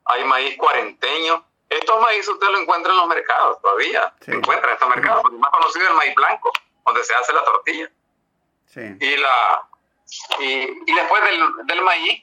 hay 0.06 0.24
maíz 0.24 0.56
cuarenteño. 0.56 1.44
Estos 1.68 2.00
maíz 2.00 2.26
usted 2.28 2.48
lo 2.48 2.58
encuentra 2.58 2.92
en 2.92 2.98
los 2.98 3.06
mercados 3.06 3.60
todavía. 3.62 4.12
Se 4.20 4.32
encuentra 4.32 4.68
en 4.68 4.74
estos 4.74 4.88
mercados. 4.88 5.24
El 5.30 5.38
más 5.38 5.50
conocido 5.50 5.84
es 5.84 5.90
el 5.90 5.96
maíz 5.96 6.14
blanco, 6.16 6.52
donde 6.84 7.04
se 7.04 7.14
hace 7.14 7.32
la 7.32 7.44
tortilla. 7.44 7.90
Y, 8.74 9.16
la, 9.16 9.68
y, 10.40 10.94
después 10.94 11.24
del, 11.24 11.66
del, 11.66 11.82
maíz, 11.82 12.22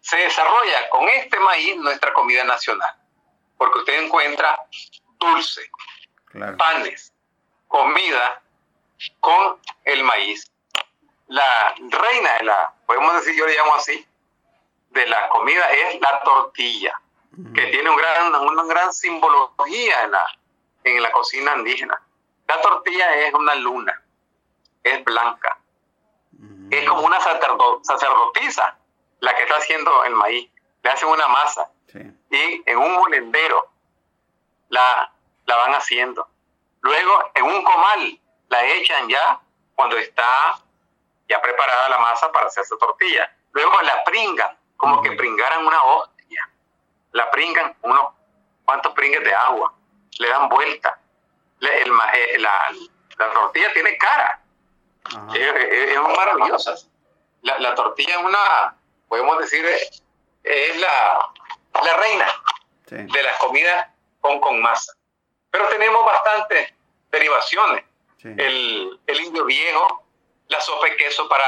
se 0.00 0.16
desarrolla 0.16 0.88
con 0.90 1.08
este 1.08 1.38
maíz 1.38 1.76
nuestra 1.76 2.12
comida 2.12 2.44
nacional. 2.44 2.94
Porque 3.56 3.78
usted 3.78 4.04
encuentra 4.04 4.58
dulce, 5.18 5.70
panes, 6.58 7.13
comida 7.68 8.42
con 9.20 9.58
el 9.84 10.04
maíz. 10.04 10.50
La 11.28 11.74
reina 11.78 12.34
de 12.34 12.44
la, 12.44 12.74
podemos 12.86 13.14
decir, 13.14 13.34
yo 13.34 13.46
le 13.46 13.56
llamo 13.56 13.74
así, 13.74 14.06
de 14.90 15.06
la 15.06 15.28
comida 15.28 15.64
es 15.70 16.00
la 16.00 16.20
tortilla, 16.22 17.00
que 17.54 17.66
tiene 17.66 17.90
un 17.90 17.96
gran, 17.96 18.34
una 18.34 18.64
gran 18.64 18.92
simbología 18.92 20.04
en 20.04 20.10
la, 20.12 20.24
en 20.84 21.02
la 21.02 21.10
cocina 21.10 21.56
indígena. 21.56 22.00
La 22.46 22.60
tortilla 22.60 23.14
es 23.16 23.34
una 23.34 23.54
luna, 23.56 24.02
es 24.82 25.02
blanca, 25.02 25.58
es 26.70 26.88
como 26.88 27.02
una 27.02 27.18
sacerdotisa 27.20 28.78
la 29.20 29.34
que 29.34 29.42
está 29.42 29.56
haciendo 29.56 30.04
el 30.04 30.14
maíz. 30.14 30.50
Le 30.82 30.90
hacen 30.90 31.08
una 31.08 31.26
masa 31.28 31.70
y 32.30 32.62
en 32.66 32.78
un 32.78 32.92
molendero 32.92 33.70
la, 34.68 35.12
la 35.46 35.56
van 35.56 35.74
haciendo. 35.74 36.28
Luego 36.84 37.30
en 37.34 37.44
un 37.44 37.64
comal 37.64 38.20
la 38.48 38.64
echan 38.66 39.08
ya 39.08 39.40
cuando 39.74 39.96
está 39.96 40.58
ya 41.26 41.40
preparada 41.40 41.88
la 41.88 41.98
masa 41.98 42.30
para 42.30 42.46
hacerse 42.46 42.76
tortilla. 42.76 43.34
Luego 43.52 43.80
la 43.82 44.04
pringan 44.04 44.56
como 44.76 45.00
que 45.00 45.12
pringaran 45.12 45.66
una 45.66 45.82
hostia. 45.82 46.50
La 47.12 47.30
pringan 47.30 47.74
unos 47.82 48.12
cuantos 48.66 48.92
pringues 48.92 49.24
de 49.24 49.34
agua, 49.34 49.72
le 50.18 50.28
dan 50.28 50.48
vuelta. 50.50 51.00
Eh, 51.60 52.38
la, 52.38 53.32
tortilla 53.32 53.72
tiene 53.72 53.96
cara. 53.96 54.42
Es, 55.32 55.98
maravillosa. 55.98 56.74
La, 57.40 57.74
tortilla 57.74 58.18
es 58.18 58.24
una, 58.24 58.76
podemos 59.08 59.38
decir, 59.38 59.64
es 60.42 60.80
la, 60.80 61.30
la 61.82 61.96
reina 61.96 62.26
de 62.90 63.22
las 63.22 63.38
comidas 63.38 63.88
con, 64.20 64.38
con 64.40 64.60
masa. 64.60 64.92
Pero 65.54 65.68
tenemos 65.68 66.04
bastantes 66.04 66.74
derivaciones. 67.12 67.84
El, 68.24 68.98
el 69.06 69.20
indio 69.20 69.44
viejo, 69.44 70.02
la 70.48 70.60
sopa 70.60 70.86
de 70.86 70.96
queso 70.96 71.28
para 71.28 71.44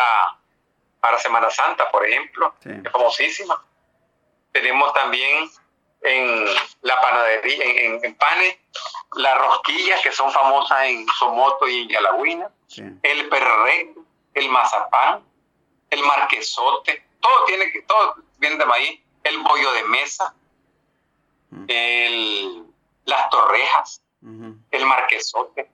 para 1.01 1.19
Semana 1.19 1.51
Santa, 1.51 1.91
por 1.91 2.07
ejemplo, 2.07 2.55
es 2.65 2.91
famosísima. 2.91 3.65
Tenemos 4.53 4.93
también 4.93 5.51
en 6.03 6.45
la 6.83 7.01
panadería, 7.01 7.65
en, 7.65 8.05
en, 8.05 8.15
panes, 8.15 8.59
las 9.15 9.39
rosquillas 9.39 10.01
que 10.03 10.13
son 10.13 10.31
famosas 10.33 10.85
en 10.85 11.07
Somoto 11.09 11.69
y 11.69 11.83
en 11.83 11.89
Yalagüina, 11.89 12.51
el 13.03 13.29
perré, 13.29 13.95
el 14.35 14.49
mazapán, 14.49 15.25
el 15.91 16.03
marquesote, 16.03 17.05
todo 17.21 17.45
tiene 17.47 17.73
que, 17.73 17.83
todo 17.83 18.17
viene 18.39 18.57
de 18.57 18.67
maíz, 18.67 19.01
el 19.25 19.39
bollo 19.39 19.73
de 19.73 19.85
mesa, 19.85 20.35
mm. 21.51 21.65
el, 21.69 22.66
las 23.07 23.31
torrejas, 23.31 24.03
el 24.71 24.87
marquesote. 24.87 25.71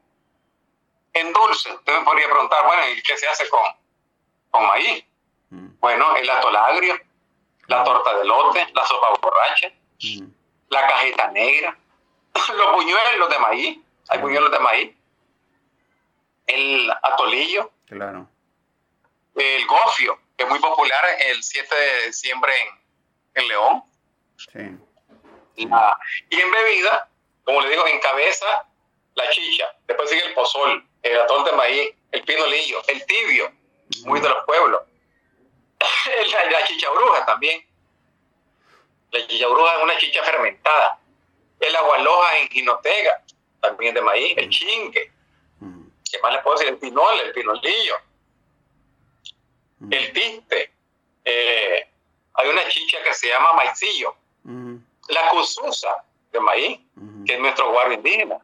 En 1.15 1.33
dulce, 1.33 1.73
usted 1.75 1.99
me 1.99 2.05
podría 2.05 2.27
preguntar, 2.27 2.65
bueno, 2.65 2.83
¿y 2.91 3.03
qué 3.03 3.17
se 3.17 3.27
hace 3.27 3.49
con, 3.49 3.61
con 4.51 4.67
maíz? 4.67 5.05
Bueno, 5.51 6.17
el 6.17 6.31
atolagrio, 6.31 6.99
la 7.67 7.85
torta 7.85 8.17
de 8.19 8.25
lote, 8.25 8.67
la 8.73 8.87
sopa 8.87 9.09
borracha, 9.21 9.73
la 10.71 10.87
cajeta 10.87 11.29
negra, 11.29 11.77
los 12.57 12.73
buñuelos 12.73 13.29
de 13.29 13.39
maíz, 13.39 13.79
hay 14.09 14.19
buñuelos 14.21 14.51
de 14.51 14.59
maíz, 14.59 14.97
el 16.47 16.91
atolillo, 17.03 17.71
claro. 17.87 18.29
el 19.35 19.67
gofio, 19.67 20.19
que 20.37 20.45
es 20.45 20.49
muy 20.49 20.59
popular 20.59 21.05
el 21.27 21.43
7 21.43 21.75
de 21.75 22.07
diciembre 22.07 22.53
en, 23.35 23.49
León. 23.49 23.85
y 25.57 26.41
en 26.41 26.51
bebida, 26.51 27.09
como 27.45 27.61
le 27.61 27.71
digo, 27.71 27.87
en 27.87 28.01
cabeza, 28.01 28.67
la 29.15 29.29
chicha, 29.31 29.75
después 29.87 30.09
sigue 30.11 30.27
el 30.27 30.35
pozol, 30.35 30.87
el 31.03 31.21
atol 31.21 31.45
de 31.45 31.53
maíz, 31.53 31.91
el 32.13 32.23
pinolillo, 32.23 32.83
el 32.89 33.05
tibio, 33.07 33.53
muy 34.05 34.21
de 34.21 34.29
los 34.29 34.45
pueblos 34.45 34.83
la, 36.33 36.51
la 36.51 36.67
chicha 36.67 36.91
bruja 36.91 37.27
también. 37.27 37.65
La 39.11 39.27
chicha 39.27 39.47
bruja 39.49 39.77
es 39.77 39.83
una 39.83 39.99
chicha 39.99 40.23
fermentada. 40.23 40.99
El 41.61 41.77
agualoja 41.77 42.39
en 42.39 42.49
jinotega, 42.49 43.23
también 43.61 43.95
de 43.95 44.01
maíz. 44.01 44.35
El 44.37 44.49
chingue. 44.49 45.13
¿Qué 46.11 46.19
más 46.21 46.33
le 46.33 46.39
puedo 46.41 46.57
decir? 46.57 46.73
El 46.73 46.79
pinol, 46.79 47.21
el 47.21 47.33
pinolillo. 47.33 47.97
El 49.91 50.13
tiste. 50.13 50.73
Eh, 51.25 51.89
hay 52.35 52.49
una 52.49 52.69
chicha 52.69 53.03
que 53.03 53.15
se 53.15 53.29
llama 53.29 53.53
maicillo. 53.55 54.15
La 55.09 55.29
cususa 55.31 56.05
de 56.31 56.41
maíz, 56.41 56.81
que 57.27 57.35
es 57.35 57.41
nuestro 57.41 57.71
guardo 57.71 57.95
indígena. 57.95 58.39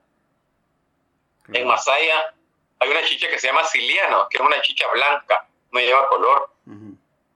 En 1.52 1.66
Masaya 1.66 2.34
hay 2.80 2.90
una 2.90 3.04
chicha 3.04 3.28
que 3.28 3.38
se 3.38 3.48
llama 3.48 3.64
siliano, 3.64 4.28
que 4.28 4.36
es 4.36 4.42
una 4.42 4.60
chicha 4.60 4.86
blanca, 4.92 5.46
no 5.70 5.80
lleva 5.80 6.08
color. 6.08 6.50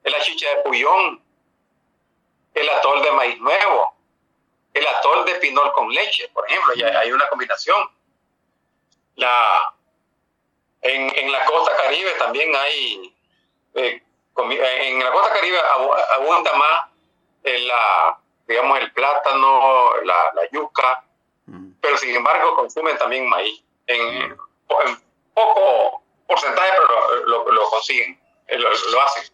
La 0.05 0.21
chicha 0.21 0.49
de 0.49 0.63
Puyón, 0.63 1.23
el 2.55 2.69
atol 2.69 3.03
de 3.03 3.13
maíz 3.13 3.39
nuevo, 3.39 3.95
el 4.75 4.87
atol 4.87 5.25
de 5.25 5.35
pinol 5.37 5.73
con 5.73 5.89
leche, 5.91 6.29
por 6.29 6.49
ejemplo, 6.49 6.75
ya 6.75 6.99
hay 6.99 7.13
una 7.13 7.29
combinación. 7.29 7.91
La, 9.17 9.75
en, 10.83 11.33
la 11.33 11.45
costa 11.45 11.77
caribe 11.77 12.11
también 12.19 12.55
hay, 12.57 13.15
eh, 13.75 14.03
en 14.37 14.99
la 15.05 15.13
costa 15.13 15.35
caribe 15.35 15.59
abunda 16.17 16.53
más 16.55 16.87
el, 17.45 17.69
la, 17.69 18.19
digamos, 18.47 18.79
el 18.81 18.93
plátano, 18.93 19.97
la, 20.03 20.25
yuca, 20.51 21.05
mm. 21.47 21.73
pero 21.81 21.97
sin 21.97 22.17
embargo 22.17 22.57
consumen 22.57 22.97
también 22.99 23.29
maíz, 23.29 23.63
en, 23.87 24.37
poco 25.35 26.03
porcentaje, 26.27 26.71
pero 26.79 27.27
lo, 27.27 27.71
consiguen, 27.71 28.21
eh, 28.47 28.59
lo, 28.59 28.69
lo 28.71 29.03
hacen. 29.03 29.33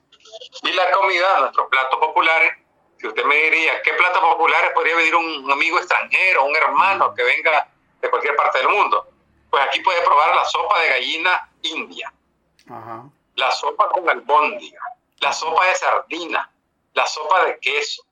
Y 0.62 0.72
la 0.72 0.90
comida, 0.92 1.40
nuestros 1.40 1.68
platos 1.68 1.98
populares, 1.98 2.52
si 2.98 3.06
usted 3.06 3.24
me 3.24 3.36
diría, 3.36 3.80
¿qué 3.82 3.92
platos 3.94 4.20
populares 4.20 4.72
podría 4.74 4.96
venir 4.96 5.14
un 5.14 5.50
amigo 5.50 5.78
extranjero, 5.78 6.44
un 6.44 6.56
hermano 6.56 7.14
que 7.14 7.22
venga 7.22 7.68
de 8.00 8.10
cualquier 8.10 8.34
parte 8.36 8.58
del 8.58 8.68
mundo? 8.68 9.08
Pues 9.50 9.62
aquí 9.64 9.80
puede 9.80 10.02
probar 10.02 10.34
la 10.34 10.44
sopa 10.44 10.80
de 10.80 10.88
gallina 10.88 11.50
india, 11.62 12.12
la 13.36 13.50
sopa 13.52 13.88
con 13.90 14.08
albóndiga, 14.08 14.80
la 15.20 15.32
sopa 15.32 15.66
de 15.66 15.74
sardina, 15.74 16.50
la 16.92 17.06
sopa 17.06 17.44
de 17.44 17.58
queso, 17.60 18.02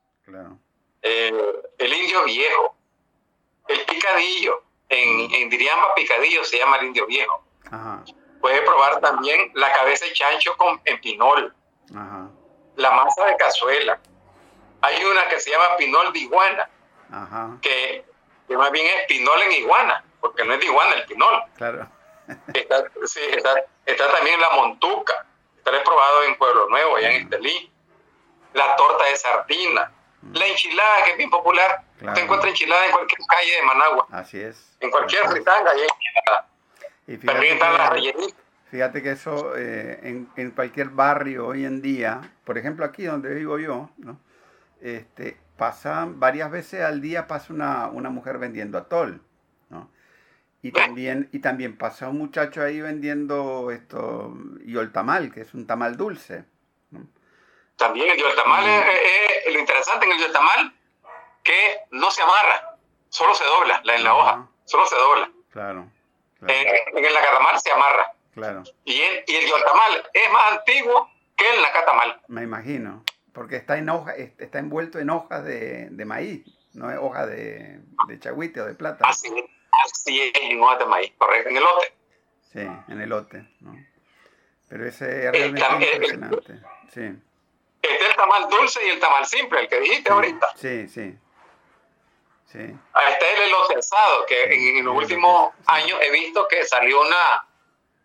eh, 1.08 1.62
el 1.78 1.92
indio 1.92 2.24
viejo, 2.24 2.74
el 3.68 3.80
picadillo, 3.84 4.62
en, 4.88 5.34
en 5.34 5.50
Diriamba 5.50 5.94
picadillo 5.94 6.44
se 6.44 6.58
llama 6.58 6.78
el 6.78 6.86
indio 6.86 7.06
viejo. 7.06 7.44
Puede 8.40 8.62
probar 8.62 9.00
también 9.00 9.50
la 9.54 9.72
cabeza 9.72 10.04
de 10.04 10.12
chancho 10.12 10.56
con 10.56 10.80
empinol 10.84 11.54
la 12.76 12.90
masa 12.90 13.24
de 13.24 13.36
cazuela. 13.36 13.98
Hay 14.82 15.04
una 15.04 15.28
que 15.28 15.40
se 15.40 15.50
llma 15.50 15.76
pinol 15.76 16.12
de 16.12 16.18
iguana, 16.18 16.68
Que, 17.62 18.04
más 18.50 18.70
bien 18.70 18.86
es 18.86 19.06
pinol 19.06 19.40
en 19.42 19.52
iguana, 19.52 20.04
porque 20.20 20.44
no 20.44 20.54
es 20.54 20.60
de 20.60 20.66
iguana 20.66 20.94
el 20.94 21.06
pinol. 21.06 21.42
Claro. 21.56 21.88
está, 22.54 24.12
también 24.12 24.40
la 24.40 24.50
montuca, 24.50 25.26
está 25.56 25.82
probado 25.82 26.24
en 26.24 26.36
Pueblo 26.36 26.68
Nuevo, 26.68 26.96
allá 26.96 27.12
en 27.12 27.22
Estelí. 27.22 27.72
La 28.52 28.76
torta 28.76 29.04
de 29.04 29.16
sardina, 29.16 29.92
la 30.32 30.46
enchilada, 30.46 31.04
que 31.04 31.10
es 31.12 31.16
bien 31.16 31.30
popular. 31.30 31.84
Usted 32.00 32.22
encuentra 32.22 32.48
enchilada 32.50 32.86
en 32.86 32.92
cualquier 32.92 33.20
calle 33.28 33.52
de 33.52 33.62
Managua. 33.62 34.06
Así 34.10 34.40
es. 34.40 34.76
En 34.80 34.90
cualquier 34.90 35.28
fritanga 35.28 35.70
hay 35.70 35.80
enchilada. 35.80 36.48
También 37.24 37.54
están 37.54 37.74
las 37.74 37.90
rellenitas 37.90 38.46
Fíjate 38.70 39.00
que 39.00 39.12
eso 39.12 39.56
eh, 39.56 40.26
en, 40.36 40.50
cualquier 40.50 40.88
barrio 40.88 41.46
hoy 41.46 41.64
en 41.64 41.80
día, 41.80 42.20
por 42.44 42.58
ejemplo 42.58 42.84
aquí 42.84 43.04
donde 43.04 43.32
vivo 43.32 43.58
yo, 43.58 43.90
¿no? 43.96 44.18
este, 44.80 45.36
pasa 45.56 46.06
varias 46.08 46.50
veces 46.50 46.82
al 46.82 47.00
día 47.00 47.28
pasa 47.28 47.52
una, 47.52 48.10
mujer 48.10 48.38
vendiendo 48.38 48.76
atol. 48.76 49.22
¿no? 49.70 49.88
Y 50.62 50.72
también, 50.72 51.28
y 51.32 51.38
también 51.38 51.76
pasa 51.78 52.08
un 52.08 52.18
muchacho 52.18 52.60
ahí 52.60 52.80
vendiendo 52.80 53.70
esto, 53.70 54.36
yoltamal, 54.64 55.32
que 55.32 55.42
es 55.42 55.54
un 55.54 55.66
tamal 55.66 55.96
dulce. 55.96 56.44
También 57.76 58.10
el 58.10 58.16
yoltamal, 58.18 58.64
Mm. 58.64 58.68
es, 58.68 59.46
es- 59.46 59.52
lo 59.52 59.58
interesante 59.60 60.06
en 60.06 60.12
el 60.12 60.18
yoltamal, 60.18 60.74
que 61.42 61.78
no 61.90 62.10
se 62.10 62.22
amarra, 62.22 62.76
solo 63.08 63.34
se 63.34 63.44
dobla 63.44 63.80
la- 63.84 63.96
en 63.96 64.04
la 64.04 64.14
hoja, 64.14 64.48
solo 64.64 64.86
se 64.86 64.96
dobla. 64.96 65.30
Claro, 65.50 65.86
claro, 66.38 66.52
Eh, 66.54 66.84
en 66.94 67.04
el 67.04 67.14
nacatamal 67.14 67.60
se 67.60 67.70
amarra. 67.72 68.12
claro. 68.34 68.62
Y 68.84 69.00
el, 69.00 69.24
y 69.26 69.36
el 69.36 69.46
yoltamal 69.48 70.10
es 70.12 70.30
más 70.32 70.52
antiguo 70.52 71.10
que 71.36 71.48
el 71.54 71.62
nacatamal. 71.62 72.20
Me 72.28 72.42
imagino. 72.42 73.04
Porque 73.32 73.56
está 73.56 73.76
en 73.76 73.88
hoja, 73.90 74.12
es- 74.16 74.32
está 74.38 74.58
envuelto 74.58 74.98
en 74.98 75.10
hojas 75.10 75.44
de, 75.44 75.88
de 75.90 76.04
maíz, 76.06 76.42
no 76.74 76.90
es 76.90 76.98
hoja 76.98 77.26
de, 77.26 77.80
de 78.08 78.18
chagüite 78.18 78.62
o 78.62 78.64
de 78.64 78.74
plátano. 78.74 79.10
Así, 79.10 79.28
así 79.84 80.22
es 80.22 80.32
en 80.42 80.60
hojas 80.62 80.78
de 80.78 80.86
maíz, 80.86 81.12
correcto, 81.18 81.50
en 81.50 81.56
elote. 81.58 81.94
Sí, 82.52 82.60
en 82.60 83.00
elote, 83.02 83.46
¿no? 83.60 83.76
Pero 84.68 84.86
ese 84.86 85.26
es 85.26 85.32
realmente 85.32 85.60
también- 85.60 85.92
impresionante. 85.92 86.54
Sí, 86.94 87.22
Este 87.90 88.04
es 88.04 88.10
el 88.10 88.16
tamal 88.16 88.48
dulce 88.48 88.84
y 88.86 88.90
el 88.90 89.00
tamal 89.00 89.26
simple, 89.26 89.60
el 89.60 89.68
que 89.68 89.80
dijiste 89.80 90.10
ahorita. 90.12 90.52
sí, 90.56 90.88
sí. 90.88 91.14
Sí, 92.46 92.58
está 92.60 93.30
el 93.32 93.42
elote 93.42 93.76
asado, 93.76 94.24
que 94.24 94.44
en, 94.44 94.78
en 94.78 94.84
los 94.86 94.94
últimos 94.96 95.50
sí. 95.56 95.62
años 95.66 95.98
he 96.00 96.10
visto 96.12 96.46
que 96.48 96.64
salió 96.64 97.00
una, 97.00 97.44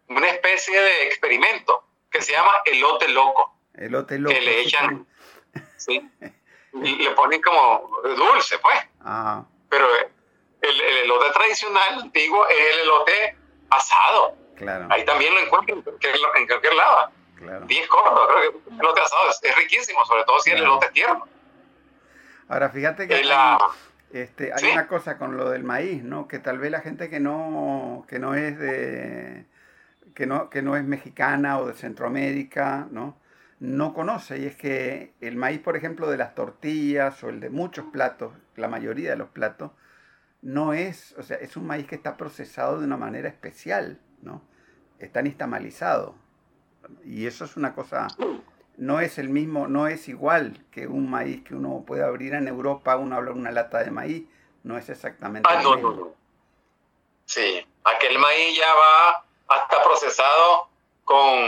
una 0.08 0.28
especie 0.30 0.82
de 0.82 1.04
experimento 1.08 1.86
que 2.10 2.22
se 2.22 2.32
llama 2.34 2.52
elote 2.66 3.08
loco. 3.10 3.56
elote 3.76 4.18
loco. 4.18 4.34
que 4.34 4.42
le 4.42 4.62
echan, 4.62 5.08
sí. 5.78 6.10
Y 6.74 6.96
le 6.96 7.12
ponen 7.12 7.42
como 7.42 7.88
dulce, 8.04 8.58
pues. 8.60 8.80
Ah, 9.06 9.44
Pero 9.70 9.86
el, 10.62 10.82
el 10.82 10.98
elote 11.00 11.30
tradicional, 11.32 12.00
antiguo, 12.02 12.48
es 12.48 12.58
el 12.74 12.80
elote 12.80 13.38
asado. 13.70 14.36
claro, 14.56 14.88
Ahí 14.90 15.04
también 15.06 15.34
lo 15.34 15.42
encuentran 15.42 15.78
en 15.80 15.84
cualquier, 15.84 16.16
en 16.36 16.48
cualquier 16.48 16.74
lado. 16.74 17.12
Claro. 17.42 17.66
10 17.66 17.88
cortos, 17.88 18.28
creo 18.28 18.52
que 18.64 18.70
el 18.74 18.80
elote 18.80 19.02
asado 19.02 19.30
es, 19.30 19.40
es 19.44 19.56
riquísimo, 19.58 20.06
sobre 20.06 20.24
todo 20.24 20.40
si 20.40 20.52
el 20.52 20.58
Claro. 20.58 20.72
elote 20.74 20.86
es 20.88 20.94
tierno. 20.94 21.28
Ahora, 22.48 22.70
fíjate 22.70 23.08
que 23.08 23.20
Es 23.22 23.26
la- 23.28 23.56
hay, 23.56 23.60
este, 24.14 24.52
hay 24.54 24.60
Sí. 24.60 24.70
una 24.72 24.88
cosa 24.88 25.18
con 25.18 25.38
lo 25.38 25.50
del 25.50 25.64
maíz, 25.64 26.04
¿no? 26.04 26.28
Que 26.28 26.40
tal 26.40 26.58
vez 26.60 26.72
la 26.72 26.82
gente 26.82 27.10
que 27.10 27.20
no, 27.20 28.06
que 28.08 28.20
no 28.20 28.36
es 28.36 28.58
de 28.60 29.46
que 30.16 30.26
no, 30.28 30.50
que 30.50 30.62
no 30.62 30.76
es 30.76 30.84
mexicana 30.84 31.58
o 31.60 31.68
de 31.68 31.74
Centroamérica, 31.74 32.88
¿no? 32.92 33.18
No 33.60 33.94
conoce. 33.94 34.40
Y 34.40 34.46
es 34.46 34.56
que 34.58 35.14
el 35.22 35.38
maíz, 35.38 35.60
por 35.62 35.78
ejemplo, 35.78 36.10
de 36.10 36.18
las 36.18 36.36
tortillas 36.36 37.24
o 37.24 37.30
el 37.30 37.40
de 37.40 37.50
muchos 37.50 37.86
platos, 37.94 38.34
la 38.58 38.68
mayoría 38.68 39.12
de 39.12 39.16
los 39.16 39.30
platos, 39.30 39.72
no 40.42 40.74
es, 40.74 41.16
o 41.18 41.24
sea, 41.24 41.38
es 41.38 41.56
un 41.56 41.66
maíz 41.66 41.88
que 41.88 41.96
está 41.96 42.18
procesado 42.18 42.80
de 42.80 42.86
una 42.86 42.98
manera 42.98 43.30
especial, 43.30 44.00
¿no? 44.22 44.42
Está 45.00 45.22
nixtamalizado. 45.22 46.16
Y 47.06 47.28
eso 47.28 47.46
es 47.46 47.56
una 47.58 47.74
cosa, 47.74 48.08
no 48.78 49.00
es 49.00 49.18
el 49.18 49.30
mismo, 49.30 49.68
no 49.68 49.88
es 49.88 50.08
igual 50.08 50.64
que 50.72 50.88
un 50.88 51.10
maíz 51.10 51.44
que 51.44 51.56
uno 51.56 51.84
puede 51.86 52.04
abrir 52.04 52.34
en 52.34 52.48
Europa, 52.48 52.96
uno 52.98 53.16
habla 53.16 53.32
una 53.32 53.52
lata 53.52 53.84
de 53.84 53.92
maíz, 53.92 54.24
no 54.64 54.78
es 54.78 54.90
exactamente 54.90 55.50
Ah, 55.52 55.62
no, 55.62 55.76
no, 55.76 55.92
no. 55.92 56.14
Sí, 57.26 57.66
aquel 57.84 58.20
maíz 58.20 58.58
ya 58.58 58.74
va 58.74 59.26
hasta 59.48 59.84
procesado 59.84 60.70
con 61.04 61.40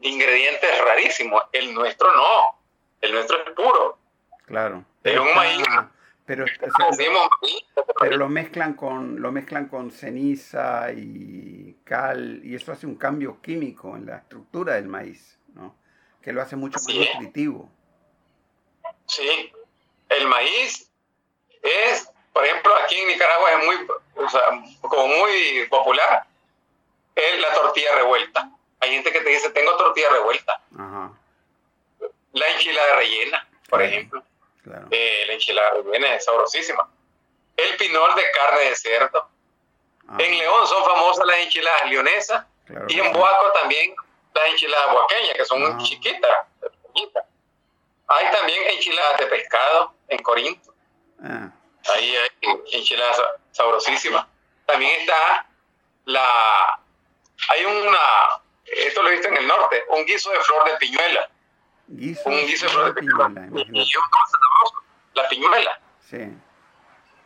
ingredientes 0.00 0.70
rarísimos. 0.84 1.42
El 1.52 1.74
nuestro 1.74 2.12
no. 2.12 2.58
El 3.00 3.12
nuestro 3.12 3.38
es 3.38 3.50
puro. 3.50 3.98
Claro. 4.46 4.84
Es 5.02 5.18
un 5.18 5.34
maíz. 5.34 5.64
Pero, 6.24 6.44
o 6.44 6.46
sea, 6.92 7.08
pero 8.00 8.16
lo 8.16 8.28
mezclan 8.28 8.74
con 8.74 9.20
lo 9.20 9.32
mezclan 9.32 9.66
con 9.66 9.90
ceniza 9.90 10.92
y 10.92 11.51
cal 11.84 12.40
y 12.44 12.54
eso 12.54 12.72
hace 12.72 12.86
un 12.86 12.96
cambio 12.96 13.40
químico 13.42 13.96
en 13.96 14.06
la 14.06 14.16
estructura 14.18 14.74
del 14.74 14.86
maíz, 14.88 15.38
¿no? 15.54 15.76
Que 16.22 16.32
lo 16.32 16.40
hace 16.42 16.56
mucho 16.56 16.78
más 16.78 16.94
nutritivo. 16.94 17.68
Sí, 19.06 19.52
el 20.08 20.26
maíz 20.28 20.90
es, 21.62 22.10
por 22.32 22.44
ejemplo, 22.44 22.74
aquí 22.76 22.96
en 22.96 23.08
Nicaragua 23.08 23.50
es 23.52 23.64
muy, 23.66 23.76
o 24.16 24.28
sea, 24.28 24.42
como 24.80 25.08
muy 25.08 25.66
popular, 25.68 26.24
es 27.14 27.40
la 27.40 27.52
tortilla 27.54 27.94
revuelta. 27.96 28.50
Hay 28.80 28.90
gente 28.90 29.12
que 29.12 29.20
te 29.20 29.28
dice, 29.30 29.50
tengo 29.50 29.76
tortilla 29.76 30.08
revuelta. 30.10 30.60
Ajá, 30.78 31.12
La 32.32 32.48
enchilada 32.52 32.96
rellena, 32.96 33.48
por 33.68 33.78
Claro. 33.80 33.84
ejemplo. 33.84 34.24
claro. 34.62 34.88
Eh, 34.90 35.24
la 35.26 35.32
enchilada 35.34 35.70
rellena 35.82 36.14
es 36.14 36.24
sabrosísima. 36.24 36.88
El 37.56 37.76
pinol 37.76 38.14
de 38.14 38.22
carne 38.34 38.60
de 38.70 38.76
cerdo. 38.76 39.28
Ajá, 40.12 40.22
En 40.22 40.38
León 40.38 40.66
son 40.66 40.84
famosas 40.84 41.26
las 41.26 41.36
enchiladas 41.38 41.86
leonesas 41.90 42.46
claro 42.66 42.86
y 42.88 43.00
en. 43.00 43.12
Boaco 43.12 43.52
también 43.52 43.94
las 44.34 44.46
enchiladas 44.48 44.94
huaqueñas, 44.94 45.34
que 45.34 45.44
son 45.44 45.62
Ah. 45.64 45.78
chiquitas, 45.82 46.30
pequeñitas. 46.60 47.24
Hay 48.08 48.30
también 48.30 48.62
enchiladas 48.70 49.18
de 49.18 49.26
pescado 49.26 49.94
en 50.08 50.22
Corinto. 50.22 50.74
Ah, 51.24 51.50
Ahí 51.94 52.14
hay 52.16 52.28
enchiladas 52.72 53.16
sa- 53.16 53.36
sabrosísimas. 53.52 54.26
También 54.66 55.00
está 55.00 55.46
la... 56.04 56.80
Hay 57.48 57.64
una... 57.64 57.98
Esto 58.66 59.02
lo 59.02 59.08
he 59.08 59.12
visto 59.12 59.28
en 59.28 59.36
el 59.36 59.46
norte, 59.46 59.84
un 59.88 60.04
guiso 60.04 60.30
de 60.30 60.40
flor 60.40 60.64
de 60.64 60.76
piñuela. 60.76 61.28
guiso, 61.88 62.22
Un 62.26 62.46
guiso 62.46 62.66
de 62.66 62.72
flor 62.72 62.94
de 62.94 63.00
piñuela, 63.00 63.28
piñuela. 63.28 63.48
Y 63.66 63.96
un 63.96 64.04
dulce 64.04 64.38
sabroso, 64.40 64.74
la 65.14 65.28
piñuela. 65.28 65.80
Sí, 66.08 66.18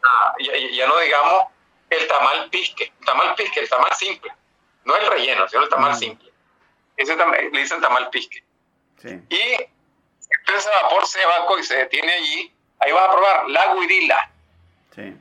Ah, 0.02 0.34
ya 0.38 0.86
no 0.86 0.98
digamos 0.98 1.44
el 1.90 2.08
tamal 2.08 2.50
pisque. 2.50 2.92
El 3.00 3.04
tamal 3.06 3.34
pisque, 3.34 3.60
el 3.60 3.68
tamal 3.68 3.92
simple. 3.94 4.32
No 4.84 4.96
el 4.96 5.06
relleno, 5.06 5.48
sino 5.48 5.62
el 5.62 5.68
tamal 5.68 5.92
Mm. 5.92 5.96
simple. 5.96 6.32
Ese 6.96 7.16
también 7.16 7.50
le 7.52 7.60
dicen 7.60 7.80
tamal 7.80 8.08
pisque. 8.10 8.42
sí. 8.98 9.20
Y 9.28 9.36
si 9.38 10.54
ese 10.56 10.68
vapor 10.82 11.06
se 11.06 11.22
evacua 11.22 11.60
y 11.60 11.62
se 11.62 11.76
detiene 11.76 12.12
allí, 12.12 12.52
ahí 12.80 12.92
vas 12.92 13.08
a 13.08 13.12
probar 13.12 13.48
la 13.50 13.74
guirila. 13.74 14.30
Sí, 14.94 15.14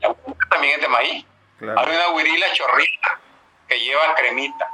La 0.00 0.08
guirila 0.08 0.36
también 0.50 0.74
es 0.76 0.80
de 0.80 0.88
maíz. 0.88 1.24
Hay 1.24 1.26
claro. 1.58 1.82
una 1.92 2.18
guirila 2.22 2.52
chorrita 2.52 3.20
que 3.68 3.80
lleva 3.80 4.14
cremita. 4.14 4.70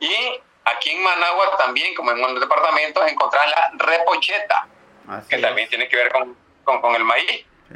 Y 0.00 0.40
aquí 0.64 0.90
en 0.90 1.02
Managua 1.02 1.56
también, 1.58 1.94
como 1.94 2.10
en 2.12 2.20
los 2.20 2.40
departamentos, 2.40 3.06
encontrás 3.08 3.46
la 3.50 3.70
repocheta, 3.74 4.66
Así 5.08 5.28
que 5.28 5.36
es, 5.36 5.42
también 5.42 5.68
tiene 5.68 5.88
que 5.88 5.96
ver 5.96 6.10
con, 6.12 6.36
con, 6.64 6.80
con 6.80 6.94
el 6.94 7.04
maíz. 7.04 7.44
sí. 7.68 7.74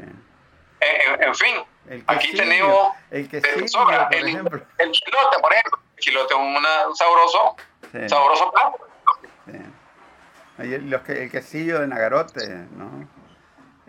En, 0.80 1.12
en- 1.12 1.22
en 1.24 1.34
fin, 1.34 1.62
El 1.90 2.04
aquí 2.06 2.32
tenemos 2.34 2.92
el 3.10 3.28
quesillo, 3.28 3.68
sobra. 3.68 4.08
por 4.08 4.16
El, 4.16 4.28
ejemplo. 4.28 4.62
el 4.78 4.92
chilote, 4.92 5.38
por 5.40 5.52
ejemplo. 5.52 5.78
El 5.96 6.00
chilote 6.02 6.34
es 6.34 6.40
un 6.40 6.96
sabroso, 6.96 7.56
Sí, 7.92 8.08
sabroso 8.08 8.50
plato. 8.52 8.78
sí. 9.46 9.58
El, 10.58 10.88
los 10.90 11.02
que- 11.02 11.24
el 11.24 11.30
quesillo 11.30 11.80
de 11.80 11.88
Nagarote, 11.88 12.46
¿no? 12.72 13.08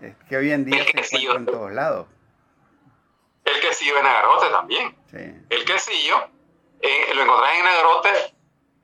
Es 0.01 0.15
que 0.27 0.35
hoy 0.37 0.51
en 0.51 0.65
día 0.65 0.79
El 0.79 0.85
se 0.87 0.93
quesillo. 0.93 1.29
encuentra 1.31 1.53
en 1.53 1.59
todos 1.59 1.71
lados. 1.73 2.07
El 3.45 3.59
quesillo 3.61 3.95
de 3.95 4.03
Nagarote 4.03 4.49
también. 4.49 4.95
Sí, 5.11 5.17
El 5.49 5.65
quesillo 5.65 6.27
eh, 6.81 7.13
lo 7.13 7.21
encontrás 7.23 7.53
en 7.55 7.65
Nagarote 7.65 8.09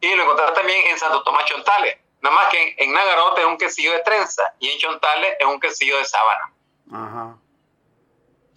y 0.01 0.15
lo 0.15 0.23
encontrás 0.23 0.53
también 0.53 0.85
en 0.87 0.97
Santo 0.99 1.23
Tomás 1.23 1.45
Chontales. 1.45 1.97
Nada 2.21 2.35
más 2.35 2.47
que 2.49 2.61
en, 2.61 2.75
en 2.89 2.93
Nagarote 2.93 3.41
es 3.41 3.47
un 3.47 3.57
quesillo 3.57 3.93
de 3.93 3.99
trenza 3.99 4.43
y 4.59 4.69
en 4.69 4.77
Chontales 4.79 5.35
es 5.39 5.45
un 5.47 5.59
quesillo 5.59 5.97
de 5.97 6.05
sábana. 6.05 6.53
ajá, 6.93 7.37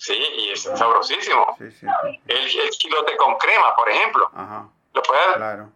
Sí, 0.00 0.14
y 0.16 0.50
es 0.52 0.62
sabrosísimo. 0.62 1.54
sí, 1.58 1.70
sí, 1.72 1.78
sí. 1.80 2.20
El, 2.26 2.60
el 2.60 2.70
chilote 2.70 3.16
con 3.18 3.36
crema, 3.36 3.76
por 3.76 3.86
ejemplo. 3.90 4.30
Ajá, 4.34 4.66
Lo 4.94 5.02
puedes, 5.02 5.36
claro, 5.36 5.70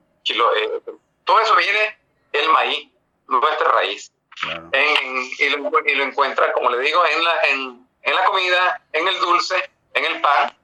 eh, 0.57 0.81
todo 1.25 1.41
eso 1.41 1.55
viene 1.57 1.99
del 2.33 2.49
maíz, 2.49 2.89
nuestra 3.29 3.71
raíz. 3.73 4.11
claro. 4.41 4.71
En- 4.73 5.31
y, 5.39 5.49
lo, 5.51 5.71
y 5.87 5.95
lo 5.95 6.05
encuentra, 6.05 6.53
como 6.55 6.71
le 6.71 6.79
digo, 6.79 7.05
en 7.05 7.23
la, 7.25 7.41
en, 7.49 7.87
en 8.03 8.15
la 8.15 8.25
comida, 8.25 8.81
en 8.95 9.07
el 9.09 9.21
dulce, 9.21 9.71
en 9.93 10.05
el 10.07 10.21
pan, 10.23 10.57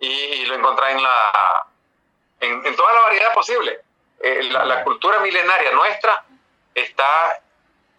y, 0.00 0.08
y 0.10 0.46
lo 0.46 0.56
encuentra 0.56 0.90
en 0.90 1.02
la 1.02 1.66
en, 2.40 2.66
en 2.66 2.74
toda 2.76 2.92
la 2.94 3.00
variedad 3.02 3.32
posible. 3.32 3.80
Eh, 4.22 4.42
la, 4.50 4.64
la 4.64 4.82
cultura 4.82 5.20
milenaria 5.20 5.70
nuestra 5.72 6.24
está 6.74 7.42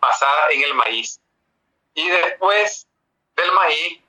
basada 0.02 0.50
en 0.52 0.64
el 0.64 0.74
maíz. 0.74 1.22
Y 1.94 2.10
después 2.10 2.86
del 3.38 3.52
maíz 3.54 4.01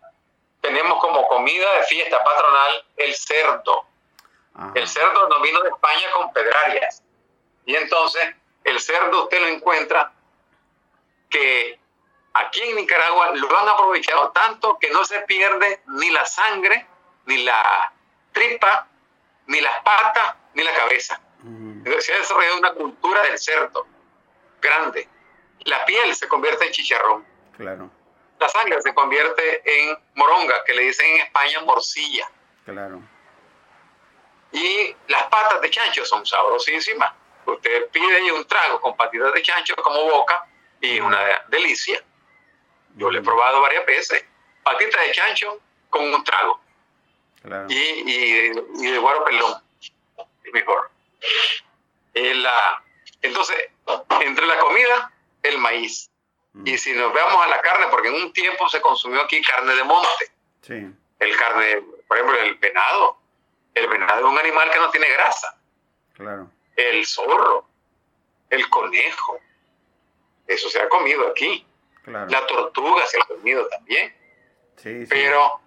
tenemos 0.62 0.98
como 1.00 1.26
comida 1.28 1.74
de 1.74 1.82
fiesta 1.82 2.22
patronal 2.22 2.84
el 2.96 3.14
cerdo. 3.14 3.84
Ajá, 4.54 4.72
El 4.74 4.88
cerdo 4.88 5.28
nos 5.28 5.42
vino 5.42 5.60
de 5.60 5.68
España 5.68 6.10
con 6.14 6.32
pedrarias. 6.32 7.02
Y 7.66 7.74
entonces 7.74 8.34
el 8.64 8.80
cerdo 8.80 9.24
usted 9.24 9.40
lo 9.40 9.48
encuentra 9.48 10.12
que 11.28 11.78
aquí 12.34 12.62
en 12.62 12.76
Nicaragua 12.76 13.32
lo 13.34 13.58
han 13.58 13.68
aprovechado 13.68 14.30
tanto 14.30 14.78
que 14.78 14.90
no 14.90 15.04
se 15.04 15.20
pierde 15.22 15.82
ni 15.88 16.10
la 16.10 16.24
sangre, 16.24 16.86
ni 17.26 17.42
la 17.42 17.92
tripa, 18.32 18.86
ni 19.46 19.60
las 19.60 19.82
patas, 19.82 20.36
ni 20.54 20.62
la 20.62 20.72
cabeza. 20.74 21.20
Entonces 21.44 22.06
se 22.06 22.14
ha 22.14 22.18
desarrollado 22.18 22.58
una 22.58 22.72
cultura 22.74 23.22
del 23.22 23.38
cerdo 23.38 23.84
grande. 24.60 25.08
La 25.64 25.84
piel 25.84 26.14
se 26.14 26.28
convierte 26.28 26.66
en 26.66 26.72
chicharrón. 26.72 27.26
claro, 27.56 27.90
La 28.42 28.48
sangre 28.48 28.82
se 28.82 28.92
convierte 28.92 29.62
en 29.64 29.96
moronga, 30.14 30.64
que 30.64 30.74
le 30.74 30.82
dicen 30.82 31.06
en 31.06 31.20
España 31.20 31.60
morcilla. 31.60 32.28
Claro. 32.64 33.00
Y 34.50 34.96
las 35.06 35.22
patas 35.28 35.60
de 35.60 35.70
chancho 35.70 36.04
son 36.04 36.26
sabrosísimas. 36.26 37.12
Usted 37.46 37.88
pide 37.90 38.32
un 38.32 38.44
trago 38.46 38.80
con 38.80 38.96
patitas 38.96 39.32
de 39.32 39.42
chancho 39.42 39.76
como 39.76 40.02
boca 40.10 40.44
y 40.80 40.98
una 40.98 41.44
delicia. 41.48 42.02
Yo 42.96 43.12
le 43.12 43.20
he 43.20 43.22
probado 43.22 43.60
varias 43.60 43.86
veces. 43.86 44.24
Patitas 44.64 45.00
de 45.06 45.12
chancho 45.12 45.60
con 45.88 46.12
un 46.12 46.24
trago. 46.24 46.60
Claro. 47.42 47.66
Y, 47.68 47.74
y, 47.74 48.52
y 48.80 48.90
de 48.90 48.98
guaro 48.98 49.24
pelón. 49.24 49.54
Es 50.42 50.52
mejor. 50.52 50.90
Eh, 52.14 52.34
la, 52.34 52.82
entonces, 53.20 53.70
entre 54.20 54.46
la 54.46 54.58
comida, 54.58 55.12
el 55.44 55.58
maíz. 55.58 56.10
Mm. 56.54 56.66
Y 56.66 56.78
si 56.78 56.92
nos 56.92 57.12
veamos 57.14 57.44
a 57.44 57.48
la 57.48 57.60
carne, 57.60 57.86
porque 57.90 58.08
en 58.08 58.14
un 58.14 58.32
tiempo 58.32 58.68
se 58.68 58.80
consumió 58.80 59.22
aquí 59.22 59.40
carne 59.42 59.74
de 59.74 59.84
monte. 59.84 60.32
Sí, 60.62 60.86
El 61.18 61.36
carne, 61.36 61.82
por 62.06 62.16
ejemplo, 62.16 62.38
el 62.40 62.54
venado. 62.56 63.18
El 63.74 63.88
venado 63.88 64.18
es 64.20 64.24
un 64.32 64.38
animal 64.38 64.70
que 64.70 64.78
no 64.78 64.90
tiene 64.90 65.08
grasa. 65.10 65.58
claro. 66.14 66.50
El 66.74 67.04
zorro, 67.06 67.66
el 68.48 68.68
conejo. 68.70 69.38
Eso 70.46 70.68
se 70.70 70.80
ha 70.80 70.88
comido 70.88 71.28
aquí. 71.28 71.66
Claro. 72.02 72.28
La 72.30 72.46
tortuga 72.46 73.06
se 73.06 73.18
ha 73.20 73.24
comido 73.26 73.66
también. 73.68 74.14
Sí, 74.76 75.02
sí. 75.02 75.06
Pero 75.10 75.60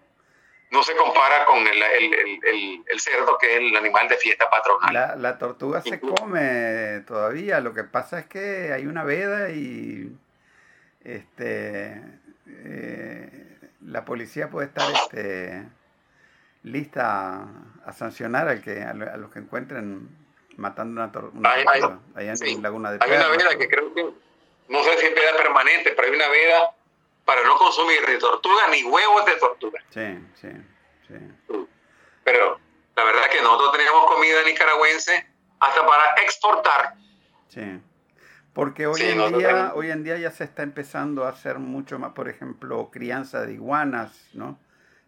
no 0.72 0.82
se 0.84 0.96
compara 0.96 1.46
con 1.46 1.58
el, 1.66 1.82
el- 1.82 2.14
el- 2.14 2.84
el- 2.88 3.00
cerdo, 3.00 3.38
que 3.38 3.54
es 3.54 3.58
el 3.62 3.76
animal 3.78 4.08
de 4.08 4.18
fiesta 4.18 4.50
patronal. 4.50 4.92
La, 4.94 5.16
la 5.16 5.38
tortuga 5.38 5.80
se 5.82 6.00
come 6.00 7.02
todavía, 7.08 7.60
lo 7.60 7.74
que 7.74 7.84
pasa 7.84 8.20
es 8.20 8.26
que 8.26 8.72
hay 8.74 8.88
una 8.88 9.04
veda 9.04 9.52
y 9.52 10.10
este 11.06 12.02
eh, 12.48 13.58
la 13.82 14.04
policía 14.06 14.50
puede 14.50 14.68
estar 14.68 14.92
este, 14.92 15.64
lista 16.64 17.36
a, 17.44 17.48
a 17.86 17.94
sancionar 17.94 18.48
al 18.48 18.62
que, 18.62 18.82
a, 18.82 18.90
a 18.92 19.18
los 19.18 19.32
que 19.32 19.40
encuentren 19.40 20.10
matando 20.58 21.02
una, 21.02 21.12
una 21.34 21.52
Hay- 21.52 21.82
allá 22.16 22.32
en 22.32 22.38
sí. 22.38 22.60
Laguna 22.62 22.92
de 22.92 23.00
Hay 23.02 23.12
una 23.12 23.28
veda 23.30 23.58
que 23.58 23.68
creo 23.70 23.94
que, 23.94 24.04
no 24.70 24.84
sé 24.84 24.98
si 24.98 25.06
es 25.08 25.16
veda 25.16 25.38
permanente, 25.38 25.92
pero 25.96 26.08
hay 26.08 26.16
una 26.16 26.28
veda 26.30 26.72
para 27.26 27.44
no 27.44 27.56
consumir 27.58 28.00
ni 28.08 28.18
tortuga 28.20 28.68
ni 28.72 28.84
huevos 28.84 29.26
de 29.26 29.36
tortuga. 29.38 29.80
Sí, 29.90 30.20
sí, 30.36 30.50
sí. 31.08 31.16
Pero 32.24 32.60
la 32.96 33.04
verdad 33.04 33.30
que 33.32 33.42
nosotros 33.42 33.72
tenemos 33.74 34.06
comida 34.08 34.44
nicaragüense 34.46 35.28
hasta 35.60 35.86
para 35.86 36.16
exportar. 36.24 36.94
Sí. 37.50 37.80
Porque 38.56 38.88
hoy 38.88 38.96
Sí, 39.02 39.10
en 39.10 39.38
día, 39.38 39.74
hoy 39.76 39.92
en 39.92 40.04
día 40.06 40.18
ya 40.18 40.32
se 40.32 40.46
está 40.46 40.64
empezando 40.64 41.26
a 41.26 41.30
hacer 41.30 41.60
mucho 41.60 42.00
más, 42.00 42.14
por 42.14 42.30
ejemplo, 42.30 42.90
crianza 42.90 43.42
de 43.42 43.54
iguanas, 43.54 44.30
¿no? 44.34 44.58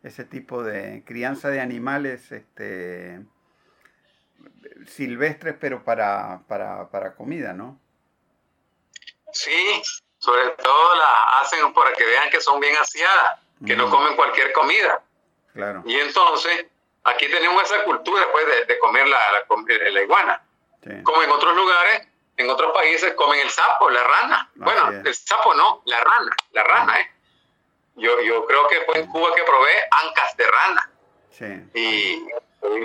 Ese 0.04 0.26
tipo 0.26 0.64
de 0.64 1.04
crianza 1.06 1.50
de 1.50 1.62
animales, 1.62 2.32
este 2.34 3.22
silvestres, 4.86 5.56
pero 5.60 5.84
para, 5.84 6.42
para, 6.48 6.90
para 6.90 7.16
comida, 7.16 7.54
¿no? 7.54 7.80
Sí, 9.32 9.82
sobre 10.18 10.50
todo 10.52 10.96
las 10.96 11.42
hacen 11.42 11.74
para 11.74 11.94
que 11.94 12.06
vean 12.06 12.30
que 12.30 12.42
son 12.42 12.60
bien 12.60 12.76
aseadas, 12.78 13.40
que 13.66 13.76
no 13.76 13.88
Mm. 13.88 13.92
comen 13.92 14.16
cualquier 14.16 14.52
comida. 14.52 15.02
Claro. 15.54 15.84
Y 15.86 15.96
entonces, 15.96 16.66
aquí 17.06 17.28
tenemos 17.32 17.64
esa 17.64 17.84
cultura 17.86 18.26
pues, 18.32 18.46
de, 18.46 18.66
de 18.74 18.80
comer 18.80 19.08
la, 19.08 19.20
la, 19.92 20.02
iguana. 20.02 20.42
Sí. 20.84 21.02
Como 21.04 21.24
en 21.24 21.32
otros 21.32 21.56
lugares, 21.56 22.08
en 22.38 22.50
otros 22.50 22.72
países 22.74 23.14
comen 23.16 23.40
el 23.40 23.50
sapo, 23.50 23.90
la 23.90 24.04
rana. 24.04 24.50
Bueno, 24.56 24.90
el 24.90 25.14
sapo 25.16 25.54
no, 25.56 25.82
la 25.86 26.00
rana, 26.04 26.36
la 26.52 26.64
rana, 26.64 27.00
¿eh? 27.02 27.12
Yo, 27.96 28.22
yo 28.22 28.46
creo 28.46 28.68
que 28.68 28.82
fue 28.82 29.00
en 29.00 29.08
Cuba 29.08 29.30
que 29.36 29.44
probé 29.44 29.72
ancas 30.06 30.38
de 30.38 30.46
rana 30.48 30.92
Sí. 31.32 31.46
y, 31.74 32.28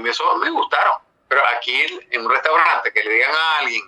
y 0.05 0.09
eso 0.09 0.37
me 0.39 0.51
gustaron. 0.51 0.95
Pero 1.29 1.43
aquí 1.57 2.03
en 2.11 2.25
un 2.27 2.31
restaurante 2.31 2.93
que 2.93 3.03
le 3.05 3.11
digan 3.13 3.31
a 3.35 3.59
alguien, 3.59 3.83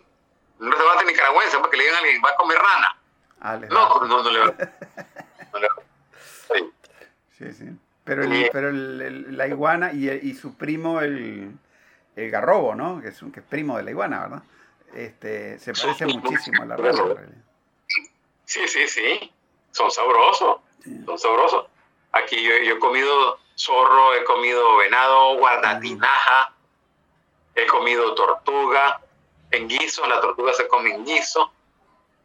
un 0.60 0.70
restaurante 0.70 1.04
nicaragüense, 1.06 1.58
porque 1.58 1.76
le 1.78 1.84
digan 1.84 1.96
a 1.96 1.98
alguien, 2.00 2.22
va 2.24 2.30
a 2.30 2.36
comer 2.36 2.58
rana. 2.58 2.96
Ah, 3.40 3.56
les 3.56 3.68
No, 3.70 4.00
no, 4.06 4.22
no 4.22 4.30
le 4.30 4.38
no 4.44 5.58
le- 5.60 5.68
sí. 6.52 6.72
Sí, 7.38 7.52
sí. 7.52 7.64
Pero, 8.04 8.22
el, 8.24 8.50
pero 8.52 8.68
el- 8.68 9.00
el- 9.00 9.36
la 9.36 9.46
iguana 9.46 9.92
y, 9.92 10.10
y 10.10 10.34
su 10.34 10.56
primo, 10.56 11.00
el, 11.00 11.52
el 12.16 12.30
garrobo, 12.30 12.74
¿no? 12.74 13.00
Que 13.00 13.08
es, 13.08 13.22
un, 13.22 13.32
que 13.32 13.40
es 13.40 13.46
primo 13.46 13.76
de 13.78 13.82
la 13.82 13.90
iguana, 13.90 14.20
¿verdad? 14.20 14.42
Este, 14.92 15.58
se 15.58 15.72
parece 15.72 16.06
muchísimo 16.06 16.62
a 16.62 16.66
la 16.66 16.76
realidad. 16.76 17.16
Sí, 18.44 18.68
sí, 18.68 18.86
sí. 18.88 19.32
Son 19.72 19.90
sabrosos. 19.90 20.58
Sí. 20.82 20.90
Son 21.04 21.18
sabrosos. 21.18 21.66
Aquí 22.12 22.42
yo, 22.42 22.56
yo 22.58 22.74
he 22.74 22.78
comido 22.78 23.38
zorro, 23.56 24.14
he 24.14 24.24
comido 24.24 24.76
venado, 24.76 25.36
guardatinaja, 25.38 26.52
he 27.54 27.66
comido 27.66 28.14
tortuga 28.14 29.00
en 29.50 29.68
guiso, 29.68 30.06
la 30.06 30.20
tortuga 30.20 30.52
se 30.52 30.68
come 30.68 30.94
en 30.94 31.04
guiso, 31.04 31.52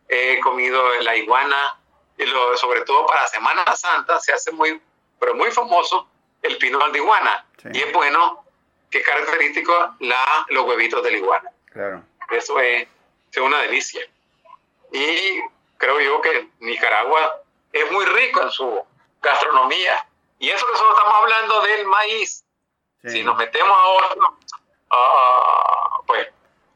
he 0.07 0.39
comido 0.41 0.81
la 1.01 1.15
iguana, 1.15 1.79
y 2.17 2.25
lo- 2.25 2.57
sobre 2.57 2.81
todo 2.81 3.05
para 3.07 3.27
Semana 3.27 3.75
Santa 3.75 4.19
se 4.19 4.33
hace 4.33 4.51
muy, 4.51 4.79
pero 5.19 5.33
muy 5.35 5.51
famoso 5.51 6.07
el 6.41 6.57
pinol 6.57 6.91
de 6.91 6.99
iguana. 6.99 7.45
Sí. 7.61 7.69
Y 7.73 7.77
es 7.79 7.93
bueno, 7.93 8.43
que 8.89 8.99
es 8.99 9.05
característico 9.05 9.95
la, 9.99 10.45
los 10.49 10.65
huevitos 10.65 11.03
de 11.03 11.11
la 11.11 11.17
iguana. 11.17 11.51
Claro. 11.71 12.03
Eso 12.31 12.59
es, 12.59 12.87
es 13.31 13.37
una 13.37 13.61
delicia. 13.61 14.01
Y 14.91 15.39
creo 15.77 15.99
yo 15.99 16.21
que 16.21 16.49
Nicaragua 16.59 17.41
es 17.71 17.91
muy 17.91 18.05
rico 18.05 18.41
en 18.41 18.51
su 18.51 18.85
gastronomía. 19.21 20.05
Y 20.39 20.49
eso 20.49 20.65
que 20.67 20.77
solo 20.77 20.91
estamos 20.95 21.13
hablando 21.15 21.61
del 21.61 21.85
maíz. 21.87 22.43
Sí. 23.01 23.09
Si 23.09 23.23
nos 23.23 23.37
metemos 23.37 23.77
a 23.77 23.85
otro, 23.87 24.37
ah, 24.91 26.01
pues 26.05 26.27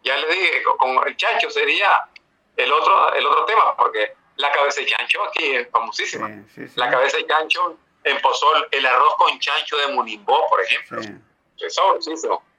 ya 0.03 0.17
le 0.17 0.27
dije, 0.27 0.63
con- 0.77 1.07
el 1.07 1.17
chancho 1.17 1.49
sería 1.49 2.07
el 2.55 2.71
otro, 2.71 3.13
el 3.13 3.25
otro 3.25 3.45
tema, 3.45 3.75
porque 3.75 4.13
la 4.35 4.51
cabeza 4.51 4.81
de 4.81 4.87
chancho 4.87 5.23
aquí 5.23 5.55
es 5.55 5.69
famosísima. 5.69 6.29
Sí, 6.53 6.67
sí. 6.67 6.73
La 6.75 6.89
cabeza 6.89 7.17
de 7.17 7.25
chancho 7.27 7.77
en 8.03 8.21
pozol, 8.21 8.67
el 8.71 8.85
arroz 8.85 9.15
con 9.15 9.39
chancho 9.39 9.77
de 9.77 9.87
Munimbó, 9.87 10.47
por 10.49 10.61
ejemplo, 10.61 11.01
Sí, 11.01 11.09
es. 11.09 11.73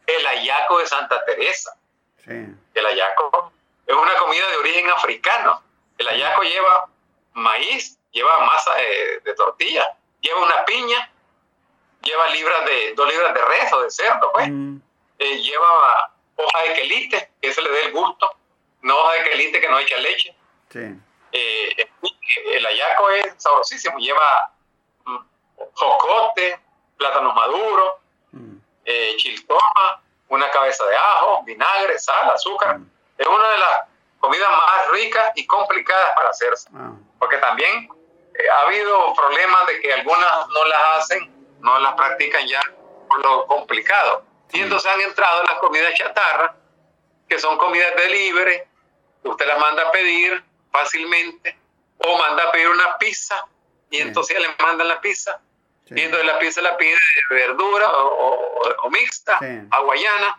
El 0.06 0.26
ayaco 0.26 0.78
de 0.78 0.86
Santa 0.86 1.24
Teresa. 1.24 1.70
Sí. 2.24 2.46
El 2.74 2.86
ayaco 2.86 3.52
es 3.86 3.94
una 3.94 4.14
comida 4.16 4.48
de 4.50 4.56
origen 4.56 4.90
africano. 4.90 5.62
El 5.98 6.08
ayaco 6.08 6.42
lleva 6.42 6.88
maíz, 7.34 7.98
lleva 8.12 8.40
masa 8.40 8.74
de, 8.74 9.20
de 9.20 9.34
tortilla, 9.34 9.96
lleva 10.20 10.40
una 10.42 10.64
piña, 10.64 11.10
lleva 12.02 12.28
libras 12.28 12.64
de, 12.66 12.94
dos 12.94 13.08
libras 13.08 13.34
de 13.34 13.44
res 13.44 13.72
o 13.72 13.80
de 13.82 13.90
cerdo, 13.90 14.30
pues. 14.32 14.48
Mm, 14.50 14.78
Eh, 15.18 15.38
lleva 15.40 16.10
hoja 16.36 16.62
de 16.66 16.74
quelite, 16.74 17.30
que 17.40 17.48
eso 17.48 17.60
le 17.62 17.70
dé 17.70 17.82
el 17.86 17.92
gusto. 17.92 18.34
No 18.82 18.96
hoja 18.98 19.12
de 19.14 19.30
quelite 19.30 19.60
que 19.60 19.68
no 19.68 19.78
echa 19.78 19.96
leche. 19.98 20.34
sí. 20.70 20.80
Eh, 21.36 21.88
el 22.52 22.64
ayaco 22.66 23.10
es 23.10 23.34
sabrosísimo, 23.38 23.98
lleva 23.98 24.52
mm, 25.04 25.18
jocote, 25.74 26.60
plátanos 26.96 27.34
maduros, 27.34 27.94
mm, 28.32 28.56
eh, 28.84 29.14
chiltoma, 29.16 30.02
una 30.34 30.50
cabeza 30.50 30.84
de 30.86 30.96
ajo, 30.96 31.42
vinagre, 31.44 31.98
sal, 31.98 32.30
azúcar. 32.30 32.78
mm. 32.78 32.90
Es 33.18 33.26
una 33.26 33.48
de 33.48 33.58
las 33.58 33.80
comidas 34.18 34.50
más 34.50 34.88
ricas 34.90 35.32
y 35.36 35.46
complicadas 35.46 36.14
para 36.16 36.30
hacerse, 36.30 36.68
Ah, 36.74 36.92
porque 37.18 37.36
también 37.38 37.88
eh, 38.34 38.50
ha 38.50 38.60
habido 38.62 39.14
problemas 39.14 39.66
de 39.68 39.80
que 39.80 39.92
algunas 39.92 40.48
no 40.48 40.64
las 40.64 40.80
hacen, 40.98 41.32
no 41.60 41.78
las 41.78 41.92
practican 41.94 42.46
ya 42.46 42.60
por 43.08 43.24
lo 43.24 43.46
complicado. 43.46 44.24
Y 44.52 44.60
entonces 44.62 44.90
han 44.92 45.00
entrado 45.00 45.42
las 45.44 45.54
comidas 45.58 45.94
chatarra, 45.94 46.54
que 47.28 47.38
son 47.38 47.56
comidas 47.58 47.94
delivery, 47.96 48.62
usted 49.24 49.46
las 49.46 49.58
manda 49.58 49.84
a 49.88 49.90
pedir 49.90 50.42
fácilmente, 50.72 51.56
o 51.98 52.18
manda 52.18 52.44
a 52.44 52.50
pedir 52.52 52.68
una 52.68 52.98
pizza, 52.98 53.46
y 53.90 53.96
Sí. 53.96 54.02
entonces 54.02 54.36
ya 54.36 54.40
le 54.48 54.54
mandan 54.62 54.88
la 54.88 55.00
pizza, 55.00 55.40
sí. 55.86 55.94
y 55.96 56.00
entonces 56.02 56.26
la 56.26 56.38
pizza 56.38 56.60
la 56.62 56.76
pide 56.76 56.94
de 57.30 57.34
verdura 57.34 57.88
o, 57.90 58.34
o- 58.34 58.74
o 58.84 58.90
mixta, 58.90 59.38
Sí. 59.38 59.46
hawaiana, 59.70 60.38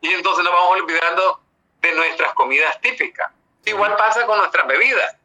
y 0.00 0.12
entonces 0.12 0.44
nos 0.44 0.52
vamos 0.52 0.80
olvidando 0.80 1.40
de 1.80 1.92
nuestras 1.92 2.32
comidas 2.34 2.80
típicas. 2.80 3.30
Igual 3.64 3.96
pasa 3.96 4.26
con 4.26 4.38
nuestras 4.38 4.66
bebidas. 4.66 5.16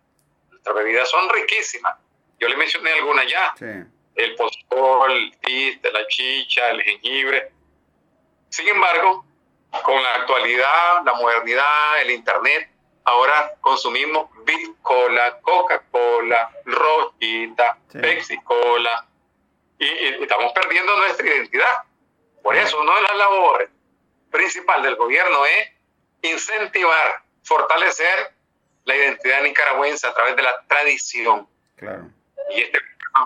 Nuestras 0.49 0.75
bebidas 0.75 1.09
son 1.09 1.27
riquísimas. 1.29 1.95
Yo 2.39 2.47
le 2.47 2.55
mencioné 2.57 2.91
algunas 2.93 3.27
ya. 3.27 3.53
Sí, 3.57 3.65
El 4.15 4.35
pozol, 4.35 5.11
el 5.11 5.37
tiste, 5.39 5.91
la 5.91 6.05
chicha, 6.07 6.69
el 6.71 6.81
jengibre. 6.83 7.51
Sin 8.49 8.67
embargo, 8.67 9.25
con 9.83 10.01
la 10.01 10.15
actualidad, 10.15 11.03
la 11.05 11.13
modernidad, 11.13 12.01
el 12.01 12.11
internet, 12.11 12.69
ahora 13.05 13.51
consumimos 13.61 14.29
Bit 14.45 14.81
Cola, 14.81 15.39
Coca-Cola, 15.41 16.49
Rojita, 16.65 17.77
Sí. 17.91 17.99
Pepsi 17.99 18.37
Cola, 18.41 19.05
y, 19.79 19.85
y 19.85 20.23
estamos 20.23 20.53
perdiendo 20.53 20.95
nuestra 20.97 21.25
identidad. 21.25 21.83
Por 22.43 22.55
eso, 22.55 22.79
una 22.79 22.95
de 22.95 23.01
las 23.01 23.17
labores 23.17 23.69
principales 24.31 24.85
del 24.85 24.95
gobierno 24.95 25.45
es 25.45 25.69
incentivar, 26.21 27.23
fortalecer 27.43 28.33
la 28.85 28.95
identidad 28.95 29.41
nicaragüense 29.41 30.07
a 30.07 30.13
través 30.13 30.35
de 30.35 30.43
la 30.43 30.63
tradición. 30.67 31.47
claro. 31.77 32.09
Y 32.51 32.61
este 32.61 32.79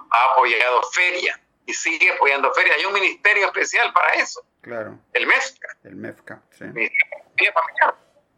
ha 0.09 0.31
apoyado 0.31 0.83
ferias 0.91 1.39
y 1.65 1.73
sigue 1.73 2.11
apoyando 2.11 2.51
ferias. 2.53 2.77
Hay 2.77 2.85
un 2.85 2.93
ministerio 2.93 3.47
especial 3.47 3.93
para 3.93 4.13
eso. 4.13 4.45
Claro. 4.61 4.97
El 5.13 5.27
MEFCA. 5.27 5.77
El 5.83 5.95
MEFCA, 5.95 6.41
sí. 6.51 6.65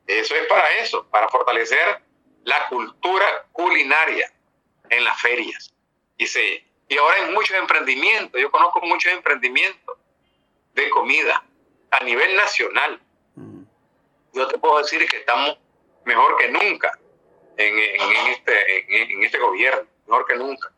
Eso 0.08 0.36
es 0.36 0.48
para 0.48 0.70
eso, 0.78 1.08
para 1.10 1.30
fortalecer 1.30 2.02
la 2.44 2.68
cultura 2.68 3.46
culinaria 3.52 4.32
en 4.90 5.04
las 5.04 5.20
ferias. 5.22 5.74
Y, 6.18 6.28
se, 6.28 6.65
y 6.88 6.98
ahora 6.98 7.16
hay 7.18 7.32
muchos 7.32 7.58
emprendimientos, 7.58 8.40
yo 8.40 8.52
conozco 8.52 8.82
muchos 8.82 9.12
emprendimientos 9.12 9.98
de 10.74 10.90
comida 10.90 11.44
a 11.92 12.04
nivel 12.04 12.36
nacional. 12.36 13.02
Mm. 13.36 13.64
Yo 14.34 14.48
te 14.48 14.58
puedo 14.58 14.78
decir 14.80 15.08
que 15.08 15.18
estamos 15.18 15.58
mejor 16.04 16.38
que 16.38 16.50
nunca 16.50 16.98
en, 17.58 17.78
en, 17.78 18.28
este, 18.28 19.14
en, 19.14 19.24
este 19.24 19.40
gobierno, 19.40 19.88
mejor 20.08 20.26
que 20.28 20.36
nunca. 20.36 20.72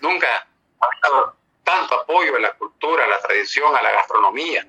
Nunca 0.00 0.48
ha 0.80 1.08
dado 1.08 1.36
tanto 1.62 1.94
apoyo 2.00 2.36
a 2.36 2.40
la 2.40 2.52
cultura, 2.54 3.04
a 3.04 3.08
la 3.08 3.20
tradición, 3.20 3.74
a 3.76 3.82
la 3.82 3.92
gastronomía. 3.92 4.66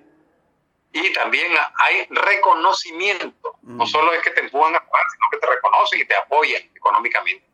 Y 0.92 1.12
también 1.12 1.52
hay 1.76 2.08
reconocimiento. 2.10 3.58
No 3.64 3.84
mm. 3.84 3.88
solo 3.88 4.14
es 4.14 4.22
que 4.22 4.30
te 4.30 4.42
empujan 4.42 4.76
a 4.76 4.80
pagar, 4.80 5.06
sino 5.12 5.30
que 5.32 5.38
te 5.38 5.48
reconocen 5.48 6.00
y 6.02 6.06
te 6.06 6.16
apoyan 6.16 6.62
económicamente. 6.76 7.45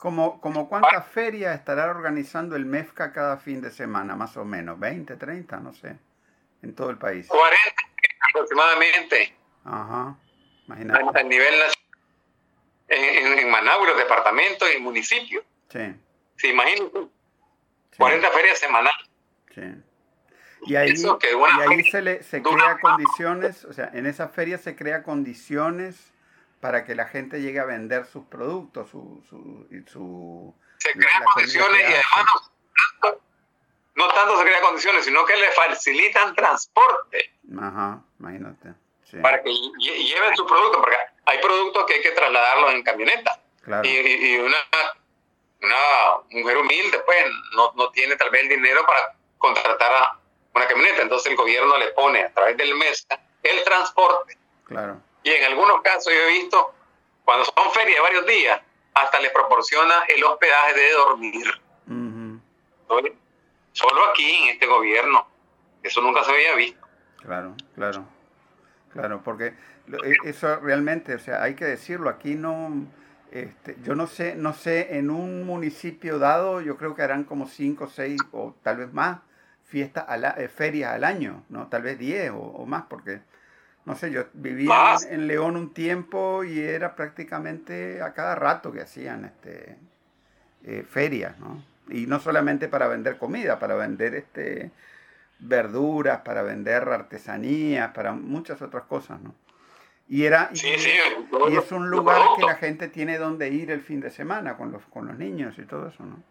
¿Como, 0.00 0.40
como 0.40 0.66
cuántas 0.66 1.06
ferias 1.08 1.54
estará 1.54 1.90
organizando 1.90 2.56
el 2.56 2.64
MEFCA 2.64 3.12
cada 3.12 3.36
fin 3.36 3.60
de 3.60 3.70
semana, 3.70 4.16
más 4.16 4.34
o 4.38 4.46
menos? 4.46 4.78
¿20, 4.78 5.18
30? 5.18 5.58
No 5.58 5.74
sé. 5.74 5.94
En 6.62 6.74
todo 6.74 6.88
el 6.88 6.96
país. 6.96 7.28
40 7.28 7.60
aproximadamente. 8.30 9.36
Ajá. 9.62 10.16
Imagínate. 10.66 11.18
A, 11.18 11.22
nivel 11.22 11.58
nacional. 11.58 11.74
En, 12.88 13.38
en, 13.40 13.50
Managua, 13.50 13.88
los 13.88 13.98
departamentos 13.98 14.68
y 14.74 14.80
municipios. 14.80 15.44
Sí. 15.68 15.94
¿Se 16.38 16.48
imaginan? 16.48 17.10
40 17.98 18.30
ferias 18.30 18.58
semanales. 18.58 19.10
Sí. 19.54 19.62
Y 20.62 20.76
ahí, 20.76 20.94
y 20.94 21.60
ahí 21.60 21.84
se, 21.90 22.00
le, 22.00 22.22
se 22.22 22.42
crea 22.42 22.78
condiciones, 22.80 23.66
o 23.66 23.74
sea, 23.74 23.90
en 23.92 24.06
esa 24.06 24.28
feria 24.28 24.56
se 24.56 24.76
crea 24.76 25.02
condiciones 25.02 26.09
para 26.60 26.84
que 26.84 26.94
la 26.94 27.06
gente 27.06 27.40
llegue 27.40 27.58
a 27.58 27.64
vender 27.64 28.06
sus 28.06 28.24
productos, 28.26 28.90
su... 28.90 29.24
su, 29.28 29.66
su 29.90 30.54
se 30.78 30.92
crean 30.92 31.22
condiciones 31.34 31.80
y 31.80 31.84
además 31.84 32.50
no, 33.94 34.08
tanto 34.08 34.38
se 34.38 34.44
crean 34.44 34.62
condiciones, 34.62 35.04
sino 35.04 35.26
que 35.26 35.36
le 35.36 35.50
facilitan 35.50 36.34
transporte. 36.34 37.34
Ajá, 37.60 38.02
imagínate. 38.18 38.74
Para 39.20 39.42
que 39.42 39.50
lleven 39.50 40.36
su 40.36 40.46
producto, 40.46 40.80
porque 40.80 40.96
hay 41.26 41.38
productos 41.40 41.84
que 41.84 41.94
hay 41.94 42.00
que 42.00 42.12
trasladarlos 42.12 42.72
en 42.72 42.82
camioneta. 42.82 43.40
Claro. 43.62 43.86
Y, 43.86 43.90
y, 43.90 44.38
una, 44.38 44.56
una 45.60 45.76
mujer 46.30 46.56
humilde, 46.58 46.98
pues, 47.04 47.24
no, 47.56 47.72
no 47.74 47.90
tiene 47.90 48.16
tal 48.16 48.30
vez 48.30 48.42
el 48.42 48.48
dinero 48.48 48.86
para 48.86 49.16
contratar 49.36 49.92
a 49.92 50.18
una 50.54 50.66
camioneta. 50.66 51.02
Entonces 51.02 51.30
el 51.30 51.36
gobierno 51.36 51.76
le 51.76 51.88
pone 51.88 52.22
a 52.22 52.32
través 52.32 52.56
del 52.56 52.74
mes 52.76 53.06
el 53.42 53.64
transporte. 53.64 54.38
Claro. 54.64 55.02
Y 55.22 55.30
en 55.30 55.44
algunos 55.44 55.82
casos 55.82 56.12
yo 56.12 56.20
he 56.20 56.32
visto, 56.40 56.74
cuando 57.24 57.44
son 57.44 57.72
ferias 57.72 57.96
de 57.96 58.02
varios 58.02 58.26
días, 58.26 58.60
hasta 58.94 59.20
les 59.20 59.32
proporciona 59.32 60.04
el 60.08 60.22
hospedaje 60.24 60.74
de 60.74 60.92
dormir. 60.92 61.46
Solo 63.72 64.04
aquí 64.10 64.30
en 64.42 64.48
este 64.48 64.66
gobierno. 64.66 65.26
Eso 65.82 66.00
nunca 66.02 66.24
se 66.24 66.32
había 66.32 66.54
visto. 66.54 66.86
Claro, 67.22 67.54
claro. 67.74 68.04
Claro, 68.92 69.22
porque 69.22 69.54
e, 70.04 70.16
eso 70.24 70.56
realmente, 70.56 71.14
o 71.14 71.18
sea, 71.18 71.42
hay 71.42 71.54
que 71.54 71.64
decirlo, 71.64 72.10
aquí 72.10 72.34
no, 72.34 72.86
este, 73.30 73.76
yo 73.82 73.94
no 73.94 74.06
sé, 74.06 74.34
no 74.34 74.52
sé, 74.52 74.96
en 74.96 75.10
un 75.10 75.46
municipio 75.46 76.18
dado, 76.18 76.60
yo 76.60 76.76
creo 76.76 76.96
que 76.96 77.02
harán 77.02 77.24
como 77.24 77.46
cinco, 77.46 77.86
seis 77.86 78.20
o 78.32 78.54
tal 78.62 78.78
vez 78.78 78.92
más 78.92 79.20
fiestas, 79.64 80.04
a 80.08 80.16
la, 80.16 80.30
eh, 80.30 80.48
ferias 80.48 80.92
al 80.92 81.04
año, 81.04 81.44
¿no? 81.48 81.68
Tal 81.68 81.82
vez 81.82 81.98
diez 81.98 82.32
o 82.34 82.66
más, 82.66 82.84
porque 82.90 83.20
no 83.84 83.96
sé, 83.96 84.10
yo 84.10 84.24
vivía 84.34 84.96
en, 85.08 85.26
León 85.26 85.56
un 85.56 85.72
tiempo 85.72 86.44
y 86.44 86.60
era 86.60 86.94
prácticamente 86.94 88.02
a 88.02 88.12
cada 88.12 88.34
rato 88.34 88.72
que 88.72 88.82
hacían 88.82 89.24
este, 89.24 89.76
eh, 90.64 90.84
ferias, 90.88 91.38
¿no? 91.38 91.62
Y 91.88 92.06
no 92.06 92.20
solamente 92.20 92.68
para 92.68 92.86
vender 92.86 93.18
comida, 93.18 93.58
para 93.58 93.74
vender 93.74 94.14
este, 94.14 94.70
verduras, 95.38 96.20
para 96.20 96.42
vender 96.42 96.88
artesanías, 96.88 97.92
para 97.92 98.12
muchas 98.12 98.62
otras 98.62 98.84
cosas, 98.84 99.20
¿no? 99.20 99.34
Y, 100.08 100.24
era, 100.24 100.50
y, 100.52 101.56
es 101.56 101.70
un 101.70 101.88
lugar 101.88 102.20
que 102.36 102.44
la 102.44 102.56
gente 102.56 102.88
tiene 102.88 103.16
donde 103.16 103.48
ir 103.48 103.70
el 103.70 103.80
fin 103.80 104.00
de 104.00 104.10
semana 104.10 104.56
con 104.56 104.72
los, 104.72 104.82
con 104.86 105.06
los 105.06 105.16
niños 105.16 105.56
y 105.56 105.62
todo 105.62 105.88
eso, 105.88 106.04
¿no? 106.04 106.22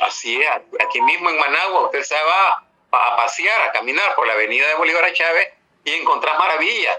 Así 0.00 0.36
es, 0.36 0.48
aquí 0.84 1.00
mismo 1.00 1.30
en 1.30 1.38
Managua 1.38 1.86
usted 1.86 2.02
se 2.02 2.14
va 2.14 2.66
a 2.90 3.16
pasear, 3.16 3.68
a 3.68 3.72
caminar 3.72 4.14
por 4.14 4.26
la 4.26 4.34
avenida 4.34 4.68
de 4.68 4.74
Bolívar 4.74 5.04
a 5.04 5.12
Chávez 5.12 5.55
y 5.86 5.94
encontrás 5.94 6.36
maravillas. 6.38 6.98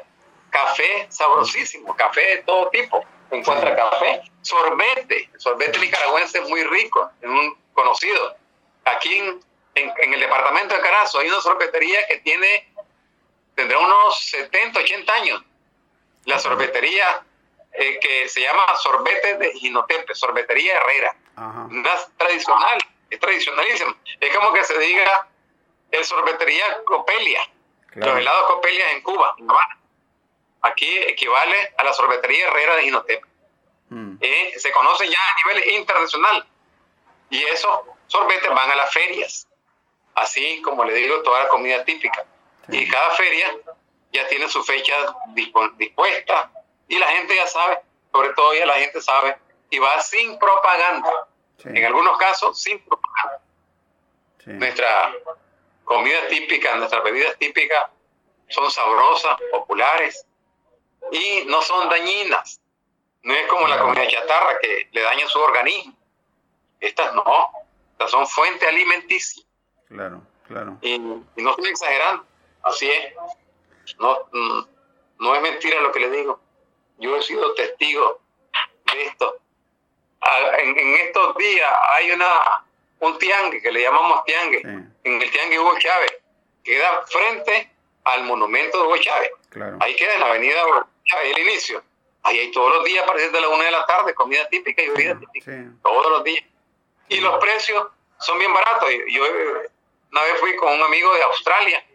Café 0.49 1.07
sabrosísimo, 1.09 1.95
café 1.95 2.21
de 2.21 2.43
todo 2.43 2.69
tipo. 2.69 3.05
Encuentra 3.29 3.75
café, 3.75 4.21
sorbete, 4.41 5.29
sorbete 5.37 5.77
nicaragüense 5.77 6.39
muy 6.41 6.63
rico, 6.63 7.11
en 7.21 7.29
un 7.29 7.57
conocido. 7.73 8.37
Aquí 8.85 9.13
en, 9.15 9.41
en, 9.75 10.13
el 10.13 10.19
departamento 10.21 10.73
de 10.73 10.81
Carazo 10.81 11.19
hay 11.19 11.27
una 11.27 11.41
sorbetería 11.41 12.07
que 12.07 12.19
tiene, 12.19 12.73
tendrá 13.55 13.77
unos 13.77 14.21
70, 14.29 14.79
80 14.79 15.13
años. 15.13 15.43
La 16.23 16.39
sorbetería 16.39 17.25
eh, 17.73 17.99
que 17.99 18.29
se 18.29 18.39
llama 18.39 18.63
Sorbete 18.77 19.37
de 19.37 19.51
Ginotepe, 19.51 20.15
Sorbetería 20.15 20.77
Herrera. 20.77 21.13
tradicional, 22.15 22.79
es 23.09 23.19
tradicionalísimo. 23.19 23.93
Es 24.21 24.33
como 24.33 24.53
que 24.53 24.63
se 24.63 24.79
diga 24.79 25.27
el 25.91 26.05
sorbetería 26.05 26.83
Copelia 26.85 27.41
los 28.05 28.19
helados 28.19 28.47
Copelia 28.47 28.91
en 28.91 29.01
Cuba, 29.01 29.35
Aquí 30.61 30.97
equivale 30.97 31.73
a 31.77 31.83
la 31.83 31.93
sorbetería 31.93 32.47
Herrera 32.47 32.75
de 32.75 32.83
Ginotep. 32.83 33.23
Mm. 33.89 34.17
Eh, 34.19 34.53
se 34.57 34.71
conocen 34.71 35.09
ya 35.09 35.17
a 35.17 35.47
nivel 35.47 35.69
internacional. 35.75 36.45
Y 37.29 37.43
esos 37.43 37.79
sorbetes 38.07 38.49
van 38.49 38.71
a 38.71 38.75
las 38.75 38.91
ferias. 38.91 39.47
Así 40.15 40.61
como 40.61 40.83
le 40.83 40.93
digo, 40.93 41.21
toda 41.21 41.43
la 41.43 41.49
comida 41.49 41.83
típica. 41.85 42.25
Y 42.69 42.87
cada 42.87 43.11
feria 43.11 43.55
ya 44.11 44.27
tiene 44.27 44.49
su 44.49 44.63
fecha 44.63 44.93
dispuesta. 45.77 46.51
Y 46.87 46.97
la 46.97 47.07
gente 47.07 47.35
ya 47.35 47.47
sabe, 47.47 47.79
sobre 48.11 48.29
todo 48.33 48.53
ya 48.53 48.65
la 48.65 48.75
gente 48.75 49.01
sabe, 49.01 49.37
y 49.69 49.79
va 49.79 50.01
sin 50.01 50.37
propaganda. 50.39 51.27
En 51.63 51.85
algunos 51.85 52.17
casos, 52.17 52.61
sin 52.61 52.79
propaganda. 52.79 53.41
Nuestra 54.45 55.13
comida 55.87 56.27
típica, 56.27 56.75
nuestras 56.75 57.01
bebidas 57.03 57.37
típicas 57.37 57.85
son 58.49 58.69
sabrosas, 58.69 59.37
populares 59.51 60.25
y 61.11 61.45
no 61.45 61.61
son 61.61 61.89
dañinas. 61.89 62.61
No 63.23 63.33
es 63.33 63.47
como 63.47 63.67
la 63.67 63.79
comida 63.79 64.07
chatarra 64.07 64.59
que 64.59 64.89
le 64.91 65.01
daña 65.01 65.27
su 65.27 65.39
organismo. 65.39 65.95
Estas 66.79 67.13
no, 67.15 67.23
estas 67.93 68.11
son 68.11 68.27
fuente 68.27 68.67
alimenticia. 68.67 69.43
Claro, 69.87 70.21
claro. 70.45 70.77
Y, 70.81 70.99
no 70.99 71.25
estoy 71.35 71.69
exagerando, 71.69 72.25
así 72.63 72.89
es. 72.91 73.13
No, 73.97 74.27
mm, 74.31 74.61
no 75.19 75.35
es 75.35 75.41
mentira 75.41 75.79
lo 75.81 75.91
que 75.93 76.01
le 76.01 76.11
digo. 76.11 76.39
Yo 76.97 77.15
he 77.15 77.23
sido 77.23 77.53
testigo 77.53 78.19
de 78.91 79.03
esto. 79.03 79.39
Ah, 80.21 80.57
en, 80.59 80.77
estos 80.77 81.37
días 81.37 81.71
hay 81.91 82.11
una 82.11 82.65
un 82.99 83.17
tiangue 83.19 83.61
que 83.61 83.71
le 83.71 83.81
llamamos 83.81 84.23
tiangue, 84.25 84.61
en 84.61 85.21
el 85.21 85.31
tiangue 85.31 85.59
Hugo 85.59 85.77
Chávez, 85.77 86.11
que 86.63 86.73
queda 86.73 87.05
frente 87.07 87.71
al 88.03 88.23
monumento 88.23 88.79
de 88.79 88.87
Hugo 88.87 88.97
Chávez. 88.97 89.31
Ahí 89.79 89.95
queda 89.95 90.13
en 90.15 90.19
la 90.19 90.27
avenida 90.27 90.65
Hugo 90.65 90.87
Chávez, 91.05 91.31
el 91.35 91.47
inicio. 91.47 91.83
Ahí 92.23 92.39
hay 92.39 92.51
todos 92.51 92.75
los 92.75 92.83
días, 92.83 93.03
a 93.03 93.07
partir 93.07 93.31
de 93.31 93.39
la 93.39 93.47
una 93.49 93.63
de 93.63 93.71
la 93.71 93.85
tarde, 93.85 94.13
comida 94.13 94.47
típica 94.49 94.81
y 94.81 94.89
bebida 94.89 95.17
típica. 95.19 95.51
Todos 95.81 96.11
los 96.11 96.23
días. 96.23 96.43
Y 97.09 97.21
los 97.21 97.39
precios 97.39 97.87
son 98.19 98.37
bien 98.39 98.53
baratos. 98.53 98.89
Yo 99.09 99.23
una 100.11 100.23
vez 100.23 100.39
fui 100.39 100.55
con 100.57 100.73
un 100.73 100.81
amigo 100.81 101.13
de 101.13 101.23
Australia 101.23 101.85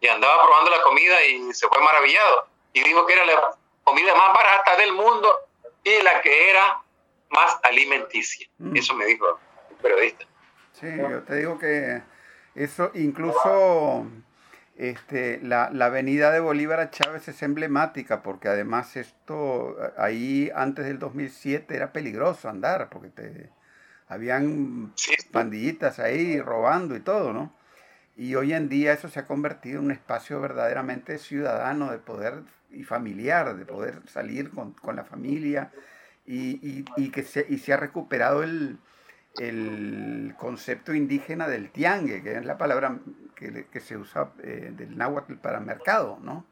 y 0.00 0.08
andaba 0.08 0.42
probando 0.44 0.70
la 0.70 0.82
comida 0.82 1.22
y 1.24 1.52
se 1.52 1.68
fue 1.68 1.78
maravillado. 1.80 2.46
Y 2.72 2.82
dijo 2.82 3.04
que 3.06 3.12
era 3.12 3.26
la 3.26 3.56
comida 3.84 4.14
más 4.14 4.32
barata 4.32 4.76
del 4.76 4.92
mundo 4.92 5.40
y 5.84 6.00
la 6.02 6.22
que 6.22 6.50
era 6.50 6.80
más 7.30 7.58
alimenticia. 7.62 8.48
Mm. 8.58 8.76
Eso 8.76 8.94
me 8.94 9.04
dijo 9.04 9.38
periodista. 9.82 10.24
Sí, 10.72 10.86
yo 10.96 11.22
te 11.22 11.36
digo 11.36 11.58
que 11.58 12.02
eso 12.54 12.90
incluso 12.94 14.06
este, 14.76 15.40
la, 15.42 15.70
la, 15.70 15.86
avenida 15.86 16.30
de 16.30 16.40
Bolívar 16.40 16.80
a 16.80 16.90
Chávez 16.90 17.28
es 17.28 17.42
emblemática 17.42 18.22
porque 18.22 18.48
además 18.48 18.96
esto 18.96 19.76
ahí 19.96 20.50
antes 20.54 20.86
del 20.86 20.98
2007 20.98 21.76
era 21.76 21.92
peligroso 21.92 22.48
andar 22.48 22.88
porque 22.88 23.08
te, 23.08 23.50
habían 24.08 24.92
pandillitas 25.30 25.98
ahí 25.98 26.40
robando 26.40 26.96
y 26.96 27.00
todo, 27.00 27.32
¿no? 27.32 27.54
Y 28.16 28.34
hoy 28.34 28.52
en 28.52 28.68
día 28.68 28.92
eso 28.92 29.08
se 29.08 29.20
ha 29.20 29.26
convertido 29.26 29.78
en 29.78 29.86
un 29.86 29.90
espacio 29.92 30.40
verdaderamente 30.40 31.18
ciudadano 31.18 31.90
de 31.90 31.98
poder 31.98 32.42
y 32.70 32.84
familiar, 32.84 33.56
de 33.56 33.64
poder 33.64 34.00
salir 34.06 34.50
con, 34.50 34.72
con 34.72 34.96
la 34.96 35.04
familia 35.04 35.70
y, 36.26 36.58
y, 36.66 36.84
y 36.96 37.10
que 37.10 37.22
se, 37.22 37.46
y 37.48 37.58
se 37.58 37.72
ha 37.72 37.78
recuperado 37.78 38.42
el, 38.42 38.78
el 39.38 40.34
concepto 40.38 40.94
indígena 40.94 41.48
del 41.48 41.70
tiangue, 41.70 42.22
que 42.22 42.36
es 42.36 42.44
la 42.44 42.58
palabra 42.58 42.98
que, 43.34 43.66
que 43.70 43.80
se 43.80 43.96
usa 43.96 44.32
eh, 44.42 44.72
del 44.72 44.96
náhuatl 44.96 45.34
para 45.34 45.60
mercado, 45.60 46.18
¿no? 46.22 46.44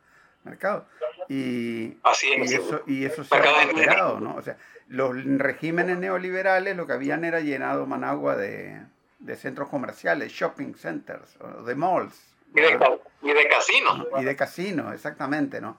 Mercado. 0.45 0.87
Y, 1.29 1.99
y 2.39 2.55
eso, 2.55 2.83
y 2.87 3.05
eso 3.05 3.23
se 3.25 3.35
ha 3.35 3.65
recuperado, 3.65 4.21
¿no? 4.21 4.35
O 4.37 4.43
sea, 4.43 4.57
los 4.89 5.15
regímenes 5.25 5.99
neoliberales 5.99 6.77
lo 6.77 6.87
que 6.87 6.95
habían 6.95 7.25
era 7.25 7.41
llenado 7.41 7.87
Managua 7.87 8.37
de, 8.37 8.81
de 9.21 9.37
centros 9.37 9.69
comerciales, 9.69 10.33
shopping 10.33 10.75
centers, 10.75 11.37
de 11.65 11.75
malls. 11.75 12.35
Y 12.55 12.61
de, 12.61 12.79
y 13.23 13.33
de 13.33 13.49
casinos. 13.49 14.07
Y 14.19 14.25
de 14.25 14.35
casinos, 14.37 14.95
exactamente, 14.95 15.61
¿no? 15.61 15.79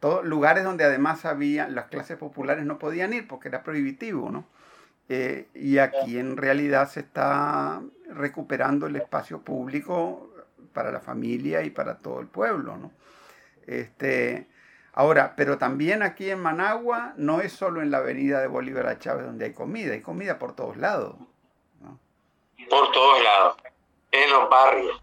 Todos 0.00 0.24
lugares 0.24 0.64
donde 0.64 0.84
además 0.84 1.24
había, 1.24 1.68
las 1.68 1.86
clases 1.86 2.18
populares 2.18 2.64
no 2.64 2.78
podían 2.78 3.12
ir 3.12 3.28
porque 3.28 3.48
era 3.48 3.62
prohibitivo, 3.62 4.30
¿no? 4.30 4.44
Eh, 5.12 5.48
y 5.54 5.78
aquí 5.78 6.20
en 6.20 6.36
realidad 6.36 6.88
se 6.88 7.00
está 7.00 7.82
recuperando 8.10 8.86
el 8.86 8.94
espacio 8.94 9.40
público 9.40 10.30
para 10.72 10.92
la 10.92 11.00
familia 11.00 11.62
y 11.62 11.70
para 11.70 11.98
todo 11.98 12.20
el 12.20 12.28
pueblo, 12.28 12.76
¿no? 12.76 12.92
Este, 13.66 14.46
ahora, 14.92 15.34
pero 15.36 15.58
también 15.58 16.04
aquí 16.04 16.30
en 16.30 16.38
Managua 16.38 17.12
no 17.16 17.40
es 17.40 17.52
solo 17.52 17.82
en 17.82 17.90
la 17.90 17.98
avenida 17.98 18.40
de 18.40 18.46
Bolívar 18.46 18.86
a 18.86 19.00
Chávez 19.00 19.26
donde 19.26 19.46
hay 19.46 19.52
comida, 19.52 19.94
hay 19.94 20.00
comida 20.00 20.38
por 20.38 20.54
todos 20.54 20.76
lados. 20.76 21.16
Por 22.68 22.92
todos 22.92 23.20
lados, 23.20 23.56
en 24.12 24.30
los 24.30 24.48
barrios, 24.48 25.02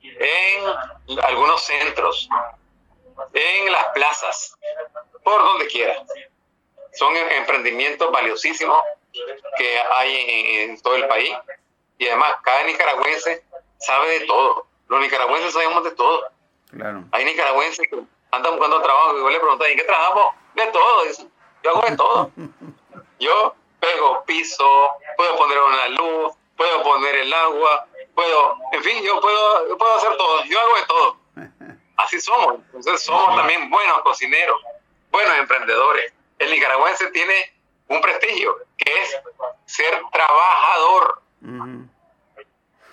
en 0.00 1.18
algunos 1.22 1.62
centros, 1.62 2.30
en 3.34 3.70
las 3.72 3.88
plazas, 3.92 4.56
por 5.22 5.38
donde 5.42 5.66
quiera. 5.66 6.02
Son 6.94 7.14
emprendimientos 7.14 8.10
valiosísimos 8.10 8.78
que 9.56 9.78
hay 9.96 10.60
en, 10.60 10.80
todo 10.80 10.96
el 10.96 11.06
país. 11.06 11.32
Y 11.98 12.08
además, 12.08 12.34
cada 12.42 12.64
nicaragüense 12.64 13.44
sabe 13.78 14.20
de 14.20 14.26
todo. 14.26 14.66
Los 14.88 15.00
nicaragüenses 15.00 15.52
sabemos 15.52 15.84
de 15.84 15.92
todo. 15.92 16.28
Claro. 16.70 17.04
Hay 17.12 17.24
nicaragüenses 17.24 17.88
que 17.88 17.98
andan 18.30 18.52
buscando 18.56 18.82
trabajo 18.82 19.16
y 19.16 19.20
yo 19.20 19.30
le 19.30 19.40
pregunto, 19.40 19.64
¿en 19.64 19.76
qué 19.78 19.84
trabajamos? 19.84 20.34
De 20.54 20.66
todo. 20.66 21.04
Yo 21.62 21.70
hago 21.70 21.82
de 21.88 21.96
todo. 21.96 22.30
Yo 23.20 23.54
pego 23.80 24.24
piso, 24.26 24.88
puedo 25.16 25.36
poner 25.36 25.58
una 25.58 25.88
luz, 25.88 26.34
puedo 26.56 26.82
poner 26.82 27.14
el 27.14 27.32
agua, 27.32 27.86
puedo, 28.14 28.56
en 28.72 28.82
fin, 28.82 29.02
yo 29.02 29.20
puedo, 29.20 29.68
yo 29.68 29.78
puedo 29.78 29.94
hacer 29.94 30.16
todo. 30.16 30.44
Yo 30.44 30.60
hago 30.60 30.76
de 30.76 30.82
todo. 30.86 31.16
Así 31.96 32.20
somos. 32.20 32.56
Entonces 32.66 33.02
somos 33.02 33.36
también 33.36 33.70
buenos 33.70 34.02
cocineros, 34.02 34.60
buenos 35.10 35.36
emprendedores. 35.38 36.12
El 36.38 36.50
nicaragüense 36.50 37.10
tiene 37.12 37.53
un 37.88 38.00
prestigio, 38.00 38.56
que 38.76 39.02
es 39.02 39.18
ser 39.66 40.02
trabajador. 40.12 41.22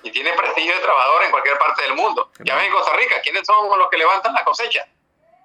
Y 0.04 0.12
tiene 0.12 0.34
prestigio 0.34 0.76
de 0.76 0.82
trabajador 0.82 1.24
en 1.24 1.32
cualquier 1.32 1.58
parte 1.60 1.84
del 1.84 1.96
mundo. 1.96 2.32
Ya 2.40 2.56
ven 2.56 2.66
en 2.66 2.72
Costa 2.72 2.94
Rica, 2.96 3.22
¿quiénes 3.22 3.46
son 3.46 3.78
los 3.78 3.90
que 3.90 3.98
levantan 3.98 4.34
la 4.34 4.44
cosecha? 4.44 4.88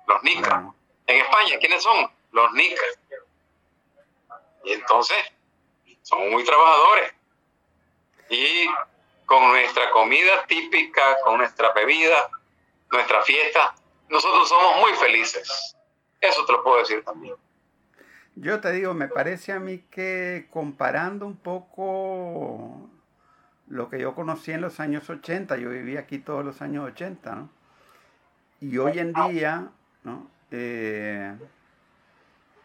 Los 0.06 0.22
nicas. 0.22 0.64
En 1.06 1.20
España, 1.20 1.58
¿quiénes 1.60 1.82
son? 1.82 2.10
Los 2.32 2.52
nicas. 2.52 2.98
Y 4.64 4.72
entonces, 4.72 5.16
somos 6.02 6.28
muy 6.28 6.44
trabajadores. 6.44 7.12
Y 8.30 8.68
con 9.26 9.48
nuestra 9.48 9.90
comida 9.90 10.44
típica, 10.46 11.20
con 11.22 11.38
nuestra 11.38 11.72
bebida, 11.72 12.30
nuestra 12.90 13.22
fiesta, 13.22 13.74
nosotros 14.08 14.48
somos 14.48 14.76
muy 14.78 14.92
felices. 14.94 15.76
Eso 16.20 16.44
te 16.46 16.52
lo 16.52 16.62
puedo 16.62 16.78
decir 16.78 17.04
también. 17.04 17.36
Yo 18.36 18.60
te 18.60 18.70
digo, 18.72 18.94
me 18.94 19.08
parece 19.08 19.52
a 19.52 19.60
mí 19.60 19.78
que 19.90 20.46
comparando 20.50 21.26
un 21.26 21.36
poco 21.36 22.90
lo 23.68 23.88
que 23.88 23.98
yo 23.98 24.14
conocí 24.14 24.52
en 24.52 24.60
los 24.60 24.78
años 24.78 25.08
80, 25.10 25.56
yo 25.56 25.70
viví 25.70 25.96
aquí 25.96 26.18
todos 26.18 26.44
los 26.44 26.62
años 26.62 26.84
80, 26.86 27.34
¿no? 27.34 27.50
Y 28.60 28.78
hoy 28.78 28.98
en 28.98 29.12
día, 29.12 29.68
¿no? 30.04 30.30
Eh, 30.50 31.34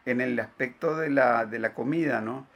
en 0.06 0.22
el 0.22 0.40
aspecto 0.40 0.96
de 0.96 1.10
la, 1.10 1.46
de 1.46 1.60
la 1.60 1.74
comida, 1.74 2.22
¿no? 2.22 2.48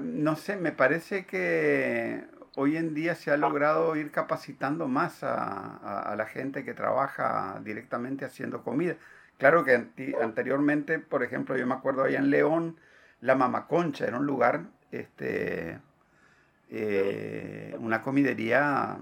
No 0.00 0.36
sé, 0.36 0.56
me 0.56 0.72
parece 0.72 1.26
que 1.26 2.24
hoy 2.56 2.76
en 2.76 2.92
día 2.92 3.14
se 3.14 3.30
ha 3.30 3.36
logrado 3.36 3.94
ir 3.96 4.10
capacitando 4.10 4.88
más 4.88 5.22
a, 5.22 6.14
la 6.16 6.26
gente 6.26 6.64
que 6.64 6.74
trabaja 6.74 7.60
directamente 7.64 8.24
haciendo 8.24 8.62
comida. 8.64 8.96
Claro 9.38 9.64
que 9.64 9.86
anteriormente, 10.20 10.98
por 10.98 11.22
ejemplo, 11.22 11.56
yo 11.56 11.66
me 11.66 11.74
acuerdo 11.74 12.02
allá 12.02 12.18
en 12.18 12.30
León, 12.30 12.76
la 13.20 13.36
Mamaconcha 13.36 14.04
era 14.04 14.16
un 14.18 14.26
lugar, 14.26 14.62
este, 14.90 15.78
eh, 16.70 17.74
una 17.78 18.02
comidería 18.02 18.98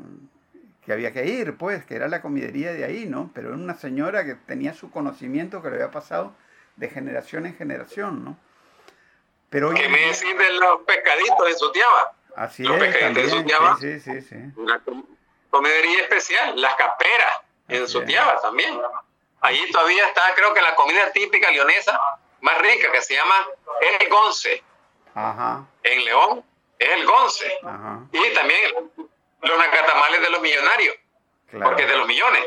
que 0.85 0.93
había 0.93 1.13
que 1.13 1.25
ir, 1.27 1.57
pues, 1.57 1.85
que 1.85 1.97
era 1.97 2.07
la 2.07 2.21
comidería 2.21 2.73
de 2.73 2.85
ahí, 2.85 3.07
¿no? 3.07 3.31
Pero 3.35 3.49
era 3.49 3.57
una 3.57 3.75
señora 3.75 4.25
que 4.25 4.35
tenía 4.35 4.75
su 4.75 4.91
conocimiento 4.91 5.63
que 5.63 5.71
le 5.71 5.77
había 5.77 5.91
pasado 5.91 6.35
de 6.77 6.91
generación 6.91 7.47
en 7.47 7.57
generación, 7.57 8.25
¿no? 8.25 8.39
Pero 9.49 9.71
¿Qué 9.71 9.89
me 9.89 9.99
decís 10.01 10.21
de 10.21 10.53
los 10.61 10.83
pescaditos 10.83 11.47
de 11.47 11.55
Sutiaba? 11.55 12.13
Así 12.37 12.63
es, 12.63 13.01
también, 13.01 13.31
sí, 13.81 14.01
sí, 14.01 14.21
sí, 14.21 14.37
Una 14.57 14.83
comidería 15.49 16.03
especial, 16.03 16.61
las 16.61 16.75
caperas 16.75 17.33
en 17.69 17.89
Sutiaba 17.89 18.39
también. 18.43 18.79
Allí 19.41 19.71
todavía 19.71 20.07
está, 20.07 20.23
creo 20.35 20.53
que 20.55 20.61
la 20.61 20.75
comida 20.75 21.13
típica 21.13 21.51
leonesa 21.51 21.99
más 22.41 22.59
rica, 22.59 22.91
que 22.93 23.03
se 23.03 23.15
llama 23.15 23.35
el 23.81 24.09
gonce. 24.09 24.63
Ajá. 25.15 25.65
En 25.83 26.05
León 26.05 26.45
es 26.79 26.89
el 26.89 27.07
gonce. 27.07 27.59
Ajá. 27.65 28.01
Y 28.13 28.35
también 28.35 28.91
los 29.43 29.59
nacatamales 29.59 30.21
de 30.21 30.31
los 30.31 30.41
millonarios, 30.41 30.97
porque 31.63 31.87
de 31.87 31.97
los 31.97 32.07
millones. 32.07 32.45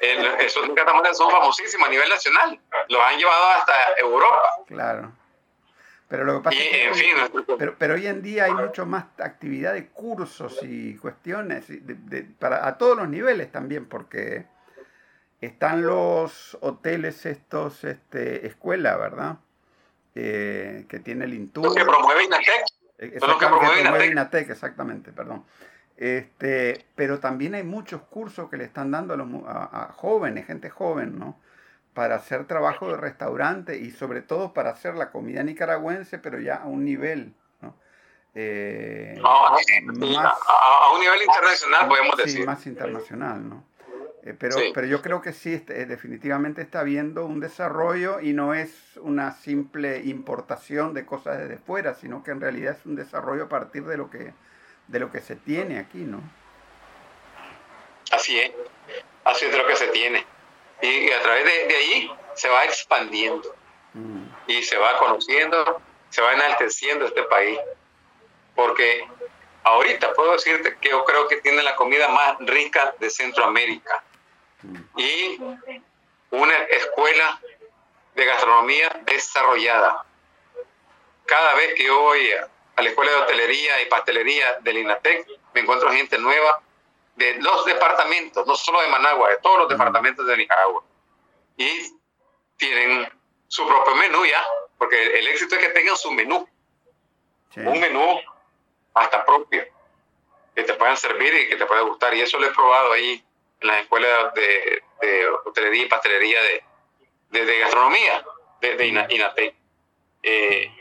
esos 0.00 0.68
nacatamales 0.68 1.16
son 1.16 1.30
famosísimos 1.30 1.88
a 1.88 1.90
nivel 1.90 2.08
nacional. 2.08 2.60
Los 2.88 3.02
han 3.02 3.18
llevado 3.18 3.48
hasta 3.48 3.72
Europa. 3.98 4.48
Claro. 4.66 5.12
Pero 6.08 6.24
lo 6.24 6.38
que 6.38 6.44
pasa 6.44 6.56
es 6.58 7.02
que 7.02 7.44
pero, 7.58 7.76
pero, 7.76 7.94
hoy 7.94 8.06
en 8.06 8.22
día 8.22 8.44
hay 8.44 8.54
mucho 8.54 8.86
más 8.86 9.04
actividad 9.18 9.74
de 9.74 9.88
cursos 9.88 10.58
y 10.62 10.96
cuestiones 10.96 11.66
de, 11.68 12.22
para, 12.38 12.66
a 12.66 12.78
todos 12.78 12.96
los 12.96 13.08
niveles 13.08 13.52
también, 13.52 13.86
porque 13.86 14.46
están 15.40 15.82
los 15.82 16.58
hoteles 16.60 17.26
estos, 17.26 17.84
este, 17.84 18.46
escuela, 18.46 18.96
¿verdad? 18.96 19.38
Eh, 20.14 20.86
que 20.88 20.98
tiene 20.98 21.24
el 21.24 21.34
Intur. 21.34 21.64
Los 21.64 21.74
que 21.74 21.84
promueve 21.84 22.24
Inatec. 22.24 22.64
Los 23.20 23.38
que 23.38 23.46
promueve 23.46 24.06
Inatec. 24.06 24.50
exactamente, 24.50 25.12
perdón. 25.12 25.44
Este, 25.96 26.86
pero 26.94 27.18
también 27.18 27.54
hay 27.54 27.64
muchos 27.64 28.02
cursos 28.02 28.48
que 28.48 28.56
le 28.56 28.64
están 28.64 28.90
dando 28.90 29.14
a, 29.14 29.16
los, 29.16 29.28
a 29.46 29.92
jóvenes, 29.96 30.46
gente 30.46 30.70
joven, 30.70 31.18
¿no? 31.18 31.36
para 31.98 32.14
hacer 32.14 32.46
trabajo 32.46 32.92
de 32.92 32.96
restaurante 32.96 33.76
y 33.76 33.90
sobre 33.90 34.22
todo 34.22 34.54
para 34.54 34.70
hacer 34.70 34.94
la 34.94 35.10
comida 35.10 35.42
nicaragüense, 35.42 36.20
pero 36.20 36.38
ya 36.38 36.54
a 36.54 36.66
un 36.66 36.84
nivel, 36.84 37.34
¿no? 37.60 37.74
Eh, 38.36 39.20
a, 39.20 39.56
un 40.94 41.00
nivel 41.00 41.22
internacional, 41.22 41.88
podemos 41.88 42.14
sí, 42.14 42.22
decir. 42.22 42.46
más 42.46 42.64
internacional, 42.68 43.48
¿no? 43.48 43.64
Eh, 44.24 44.34
pero, 44.38 44.56
pero 44.74 44.86
yo 44.86 45.00
creo 45.00 45.22
que 45.22 45.32
sí, 45.32 45.54
este, 45.54 45.86
definitivamente 45.86 46.60
está 46.60 46.80
habiendo 46.80 47.24
un 47.24 47.40
desarrollo 47.40 48.20
y 48.20 48.32
no 48.32 48.54
es 48.54 48.70
una 48.96 49.32
simple 49.32 49.98
importación 50.04 50.92
de 50.92 51.06
cosas 51.06 51.38
desde 51.38 51.58
fuera, 51.58 51.94
sino 51.94 52.24
que 52.24 52.32
en 52.32 52.40
realidad 52.40 52.76
es 52.78 52.84
un 52.84 52.96
desarrollo 52.96 53.44
a 53.44 53.48
partir 53.48 53.84
de 53.84 53.96
lo 53.96 54.10
que, 54.10 54.32
de 54.88 54.98
lo 54.98 55.12
que 55.12 55.20
se 55.20 55.36
tiene 55.36 55.78
aquí, 55.78 55.98
¿no? 55.98 56.20
Así 58.10 58.38
es, 58.40 58.52
así 59.24 59.44
es 59.44 59.52
de 59.52 59.58
lo 59.58 59.66
que 59.66 59.76
se 59.76 59.88
tiene. 59.88 60.26
Y 60.80 61.10
a 61.10 61.22
través 61.22 61.44
de, 61.44 61.66
de 61.66 61.76
ahí 61.76 62.12
se 62.34 62.48
va 62.48 62.64
expandiendo 62.64 63.54
mm. 63.94 64.24
y 64.46 64.62
se 64.62 64.76
va 64.78 64.98
conociendo, 64.98 65.80
se 66.10 66.22
va 66.22 66.32
enalteciendo 66.32 67.06
este 67.06 67.22
país. 67.24 67.58
Porque 68.54 69.06
ahorita 69.64 70.12
puedo 70.14 70.32
decirte 70.32 70.76
que 70.80 70.90
yo 70.90 71.04
creo 71.04 71.28
que 71.28 71.36
tiene 71.36 71.62
la 71.62 71.76
comida 71.76 72.08
más 72.08 72.36
rica 72.40 72.94
de 72.98 73.10
Centroamérica. 73.10 74.02
Y 74.96 75.40
una 76.30 76.56
escuela 76.64 77.40
de 78.14 78.24
gastronomía 78.24 78.88
desarrollada. 79.04 80.04
Cada 81.26 81.54
vez 81.54 81.74
que 81.74 81.84
yo 81.84 82.00
voy 82.00 82.30
a 82.76 82.82
la 82.82 82.88
escuela 82.88 83.12
de 83.12 83.18
hotelería 83.18 83.82
y 83.82 83.86
pastelería 83.86 84.58
del 84.60 84.78
INATEC, 84.78 85.26
me 85.54 85.60
encuentro 85.60 85.90
gente 85.90 86.18
nueva 86.18 86.60
de 87.16 87.34
los 87.34 87.64
departamentos, 87.64 88.46
no 88.46 88.54
solo 88.54 88.80
de 88.80 88.88
Managua, 88.88 89.30
de 89.30 89.38
todos 89.38 89.58
los 89.58 89.68
departamentos 89.68 90.26
de 90.26 90.36
Nicaragua. 90.36 90.82
Y 91.56 91.92
tienen 92.56 93.08
su 93.48 93.66
propio 93.66 93.94
menú 93.96 94.24
ya, 94.24 94.44
porque 94.78 95.18
el 95.18 95.26
éxito 95.28 95.56
es 95.56 95.60
que 95.60 95.70
tengan 95.70 95.96
su 95.96 96.10
menú. 96.12 96.48
Un 97.56 97.80
menú 97.80 98.20
hasta 98.94 99.24
propio, 99.24 99.64
que 100.54 100.62
te 100.62 100.74
puedan 100.74 100.96
servir 100.96 101.34
y 101.34 101.48
que 101.48 101.56
te 101.56 101.66
pueda 101.66 101.80
gustar. 101.82 102.14
Y 102.14 102.20
eso 102.20 102.38
lo 102.38 102.46
he 102.46 102.52
probado 102.52 102.92
ahí 102.92 103.24
en 103.60 103.68
las 103.68 103.82
escuelas 103.82 104.34
de, 104.34 104.82
hotelería 105.44 105.84
y 105.84 105.88
pastelería 105.88 106.38
de, 107.30 107.44
de, 107.44 107.58
gastronomía 107.58 108.24
de, 108.60 108.86
INATEC. 109.10 109.54
Eh, 110.22 110.72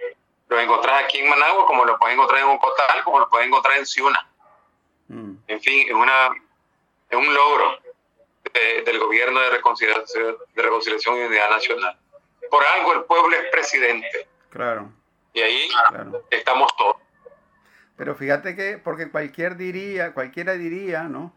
Lo 0.50 0.60
encontrás 0.60 1.04
aquí 1.04 1.20
en 1.20 1.30
Managua, 1.30 1.66
como 1.66 1.86
lo 1.86 1.98
puedes 2.00 2.14
encontrar 2.16 2.42
en 2.42 2.48
Ocotal, 2.50 3.04
como 3.04 3.20
lo 3.20 3.30
puedes 3.30 3.48
encontrar 3.48 3.78
en 3.78 3.86
Ciuna. 3.86 4.28
Mm. 5.08 5.34
En 5.48 5.62
fin, 5.62 5.88
es, 5.88 5.94
una, 5.94 6.30
es 7.10 7.18
un 7.18 7.34
logro 7.34 7.80
de- 8.54 8.82
del 8.84 9.00
gobierno 9.00 9.40
de 9.42 9.50
reconciliación, 9.50 10.38
de 10.56 10.62
reconciliación 10.62 11.18
y 11.18 11.22
unidad 11.26 11.50
nacional. 11.50 11.98
Por 12.50 12.64
algo 12.66 12.94
el 12.94 13.04
pueblo 13.04 13.36
es 13.36 13.46
presidente. 13.52 14.28
Claro, 14.50 14.90
Y 15.34 15.42
ahí 15.42 15.68
claro. 15.90 16.24
estamos 16.30 16.76
todos. 16.78 16.96
Pero 17.98 18.16
fíjate 18.16 18.56
que, 18.56 18.78
porque 18.78 19.10
cualquier 19.12 19.58
diría, 19.58 20.14
cualquiera 20.14 20.54
diría, 20.54 21.04
¿no? 21.04 21.34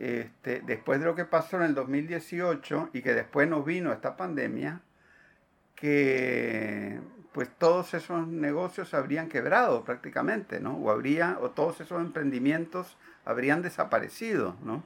Este, 0.00 0.62
después 0.62 0.98
de 0.98 1.04
lo 1.04 1.14
que 1.14 1.26
pasó 1.26 1.58
en 1.58 1.64
el 1.64 1.74
2018 1.74 2.88
y 2.94 3.02
que 3.02 3.12
después 3.12 3.46
nos 3.46 3.66
vino 3.66 3.92
esta 3.92 4.16
pandemia, 4.16 4.80
que 5.74 6.98
pues 7.32 7.50
todos 7.58 7.92
esos 7.92 8.26
negocios 8.26 8.94
habrían 8.94 9.28
quebrado 9.28 9.84
prácticamente, 9.84 10.58
¿no? 10.58 10.78
O 10.78 10.90
habría, 10.90 11.36
o 11.42 11.50
todos 11.50 11.82
esos 11.82 12.00
emprendimientos 12.00 12.96
habrían 13.26 13.60
desaparecido, 13.60 14.56
¿no? 14.62 14.82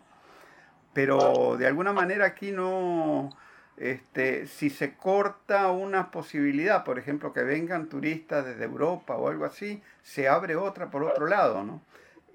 Pero 0.94 1.56
de 1.58 1.68
alguna 1.68 1.92
manera 1.92 2.26
aquí 2.26 2.50
no, 2.50 3.30
este, 3.76 4.48
si 4.48 4.68
se 4.68 4.96
corta 4.96 5.70
una 5.70 6.10
posibilidad, 6.10 6.82
por 6.82 6.98
ejemplo, 6.98 7.32
que 7.32 7.44
vengan 7.44 7.88
turistas 7.88 8.44
desde 8.46 8.64
Europa 8.64 9.14
o 9.14 9.28
algo 9.28 9.44
así, 9.44 9.80
se 10.02 10.28
abre 10.28 10.56
otra 10.56 10.90
por 10.90 11.04
otro 11.04 11.28
lado, 11.28 11.62
¿no? 11.62 11.82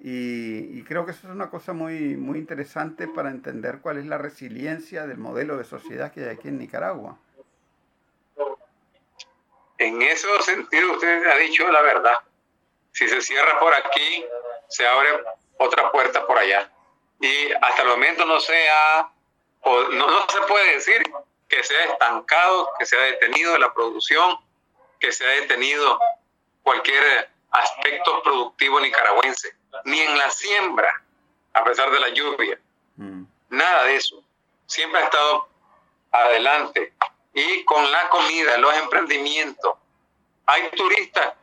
Y, 0.02 0.80
y 0.80 0.84
creo 0.84 1.06
que 1.06 1.12
eso 1.12 1.28
es 1.28 1.34
una 1.34 1.50
cosa 1.50 1.74
muy, 1.74 2.16
muy 2.16 2.40
interesante 2.40 3.08
para 3.08 3.30
entender 3.30 3.80
cuál 3.82 3.98
es 3.98 4.06
la 4.06 4.18
resiliencia 4.18 5.06
del 5.06 5.18
modelo 5.18 5.58
de 5.58 5.66
sociedad 5.66 6.14
que 6.14 6.22
hay 6.22 6.30
aquí 6.30 6.48
en 6.48 6.58
Nicaragua. 6.58 7.18
En 9.78 10.02
ese 10.02 10.28
sentido, 10.42 10.94
usted 10.94 11.26
ha 11.26 11.36
dicho 11.36 11.70
la 11.72 11.82
verdad. 11.82 12.16
Si 12.92 13.08
se 13.08 13.22
cierra 13.22 13.60
por 13.60 13.74
aquí, 13.74 14.26
se 14.68 14.88
abre 14.88 15.10
otra 15.58 15.92
puerta 15.92 16.26
por 16.26 16.38
allá. 16.38 16.72
Y 17.22 17.52
hasta 17.62 17.82
el 17.82 17.88
momento 17.90 18.26
no 18.26 18.40
se 18.40 18.70
ha, 18.70 19.10
no, 19.66 19.90
no 19.92 20.30
se 20.30 20.42
puede 20.48 20.76
decir 20.76 21.02
que 21.48 21.64
se 21.64 21.76
ha 21.76 21.86
estancado, 21.86 22.70
que 22.78 22.86
se 22.86 22.98
ha 22.98 23.02
detenido 23.02 23.58
la 23.58 23.74
producción, 23.74 24.38
que 25.00 25.12
se 25.12 25.26
ha 25.26 25.30
detenido 25.42 26.00
cualquier 26.64 27.30
aspecto 27.52 28.22
productivo 28.24 28.80
nicaragüense, 28.80 29.59
ni 29.86 30.00
en 30.00 30.18
la 30.18 30.30
siembra, 30.30 31.04
a 31.54 31.64
pesar 31.64 31.92
de 31.92 32.00
la 32.00 32.10
lluvia. 32.10 32.60
Mm, 32.98 33.24
Nada 33.50 33.84
de 33.86 33.96
eso. 33.96 34.24
Siempre 34.68 35.02
ha 35.02 35.06
estado 35.06 35.50
adelante. 36.12 36.94
Y 37.34 37.64
con 37.66 37.92
la 37.92 38.10
comida, 38.10 38.58
los 38.58 38.74
emprendimientos. 38.76 39.76
Hay 40.46 40.70
turistas 40.72 41.34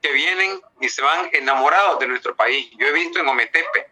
que 0.00 0.12
vienen 0.12 0.60
y 0.80 0.88
se 0.88 1.02
van 1.02 1.30
enamorados 1.32 1.98
de 2.00 2.08
nuestro 2.08 2.34
país. 2.34 2.70
Yo 2.76 2.86
he 2.88 2.92
visto 2.92 3.20
en 3.20 3.28
Ometepe 3.28 3.90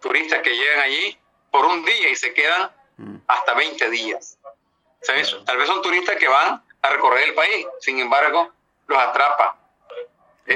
turistas 0.00 0.42
que 0.42 0.54
llegan 0.54 0.80
allí 0.80 1.18
por 1.50 1.64
un 1.64 1.84
día 1.84 2.08
y 2.10 2.16
se 2.16 2.34
quedan 2.34 2.70
mm, 2.96 3.16
hasta 3.26 3.54
20 3.54 3.90
días. 3.90 4.38
¿Sabes? 5.00 5.34
Tal 5.46 5.56
vez 5.56 5.66
son 5.66 5.82
turistas 5.82 6.16
que 6.16 6.28
van 6.28 6.62
a 6.82 6.90
recorrer 6.90 7.28
el 7.28 7.34
país, 7.34 7.66
sin 7.80 7.98
embargo, 7.98 8.52
los 8.86 8.98
atrapa 8.98 9.56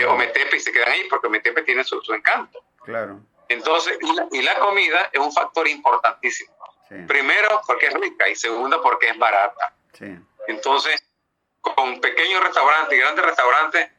eh, 0.00 0.06
Ometepe 0.06 0.56
y 0.56 0.60
se 0.60 0.72
quedan 0.72 0.90
ahí 0.92 1.04
porque 1.08 1.26
Ometepe 1.26 1.62
tiene 1.62 1.84
su, 1.84 2.00
su 2.02 2.12
encanto. 2.14 2.62
claro, 2.84 3.20
Entonces, 3.48 3.98
y 4.00 4.12
la, 4.14 4.26
y 4.32 4.42
la 4.42 4.58
comida 4.58 5.10
es 5.12 5.20
un 5.20 5.32
factor 5.32 5.66
importantísimo. 5.68 6.52
sí, 6.88 6.94
Primero, 7.06 7.60
porque 7.66 7.86
es 7.86 7.94
rica 7.94 8.28
y 8.28 8.34
segundo, 8.36 8.82
porque 8.82 9.08
es 9.10 9.18
barata. 9.18 9.74
sí, 9.92 10.16
Entonces, 10.48 11.02
con 11.60 12.00
pequeños 12.00 12.42
restaurantes 12.44 12.96
y 12.96 13.00
grandes 13.00 13.24
restaurantes, 13.24 13.90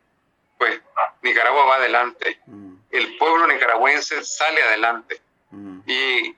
pues 0.57 0.79
Nicaragua 1.21 1.65
va 1.65 1.75
adelante. 1.75 2.39
mm, 2.45 2.75
El 2.91 3.17
pueblo 3.17 3.45
nicaragüense 3.47 4.23
sale 4.23 4.61
adelante. 4.63 5.21
mm, 5.51 5.79
Y 5.85 6.35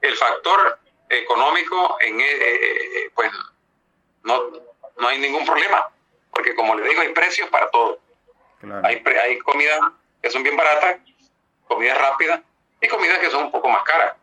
el 0.00 0.16
factor 0.16 0.78
económico, 1.08 1.96
en, 2.00 2.20
eh, 2.20 2.24
eh, 2.30 3.10
pues 3.14 3.30
no, 4.24 4.50
no 4.98 5.08
hay 5.08 5.18
ningún 5.18 5.44
problema. 5.44 5.88
Porque 6.32 6.54
como 6.54 6.74
le 6.74 6.88
digo, 6.88 7.02
hay 7.02 7.10
precios 7.12 7.48
para 7.50 7.70
todo. 7.70 8.00
Claro, 8.62 8.86
Hay, 8.86 9.02
hay 9.22 9.38
comidas 9.40 9.78
que 10.22 10.30
son 10.30 10.42
bien 10.42 10.56
baratas, 10.56 10.98
comidas 11.68 11.98
rápidas 11.98 12.40
y 12.80 12.88
comidas 12.88 13.18
que 13.18 13.30
son 13.30 13.44
un 13.44 13.50
poco 13.52 13.68
más 13.68 13.82
caras. 13.84 14.14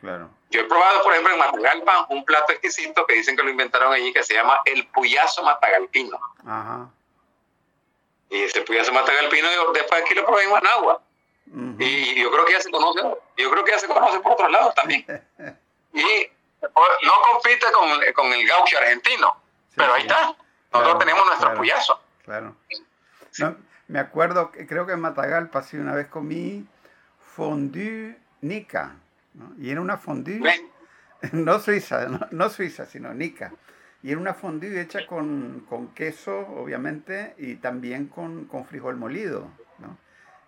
claro, 0.00 0.30
Yo 0.50 0.60
he 0.60 0.64
probado, 0.64 1.02
por 1.02 1.12
ejemplo, 1.12 1.32
en 1.34 1.38
Matagalpa 1.40 2.06
un 2.10 2.24
plato 2.24 2.52
exquisito 2.52 3.04
que 3.06 3.14
dicen 3.14 3.36
que 3.36 3.42
lo 3.42 3.50
inventaron 3.50 3.92
allí 3.92 4.12
que 4.12 4.22
se 4.22 4.34
llama 4.34 4.60
el 4.64 4.86
puyazo 4.88 5.42
matagalpino. 5.42 6.18
ajá, 6.46 6.88
Y 8.30 8.42
ese 8.44 8.62
puyazo 8.62 8.92
matagalpino, 8.92 9.48
yo 9.52 9.72
después 9.72 10.02
aquí 10.02 10.14
lo 10.14 10.24
probé 10.24 10.44
en 10.44 10.50
Managua. 10.50 11.02
ujú, 11.48 11.76
Y 11.80 12.20
yo 12.22 12.30
creo 12.30 12.44
que 12.44 12.52
ya 12.52 12.60
se 12.60 12.70
conoce, 12.70 13.00
yo 13.36 13.50
creo 13.50 13.64
que 13.64 13.72
ya 13.72 13.78
se 13.78 13.88
conoce 13.88 14.20
por 14.20 14.32
otros 14.32 14.50
lados 14.50 14.74
también. 14.74 15.04
Y 15.92 16.02
pues, 16.60 16.72
no 17.02 17.12
compite 17.32 17.66
con, 17.72 17.88
con 18.14 18.32
el 18.32 18.46
gaucho 18.46 18.76
argentino, 18.78 19.34
Sí, 19.70 19.74
pero 19.76 19.94
ahí 19.94 20.02
sí. 20.02 20.06
está. 20.08 20.22
Nosotros 20.26 20.44
Claro, 20.70 20.98
tenemos 20.98 21.24
nuestro 21.26 21.46
claro. 21.48 21.58
puyazo. 21.58 22.02
claro. 22.24 22.54
No, 23.38 23.56
me 23.88 23.98
acuerdo, 23.98 24.52
que 24.52 24.66
creo 24.66 24.86
que 24.86 24.92
en 24.92 25.00
Matagalpa 25.00 25.62
sí 25.62 25.76
una 25.76 25.94
vez 25.94 26.06
comí 26.08 26.66
fondue 27.20 28.18
nica, 28.40 28.96
¿no? 29.34 29.54
Y 29.58 29.70
era 29.70 29.80
una 29.80 29.96
fondue... 29.96 30.38
¿Ven? 30.40 30.70
no 31.32 31.58
suiza, 31.58 32.06
no, 32.06 32.20
no 32.30 32.50
suiza, 32.50 32.86
sino 32.86 33.12
nica. 33.12 33.52
Y 34.02 34.12
era 34.12 34.20
una 34.20 34.34
fondue 34.34 34.80
hecha 34.80 35.06
con, 35.06 35.66
con 35.68 35.88
queso, 35.88 36.38
obviamente, 36.38 37.34
y 37.38 37.56
también 37.56 38.06
con, 38.06 38.44
con 38.44 38.64
frijol 38.64 38.96
molido, 38.96 39.50
¿no? 39.78 39.98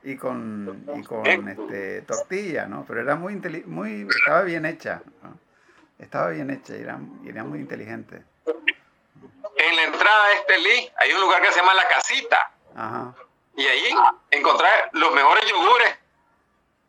Y 0.02 0.16
con, 0.16 0.84
y 0.96 1.02
con 1.02 1.26
este, 1.48 2.02
tortilla, 2.02 2.66
¿no? 2.66 2.84
Pero 2.86 3.00
era 3.00 3.16
muy, 3.16 3.34
muy 3.66 4.06
estaba 4.08 4.42
bien 4.42 4.64
hecha, 4.64 5.02
¿no? 5.22 5.38
Estaba 5.98 6.30
bien 6.30 6.50
hecha 6.50 6.76
y 6.76 6.80
era, 6.80 6.98
y 7.24 7.28
era 7.28 7.44
muy 7.44 7.58
inteligente. 7.58 8.22
En 8.46 9.76
la 9.76 9.82
entrada 9.82 10.28
de 10.28 10.34
este 10.36 10.58
Lee 10.58 10.88
hay 10.96 11.12
un 11.12 11.20
lugar 11.20 11.42
que 11.42 11.52
se 11.52 11.60
llama 11.60 11.74
La 11.74 11.88
Casita. 11.88 12.52
Ajá, 12.74 13.14
Y 13.56 13.66
allí 13.66 13.94
encontrar 14.30 14.90
los 14.92 15.12
mejores 15.12 15.44
yogures. 15.50 15.96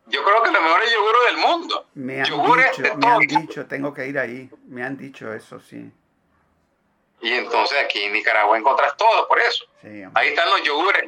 Yo 0.08 0.24
creo 0.24 0.44
que 0.44 0.52
los 0.52 0.62
mejores 0.62 0.92
yogures 0.92 1.22
del 1.28 1.38
mundo. 1.38 1.88
me 1.94 2.20
han 2.20 2.26
Yogures 2.26 2.78
de 2.78 2.84
dicho, 2.84 2.98
me 2.98 3.08
han 3.08 3.20
tipo. 3.20 3.40
dicho, 3.42 3.66
tengo 3.68 3.94
que 3.94 4.08
ir 4.08 4.20
ahí, 4.20 4.50
me 4.68 4.84
han 4.84 4.98
dicho 4.98 5.32
eso, 5.34 5.60
sí, 5.60 5.90
Y 7.22 7.34
entonces 7.34 7.78
aquí 7.84 8.04
en 8.04 8.14
Nicaragua 8.14 8.58
encontrás 8.58 8.98
todo 8.98 9.28
por 9.28 9.40
eso. 9.40 9.66
sí, 9.82 10.04
Ahí 10.16 10.30
están 10.30 10.50
los 10.50 10.64
yogures 10.64 11.08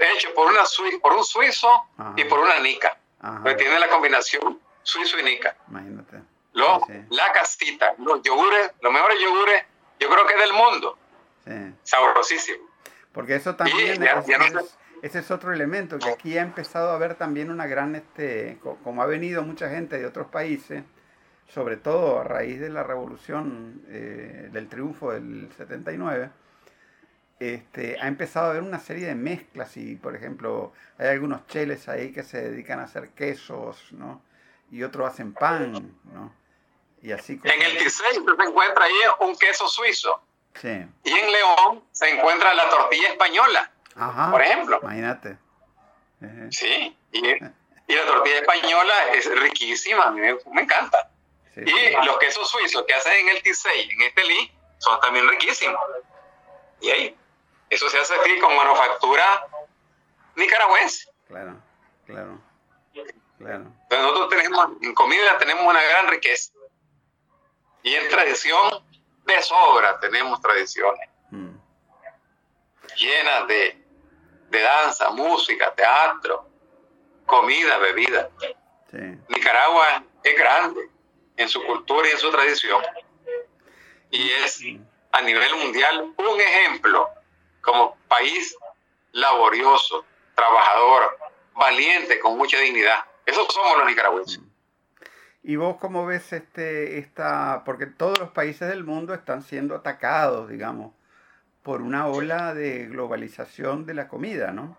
hechos 0.00 0.32
por, 0.32 0.48
una 0.50 0.62
por 1.02 1.12
un 1.12 1.22
suizo 1.24 1.68
Ajá. 1.98 2.14
y 2.16 2.24
por 2.24 2.38
una 2.40 2.58
nica. 2.60 2.98
ajá, 3.20 3.40
Porque 3.42 3.56
tiene 3.56 3.78
la 3.78 3.88
combinación 3.88 4.58
suizo 4.82 5.18
y 5.18 5.22
nica. 5.22 5.56
imagínate, 5.68 6.20
Los, 6.52 6.82
Sí, 6.86 6.92
sí. 6.94 7.06
La 7.10 7.30
casita, 7.32 7.94
los 7.98 8.22
yogures, 8.22 8.72
los 8.80 8.92
mejores 8.92 9.20
yogures, 9.20 9.64
yo 10.00 10.08
creo 10.08 10.26
que 10.26 10.34
del 10.36 10.52
mundo. 10.54 10.98
sí. 11.44 11.52
Sabrosísimo. 11.84 12.68
Porque 13.12 13.34
eso 13.36 13.54
también 13.54 14.02
ya- 14.02 14.12
es- 14.20 14.26
ya 14.26 14.38
no 14.38 14.44
es- 14.46 14.52
sé. 14.52 14.74
Ese 15.02 15.20
es 15.20 15.30
otro 15.30 15.52
elemento, 15.52 15.98
que 15.98 16.10
aquí 16.10 16.36
ha 16.38 16.42
empezado 16.42 16.90
a 16.90 16.94
haber 16.94 17.14
también 17.14 17.50
una 17.50 17.66
gran, 17.66 17.94
este, 17.94 18.58
co- 18.62 18.78
como 18.84 19.02
ha 19.02 19.06
venido 19.06 19.42
mucha 19.42 19.68
gente 19.70 19.98
de 19.98 20.06
otros 20.06 20.26
países, 20.28 20.82
sobre 21.48 21.76
todo 21.76 22.20
a 22.20 22.24
raíz 22.24 22.60
de 22.60 22.68
la 22.70 22.82
revolución, 22.82 23.82
eh, 23.88 24.48
del 24.52 24.68
triunfo 24.68 25.12
del 25.12 25.50
79, 25.56 26.30
este, 27.38 27.96
ha 28.00 28.06
empezado 28.06 28.46
a 28.46 28.50
haber 28.50 28.62
una 28.62 28.78
serie 28.78 29.06
de 29.06 29.14
mezclas 29.14 29.76
y, 29.76 29.96
por 29.96 30.14
ejemplo, 30.14 30.72
hay 30.98 31.08
algunos 31.08 31.46
cheles 31.46 31.88
ahí 31.88 32.12
que 32.12 32.22
se 32.22 32.40
dedican 32.50 32.80
a 32.80 32.84
hacer 32.84 33.10
quesos, 33.10 33.92
¿no? 33.92 34.22
Y 34.70 34.82
otros 34.82 35.08
hacen 35.10 35.32
pan, 35.32 35.72
¿no? 36.12 36.34
Y 37.02 37.12
así 37.12 37.38
cosas 37.38 37.56
En 37.56 37.62
el. 37.62 37.78
Ticey 37.78 38.12
se 38.12 38.18
encuentra 38.20 38.84
ahí 38.84 38.92
un 39.20 39.34
queso 39.36 39.66
suizo. 39.68 40.22
Sí. 40.54 40.68
Y 41.04 41.10
en 41.10 41.32
León 41.32 41.82
se 41.92 42.10
encuentra 42.10 42.52
la 42.52 42.68
tortilla 42.68 43.08
española, 43.08 43.72
Ajá. 44.00 44.30
por 44.30 44.42
ejemplo. 44.42 44.78
Imagínate. 44.82 45.36
Ejé. 46.20 46.52
Sí, 46.52 46.98
y, 47.12 47.28
y 47.30 47.94
la 47.96 48.06
tortilla 48.06 48.38
española 48.38 48.94
es 49.14 49.40
riquísima, 49.40 50.04
a 50.04 50.10
mí 50.10 50.20
me, 50.20 50.36
me 50.52 50.62
encanta. 50.62 51.10
Sí, 51.54 51.62
Y 51.66 51.70
sí. 51.70 51.92
los 52.04 52.18
quesos 52.18 52.48
suizos 52.48 52.84
que 52.86 52.94
hacen 52.94 53.12
en 53.12 53.36
el 53.36 53.42
Ticey, 53.42 53.90
en 53.90 54.02
este 54.02 54.24
Lee, 54.24 54.52
son 54.78 55.00
también 55.00 55.28
riquísimos. 55.28 55.80
Y 56.80 56.90
ahí, 56.90 57.16
eso 57.68 57.88
se 57.88 57.98
hace 57.98 58.14
aquí 58.14 58.38
con 58.38 58.54
manufactura 58.56 59.46
nicaragüense. 60.36 61.08
Claro, 61.28 61.56
claro, 62.06 62.38
claro. 63.38 63.64
Entonces 63.82 64.00
nosotros 64.06 64.28
tenemos, 64.28 64.68
en 64.82 64.94
comida 64.94 65.38
tenemos 65.38 65.64
una 65.66 65.82
gran 65.82 66.08
riqueza. 66.08 66.52
Y 67.82 67.94
en 67.94 68.08
tradición, 68.08 68.84
de 69.24 69.42
sobra 69.42 70.00
tenemos 70.00 70.40
tradiciones 70.40 71.08
Mm, 71.30 71.56
llenas 72.96 73.46
de, 73.46 73.79
de 74.50 74.60
danza, 74.60 75.10
música, 75.10 75.72
teatro, 75.74 76.48
comida, 77.26 77.78
bebida. 77.78 78.28
Sí, 78.90 78.98
Nicaragua 79.28 80.04
es 80.22 80.38
grande 80.38 80.90
en 81.36 81.48
su 81.48 81.64
cultura 81.64 82.08
y 82.08 82.12
en 82.12 82.18
su 82.18 82.30
tradición. 82.30 82.82
Y 84.10 84.30
es 84.30 84.60
a 85.12 85.22
nivel 85.22 85.54
mundial 85.56 86.12
un 86.16 86.40
ejemplo 86.40 87.08
como 87.60 87.96
país 88.08 88.56
laborioso, 89.12 90.04
trabajador, 90.34 91.18
valiente, 91.54 92.18
con 92.18 92.36
mucha 92.36 92.58
dignidad. 92.58 93.04
Eso 93.26 93.46
somos 93.50 93.78
los 93.78 93.86
nicaragüenses. 93.86 94.40
¿Y 95.42 95.56
vos 95.56 95.76
cómo 95.80 96.04
ves 96.04 96.32
este, 96.32 96.98
esta, 96.98 97.62
porque 97.64 97.86
todos 97.86 98.18
los 98.18 98.30
países 98.30 98.68
del 98.68 98.84
mundo 98.84 99.14
están 99.14 99.42
siendo 99.42 99.74
atacados, 99.74 100.48
digamos, 100.48 100.92
por 101.70 101.82
una 101.82 102.08
ola 102.08 102.52
de 102.52 102.86
globalización 102.86 103.86
de 103.86 103.94
la 103.94 104.08
comida, 104.08 104.50
¿no? 104.50 104.76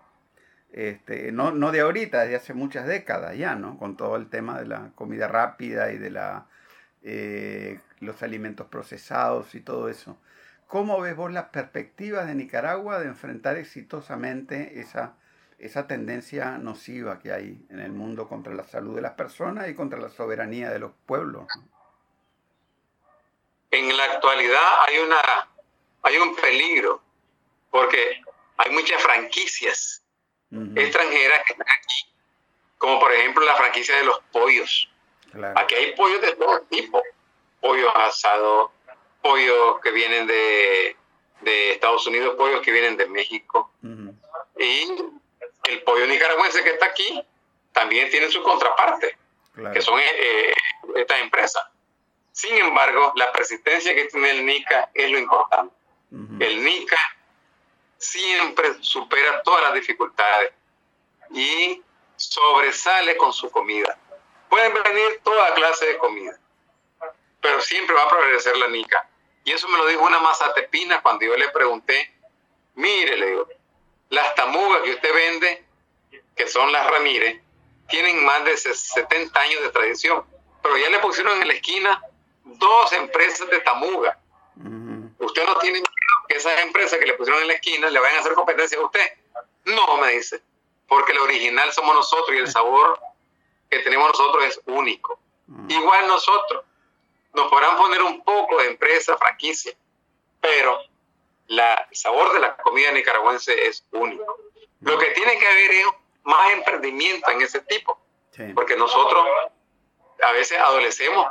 Este, 0.74 1.32
no, 1.32 1.50
no 1.50 1.72
de 1.72 1.80
ahorita, 1.80 2.26
de 2.26 2.36
hace 2.36 2.52
muchas 2.52 2.86
décadas 2.86 3.34
ya, 3.34 3.54
¿no? 3.54 3.78
Con 3.78 3.96
todo 3.96 4.16
el 4.16 4.28
tema 4.28 4.60
de 4.60 4.66
la 4.66 4.90
comida 4.94 5.26
rápida 5.26 5.90
y 5.90 5.96
de 5.96 6.10
la, 6.10 6.48
eh, 7.02 7.80
los 8.00 8.22
alimentos 8.22 8.66
procesados 8.66 9.54
y 9.54 9.60
todo 9.60 9.88
eso. 9.88 10.18
¿Cómo 10.66 11.00
ves 11.00 11.16
vos 11.16 11.32
las 11.32 11.44
perspectivas 11.44 12.26
de 12.26 12.34
Nicaragua 12.34 13.00
de 13.00 13.06
enfrentar 13.06 13.56
exitosamente 13.56 14.78
esa 14.78 15.14
esa 15.58 15.86
tendencia 15.86 16.58
nociva 16.58 17.20
que 17.20 17.32
hay 17.32 17.64
en 17.70 17.78
el 17.78 17.92
mundo 17.92 18.28
contra 18.28 18.52
la 18.52 18.64
salud 18.64 18.96
de 18.96 19.00
las 19.00 19.12
personas 19.12 19.66
y 19.66 19.74
contra 19.74 19.98
la 19.98 20.10
soberanía 20.10 20.68
de 20.68 20.78
los 20.78 20.92
pueblos. 21.06 21.46
En 23.70 23.96
la 23.96 24.04
actualidad 24.04 24.60
hay, 24.86 24.98
una, 24.98 25.51
hay 26.02 26.16
un 26.18 26.34
peligro, 26.36 27.00
porque 27.70 28.22
hay 28.56 28.70
muchas 28.70 29.02
franquicias 29.02 30.04
extranjeras 30.76 31.42
que 31.46 31.54
están 31.54 31.68
aquí, 31.68 32.06
como 32.76 33.00
por 33.00 33.12
ejemplo 33.12 33.44
la 33.44 33.56
franquicia 33.56 33.96
de 33.96 34.04
los 34.04 34.20
pollos. 34.32 34.90
Aquí 35.56 35.74
hay 35.74 35.94
pollos 35.94 36.20
de 36.20 36.32
todo 36.34 36.60
tipo, 36.62 37.02
pollos 37.60 37.90
asados, 37.94 38.70
pollos 39.22 39.80
que 39.80 39.90
vienen 39.92 40.26
de, 40.26 40.96
de 41.40 41.72
Estados 41.72 42.06
Unidos, 42.06 42.34
pollos 42.36 42.60
que 42.60 42.70
vienen 42.70 42.96
de 42.96 43.06
México. 43.06 43.72
Y 44.58 44.94
el 45.70 45.82
pollo 45.82 46.06
nicaragüense 46.06 46.62
que 46.62 46.70
está 46.70 46.86
aquí 46.86 47.24
también 47.72 48.10
tiene 48.10 48.30
su 48.30 48.42
contraparte, 48.42 49.16
que 49.72 49.80
son 49.80 49.98
eh, 49.98 50.04
eh, 50.18 50.54
estas 50.96 51.20
empresas. 51.20 51.64
Sin 52.32 52.56
embargo, 52.56 53.12
la 53.16 53.32
persistencia 53.32 53.94
que 53.94 54.06
tiene 54.06 54.30
el 54.32 54.46
NICA 54.46 54.90
es 54.92 55.10
lo 55.10 55.18
importante. 55.18 55.74
El 56.12 56.62
NICA 56.62 56.98
siempre 57.96 58.74
supera 58.82 59.42
todas 59.42 59.62
las 59.62 59.74
dificultades 59.74 60.52
y 61.30 61.82
sobresale 62.16 63.16
con 63.16 63.32
su 63.32 63.50
comida. 63.50 63.98
Pueden 64.50 64.74
venir 64.74 65.20
toda 65.24 65.54
clase 65.54 65.86
de 65.86 65.98
comida, 65.98 66.38
pero 67.40 67.60
siempre 67.62 67.94
va 67.94 68.02
a 68.02 68.08
progresar 68.10 68.56
la 68.58 68.68
NICA. 68.68 69.08
Y 69.44 69.52
eso 69.52 69.66
me 69.68 69.78
lo 69.78 69.86
dijo 69.86 70.04
una 70.04 70.20
mazatepina 70.20 71.00
cuando 71.00 71.24
yo 71.24 71.36
le 71.36 71.48
pregunté, 71.48 72.14
mire, 72.74 73.16
le 73.16 73.26
digo, 73.28 73.48
las 74.10 74.34
tamugas 74.34 74.82
que 74.82 74.90
usted 74.90 75.14
vende, 75.14 75.64
que 76.36 76.46
son 76.46 76.70
las 76.70 76.86
Ramírez, 76.90 77.40
tienen 77.88 78.22
más 78.24 78.44
de 78.44 78.56
70 78.56 79.40
años 79.40 79.62
de 79.62 79.70
tradición, 79.70 80.24
pero 80.62 80.76
ya 80.76 80.90
le 80.90 80.98
pusieron 80.98 81.40
en 81.40 81.48
la 81.48 81.54
esquina 81.54 82.02
dos 82.44 82.92
empresas 82.92 83.48
de 83.48 83.60
tamuga. 83.60 84.18
Usted 85.18 85.46
no 85.46 85.56
tiene 85.58 85.82
que 86.32 86.38
esas 86.38 86.60
empresas 86.60 86.98
que 86.98 87.06
le 87.06 87.14
pusieron 87.14 87.42
en 87.42 87.48
la 87.48 87.54
esquina 87.54 87.90
le 87.90 88.00
vayan 88.00 88.16
a 88.16 88.20
hacer 88.20 88.34
competencia 88.34 88.78
a 88.78 88.84
usted. 88.84 89.12
No, 89.66 89.96
me 89.98 90.12
dice, 90.12 90.40
porque 90.88 91.12
el 91.12 91.18
original 91.18 91.72
somos 91.72 91.94
nosotros 91.94 92.34
y 92.36 92.40
el 92.40 92.50
sabor 92.50 92.98
que 93.70 93.80
tenemos 93.80 94.08
nosotros 94.08 94.44
es 94.44 94.60
único. 94.66 95.18
Igual 95.68 96.08
nosotros, 96.08 96.64
nos 97.34 97.48
podrán 97.48 97.76
poner 97.76 98.02
un 98.02 98.24
poco 98.24 98.58
de 98.58 98.68
empresa, 98.68 99.16
franquicia, 99.18 99.74
pero 100.40 100.78
la, 101.48 101.86
el 101.90 101.96
sabor 101.96 102.32
de 102.32 102.40
la 102.40 102.56
comida 102.56 102.90
nicaragüense 102.92 103.66
es 103.66 103.84
único. 103.92 104.38
Lo 104.80 104.98
que 104.98 105.10
tiene 105.10 105.38
que 105.38 105.46
haber 105.46 105.70
es 105.70 105.86
más 106.24 106.52
emprendimiento 106.52 107.30
en 107.30 107.42
ese 107.42 107.60
tipo, 107.60 107.98
porque 108.54 108.76
nosotros 108.76 109.26
a 110.22 110.32
veces 110.32 110.58
adolecemos 110.58 111.26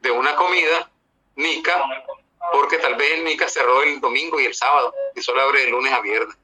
de 0.00 0.10
una 0.10 0.36
comida 0.36 0.90
nica, 1.34 2.04
porque 2.52 2.78
tal 2.78 2.94
vez 2.96 3.12
el 3.12 3.24
nica 3.24 3.48
cerró 3.48 3.82
el 3.82 4.00
domingo 4.00 4.40
y 4.40 4.46
el 4.46 4.54
sábado 4.54 4.94
y 5.14 5.22
solo 5.22 5.42
abre 5.42 5.64
de 5.64 5.70
lunes 5.70 5.92
a 5.92 6.00
viernes. 6.00 6.36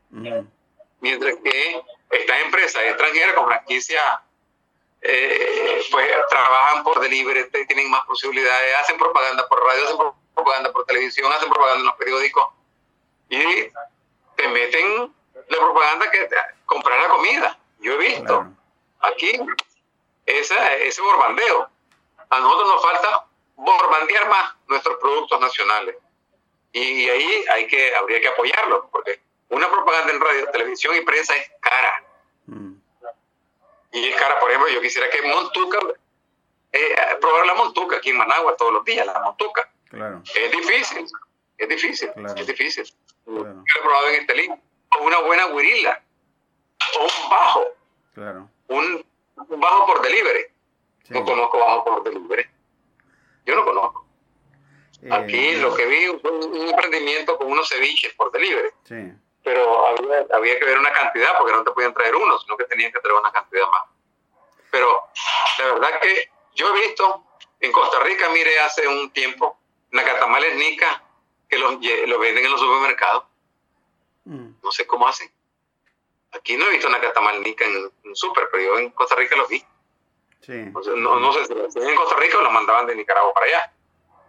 Mientras 1.00 1.36
que 1.42 1.82
estas 2.10 2.40
empresas 2.42 2.82
extranjeras 2.84 3.34
con 3.34 3.46
franquicia 3.46 4.22
eh, 5.00 5.84
pues 5.90 6.08
trabajan 6.28 6.82
por 6.82 7.00
delivery, 7.00 7.48
tienen 7.66 7.90
más 7.90 8.04
posibilidades, 8.06 8.76
hacen 8.80 8.98
propaganda 8.98 9.46
por 9.48 9.62
radio, 9.62 9.84
hacen 9.84 9.96
propaganda 10.34 10.72
por 10.72 10.84
televisión, 10.86 11.32
hacen 11.32 11.48
propaganda 11.48 11.80
en 11.80 11.86
los 11.86 11.96
periódicos 11.96 12.46
y 13.28 13.70
te 14.36 14.48
meten 14.48 15.14
la 15.48 15.58
propaganda 15.58 16.10
que 16.10 16.28
comprar 16.64 17.00
la 17.00 17.08
comida. 17.08 17.58
Yo 17.80 17.92
he 17.94 17.98
visto 17.98 18.46
aquí 19.00 19.38
esa, 20.24 20.74
ese 20.76 21.02
borbandeo. 21.02 21.68
A 22.28 22.40
nosotros 22.40 22.68
nos 22.68 22.82
falta 22.82 23.25
borbandear 23.56 24.28
más 24.28 24.54
nuestros 24.68 24.98
productos 24.98 25.40
nacionales. 25.40 25.96
Y 26.72 27.08
ahí 27.08 27.44
hay 27.50 27.66
que, 27.66 27.94
habría 27.94 28.20
que 28.20 28.28
apoyarlo, 28.28 28.88
porque 28.90 29.20
una 29.48 29.70
propaganda 29.70 30.12
en 30.12 30.20
radio, 30.20 30.50
televisión 30.50 30.94
y 30.96 31.00
prensa 31.00 31.34
es 31.36 31.50
cara. 31.60 32.04
Mm. 32.46 32.74
Y 33.92 34.08
es 34.08 34.16
cara, 34.16 34.38
por 34.38 34.50
ejemplo, 34.50 34.70
yo 34.70 34.80
quisiera 34.80 35.08
que 35.08 35.22
Montuca, 35.22 35.78
eh, 36.72 36.94
probar 37.20 37.46
la 37.46 37.54
Montuca 37.54 37.96
aquí 37.96 38.10
en 38.10 38.18
Managua 38.18 38.56
todos 38.56 38.72
los 38.72 38.84
días, 38.84 39.06
la 39.06 39.20
Montuca. 39.20 39.70
Es 40.34 40.50
difícil, 40.50 41.06
es 41.56 41.68
difícil, 41.68 42.10
es 42.36 42.46
difícil. 42.46 42.84
Yo 43.24 43.32
lo 43.32 43.62
he 43.62 43.82
probado 43.82 44.08
en 44.08 44.20
Estelín. 44.20 44.62
O 44.98 45.04
una 45.04 45.18
buena 45.20 45.46
guirila. 45.48 46.02
O 46.98 47.04
un 47.04 47.30
bajo. 47.30 47.64
Claro. 48.14 48.48
Un, 48.68 49.04
bajo 49.36 49.86
por 49.86 50.02
delivery. 50.02 50.46
No 51.08 51.24
conozco 51.24 51.58
bajo 51.58 51.84
por 51.84 52.04
delivery. 52.04 52.46
Yo 53.46 53.54
no 53.54 53.64
conozco. 53.64 54.06
Eh, 55.02 55.08
Aquí 55.10 55.52
lo 55.56 55.74
que 55.74 55.86
vi 55.86 56.06
fue 56.20 56.30
un 56.32 56.68
emprendimiento 56.68 57.38
con 57.38 57.50
unos 57.50 57.68
ceviches 57.68 58.12
por 58.14 58.30
delivery. 58.32 58.70
Sí. 58.84 59.12
Pero 59.42 59.86
había, 59.86 60.26
había, 60.34 60.58
que 60.58 60.64
ver 60.64 60.78
una 60.78 60.92
cantidad 60.92 61.38
porque 61.38 61.52
no 61.52 61.62
te 61.62 61.70
podían 61.70 61.94
traer 61.94 62.16
uno, 62.16 62.38
sino 62.40 62.56
que 62.56 62.64
tenían 62.64 62.92
que 62.92 62.98
traer 62.98 63.16
una 63.16 63.30
cantidad 63.30 63.66
más. 63.68 63.82
Pero 64.70 65.00
la 65.58 65.72
verdad 65.74 66.00
que 66.00 66.30
yo 66.54 66.74
he 66.74 66.80
visto 66.80 67.24
en 67.60 67.70
Costa 67.70 68.00
Rica, 68.00 68.28
mire, 68.30 68.58
hace 68.60 68.86
un 68.88 69.10
tiempo, 69.10 69.58
nacatamales 69.90 70.56
nica 70.56 71.02
que 71.48 71.58
los, 71.58 71.78
lo 72.06 72.18
venden 72.18 72.44
en 72.44 72.50
los 72.50 72.60
supermercados. 72.60 73.24
Mm. 74.24 74.48
No 74.62 74.72
sé 74.72 74.86
cómo 74.86 75.06
hacen. 75.06 75.30
Aquí 76.32 76.56
no 76.56 76.66
he 76.66 76.70
visto 76.70 76.88
una 76.88 77.00
catamalnica 77.00 77.64
en 77.64 77.90
un 78.04 78.16
super, 78.16 78.48
pero 78.50 78.64
yo 78.64 78.78
en 78.78 78.90
Costa 78.90 79.14
Rica 79.14 79.36
los 79.36 79.48
vi. 79.48 79.64
Sí. 80.40 80.72
no, 80.96 81.18
no, 81.18 81.32
sé 81.32 81.44
si 81.44 81.52
en 81.52 81.96
Costa 81.96 82.16
Rica 82.20 82.38
los 82.40 82.52
mandaban 82.52 82.86
de 82.86 82.94
Nicaragua 82.94 83.32
para 83.34 83.46
allá. 83.46 83.72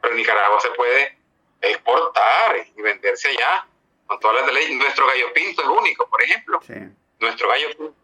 Pero 0.01 0.13
en 0.13 0.17
Nicaragua 0.17 0.59
se 0.59 0.69
puede 0.71 1.17
exportar 1.61 2.55
y 2.75 2.81
venderse 2.81 3.29
allá 3.29 3.67
con 4.05 4.19
todas 4.19 4.37
las 4.37 4.47
de 4.47 4.53
ley. 4.53 4.75
Nuestro 4.75 5.05
gallo 5.07 5.33
pinto 5.33 5.61
es 5.61 5.67
único, 5.67 6.09
por 6.09 6.21
ejemplo. 6.21 6.59
Sí. 6.65 6.73
Nuestro 7.19 7.49
gallo 7.49 7.67
pinto 7.69 7.95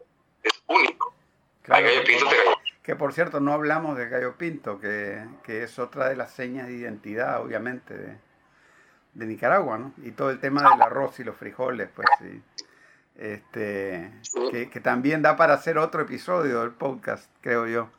es 0.43 0.63
único. 0.67 1.13
Hay 1.69 1.83
gallo 1.83 2.03
pinto 2.03 2.25
de 2.25 2.37
gallo 2.37 2.57
que 2.83 2.97
por 2.97 3.13
cierto, 3.13 3.39
no 3.39 3.53
hablamos 3.53 3.97
de 3.97 4.09
gallo 4.09 4.37
pinto, 4.37 4.79
que, 4.79 5.25
que, 5.43 5.63
es 5.63 5.79
otra 5.79 6.09
de 6.09 6.17
las 6.17 6.31
señas 6.31 6.67
de 6.67 6.73
identidad, 6.73 7.41
obviamente, 7.41 7.97
de, 7.97 8.17
de 9.13 9.25
Nicaragua, 9.25 9.77
¿no? 9.77 9.93
Y 10.03 10.11
todo 10.11 10.29
el 10.29 10.39
tema 10.41 10.69
del 10.69 10.81
arroz 10.81 11.17
y 11.21 11.23
los 11.23 11.37
frijoles, 11.37 11.89
pues 11.95 12.07
sí. 12.19 12.41
Este, 13.15 14.11
que, 14.51 14.79
también 14.79 15.21
da 15.21 15.35
para 15.37 15.53
hacer 15.53 15.77
otro 15.77 16.01
episodio 16.01 16.61
del 16.61 16.71
podcast, 16.71 17.29
creo 17.41 17.67
yo. 17.67 17.89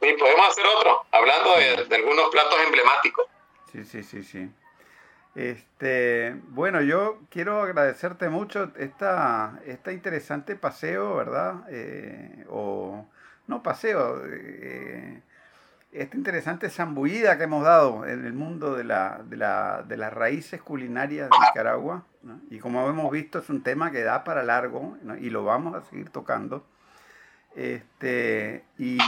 Sí, 0.00 0.08
podemos 0.18 0.48
hacer 0.48 0.64
otro, 0.76 1.04
hablando 1.10 1.56
de, 1.56 1.94
algunos 1.96 2.30
platos 2.30 2.54
emblemáticos. 2.64 3.26
Sí, 3.72 3.84
sí, 3.84 4.02
sí, 4.02 4.22
sí. 4.22 4.50
Este, 5.34 6.36
bueno, 6.48 6.82
yo 6.82 7.20
quiero 7.30 7.62
agradecerte 7.62 8.28
mucho 8.28 8.70
esta, 8.76 9.60
esta 9.64 9.92
interesante 9.92 10.56
paseo, 10.56 11.16
¿verdad? 11.16 11.64
Eh, 11.70 12.44
o 12.50 13.06
no 13.46 13.62
paseo, 13.62 14.22
eh, 14.26 15.22
esta 15.90 16.16
interesante 16.16 16.70
zambullida 16.70 17.36
que 17.38 17.44
hemos 17.44 17.64
dado 17.64 18.06
en 18.06 18.24
el 18.26 18.32
mundo 18.32 18.74
de, 18.74 18.84
la, 18.84 19.22
de, 19.24 19.36
la, 19.36 19.82
de 19.82 19.96
las 19.96 20.12
raíces 20.12 20.62
culinarias 20.62 21.28
de 21.30 21.38
Nicaragua. 21.46 22.04
Y 22.50 22.58
como 22.58 22.88
hemos 22.88 23.10
visto, 23.10 23.38
es 23.38 23.48
un 23.48 23.62
tema 23.62 23.90
que 23.90 24.02
da 24.02 24.24
para 24.24 24.42
largo 24.42 24.96
y 25.20 25.30
lo 25.30 25.44
vamos 25.44 25.74
a 25.74 25.82
seguir 25.82 26.10
tocando. 26.10 26.64
Este, 27.54 28.64
y, 28.78 28.98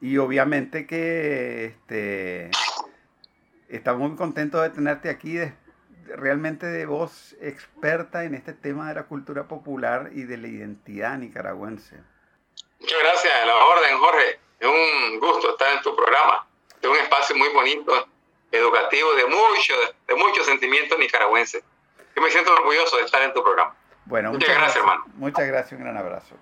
y 0.00 0.18
obviamente 0.18 0.86
que 0.86 1.66
este, 1.66 2.50
estamos 3.68 4.08
muy 4.08 4.16
contentos 4.16 4.62
de 4.62 4.70
tenerte 4.70 5.10
aquí, 5.10 5.34
de, 5.34 5.54
realmente 6.16 6.66
de 6.66 6.86
voz 6.86 7.36
experta 7.40 8.24
en 8.24 8.34
este 8.34 8.54
tema 8.54 8.88
de 8.88 8.94
la 8.94 9.04
cultura 9.04 9.46
popular 9.46 10.10
y 10.12 10.22
de 10.22 10.38
la 10.38 10.48
identidad 10.48 11.18
nicaragüense. 11.18 11.96
Muchas 12.80 12.98
gracias, 13.02 13.32
a 13.42 13.46
la 13.46 13.54
orden, 13.54 13.98
Jorge. 13.98 14.40
Es 14.60 14.68
un 14.68 15.20
gusto 15.20 15.50
estar 15.50 15.76
en 15.76 15.82
tu 15.82 15.94
programa. 15.94 16.46
Es 16.80 16.88
un 16.88 16.96
espacio 16.96 17.36
muy 17.36 17.48
bonito, 17.50 18.08
educativo, 18.50 19.14
de 19.14 19.26
mucho, 19.26 19.74
de 20.06 20.14
muchos 20.14 20.46
sentimientos 20.46 20.98
nicaragüenses. 20.98 21.62
Yo 22.18 22.24
me 22.24 22.30
siento 22.32 22.52
orgulloso 22.52 22.96
de 22.96 23.04
estar 23.04 23.22
en 23.22 23.32
tu 23.32 23.44
programa. 23.44 23.76
Bueno, 24.04 24.32
muchas, 24.32 24.48
gracias, 24.48 24.76
hermano. 24.78 25.04
Muchas 25.14 25.46
gracias, 25.46 25.78
un 25.78 25.84
gran 25.84 25.96
abrazo. 25.96 26.34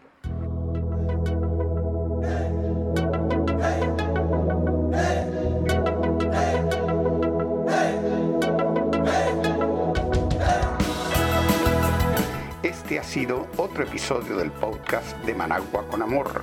Este 12.62 12.98
ha 12.98 13.05
sido 13.05 13.47
otro 13.59 13.82
episodio 13.82 14.39
del 14.39 14.51
podcast 14.53 15.15
de 15.27 15.35
Managua 15.35 15.85
con 15.90 16.01
Amor. 16.01 16.40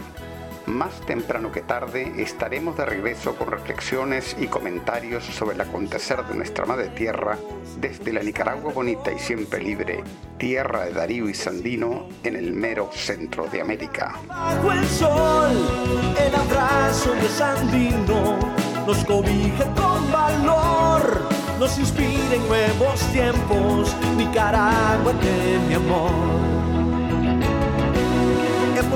Más 0.65 1.02
temprano 1.02 1.52
que 1.52 1.61
tarde 1.61 2.14
estaremos 2.18 2.77
de 2.77 2.85
regreso 2.85 3.35
con 3.35 3.52
reflexiones 3.52 4.35
y 4.40 4.48
comentarios 4.48 5.26
sobre 5.26 5.56
el 5.56 5.61
acontecer 5.61 6.23
de 6.26 6.35
nuestra 6.35 6.65
madre 6.65 6.88
tierra 6.90 7.38
desde 7.77 8.14
la 8.14 8.23
Nicaragua 8.23 8.72
bonita 8.72 9.11
y 9.11 9.19
siempre 9.19 9.61
libre, 9.61 10.02
tierra 10.38 10.85
de 10.85 10.94
Darío 10.94 11.27
y 11.27 11.34
Sandino 11.34 12.07
en 12.23 12.38
el 12.38 12.53
mero 12.53 12.90
centro 12.94 13.48
de 13.48 13.60
América. 13.60 14.15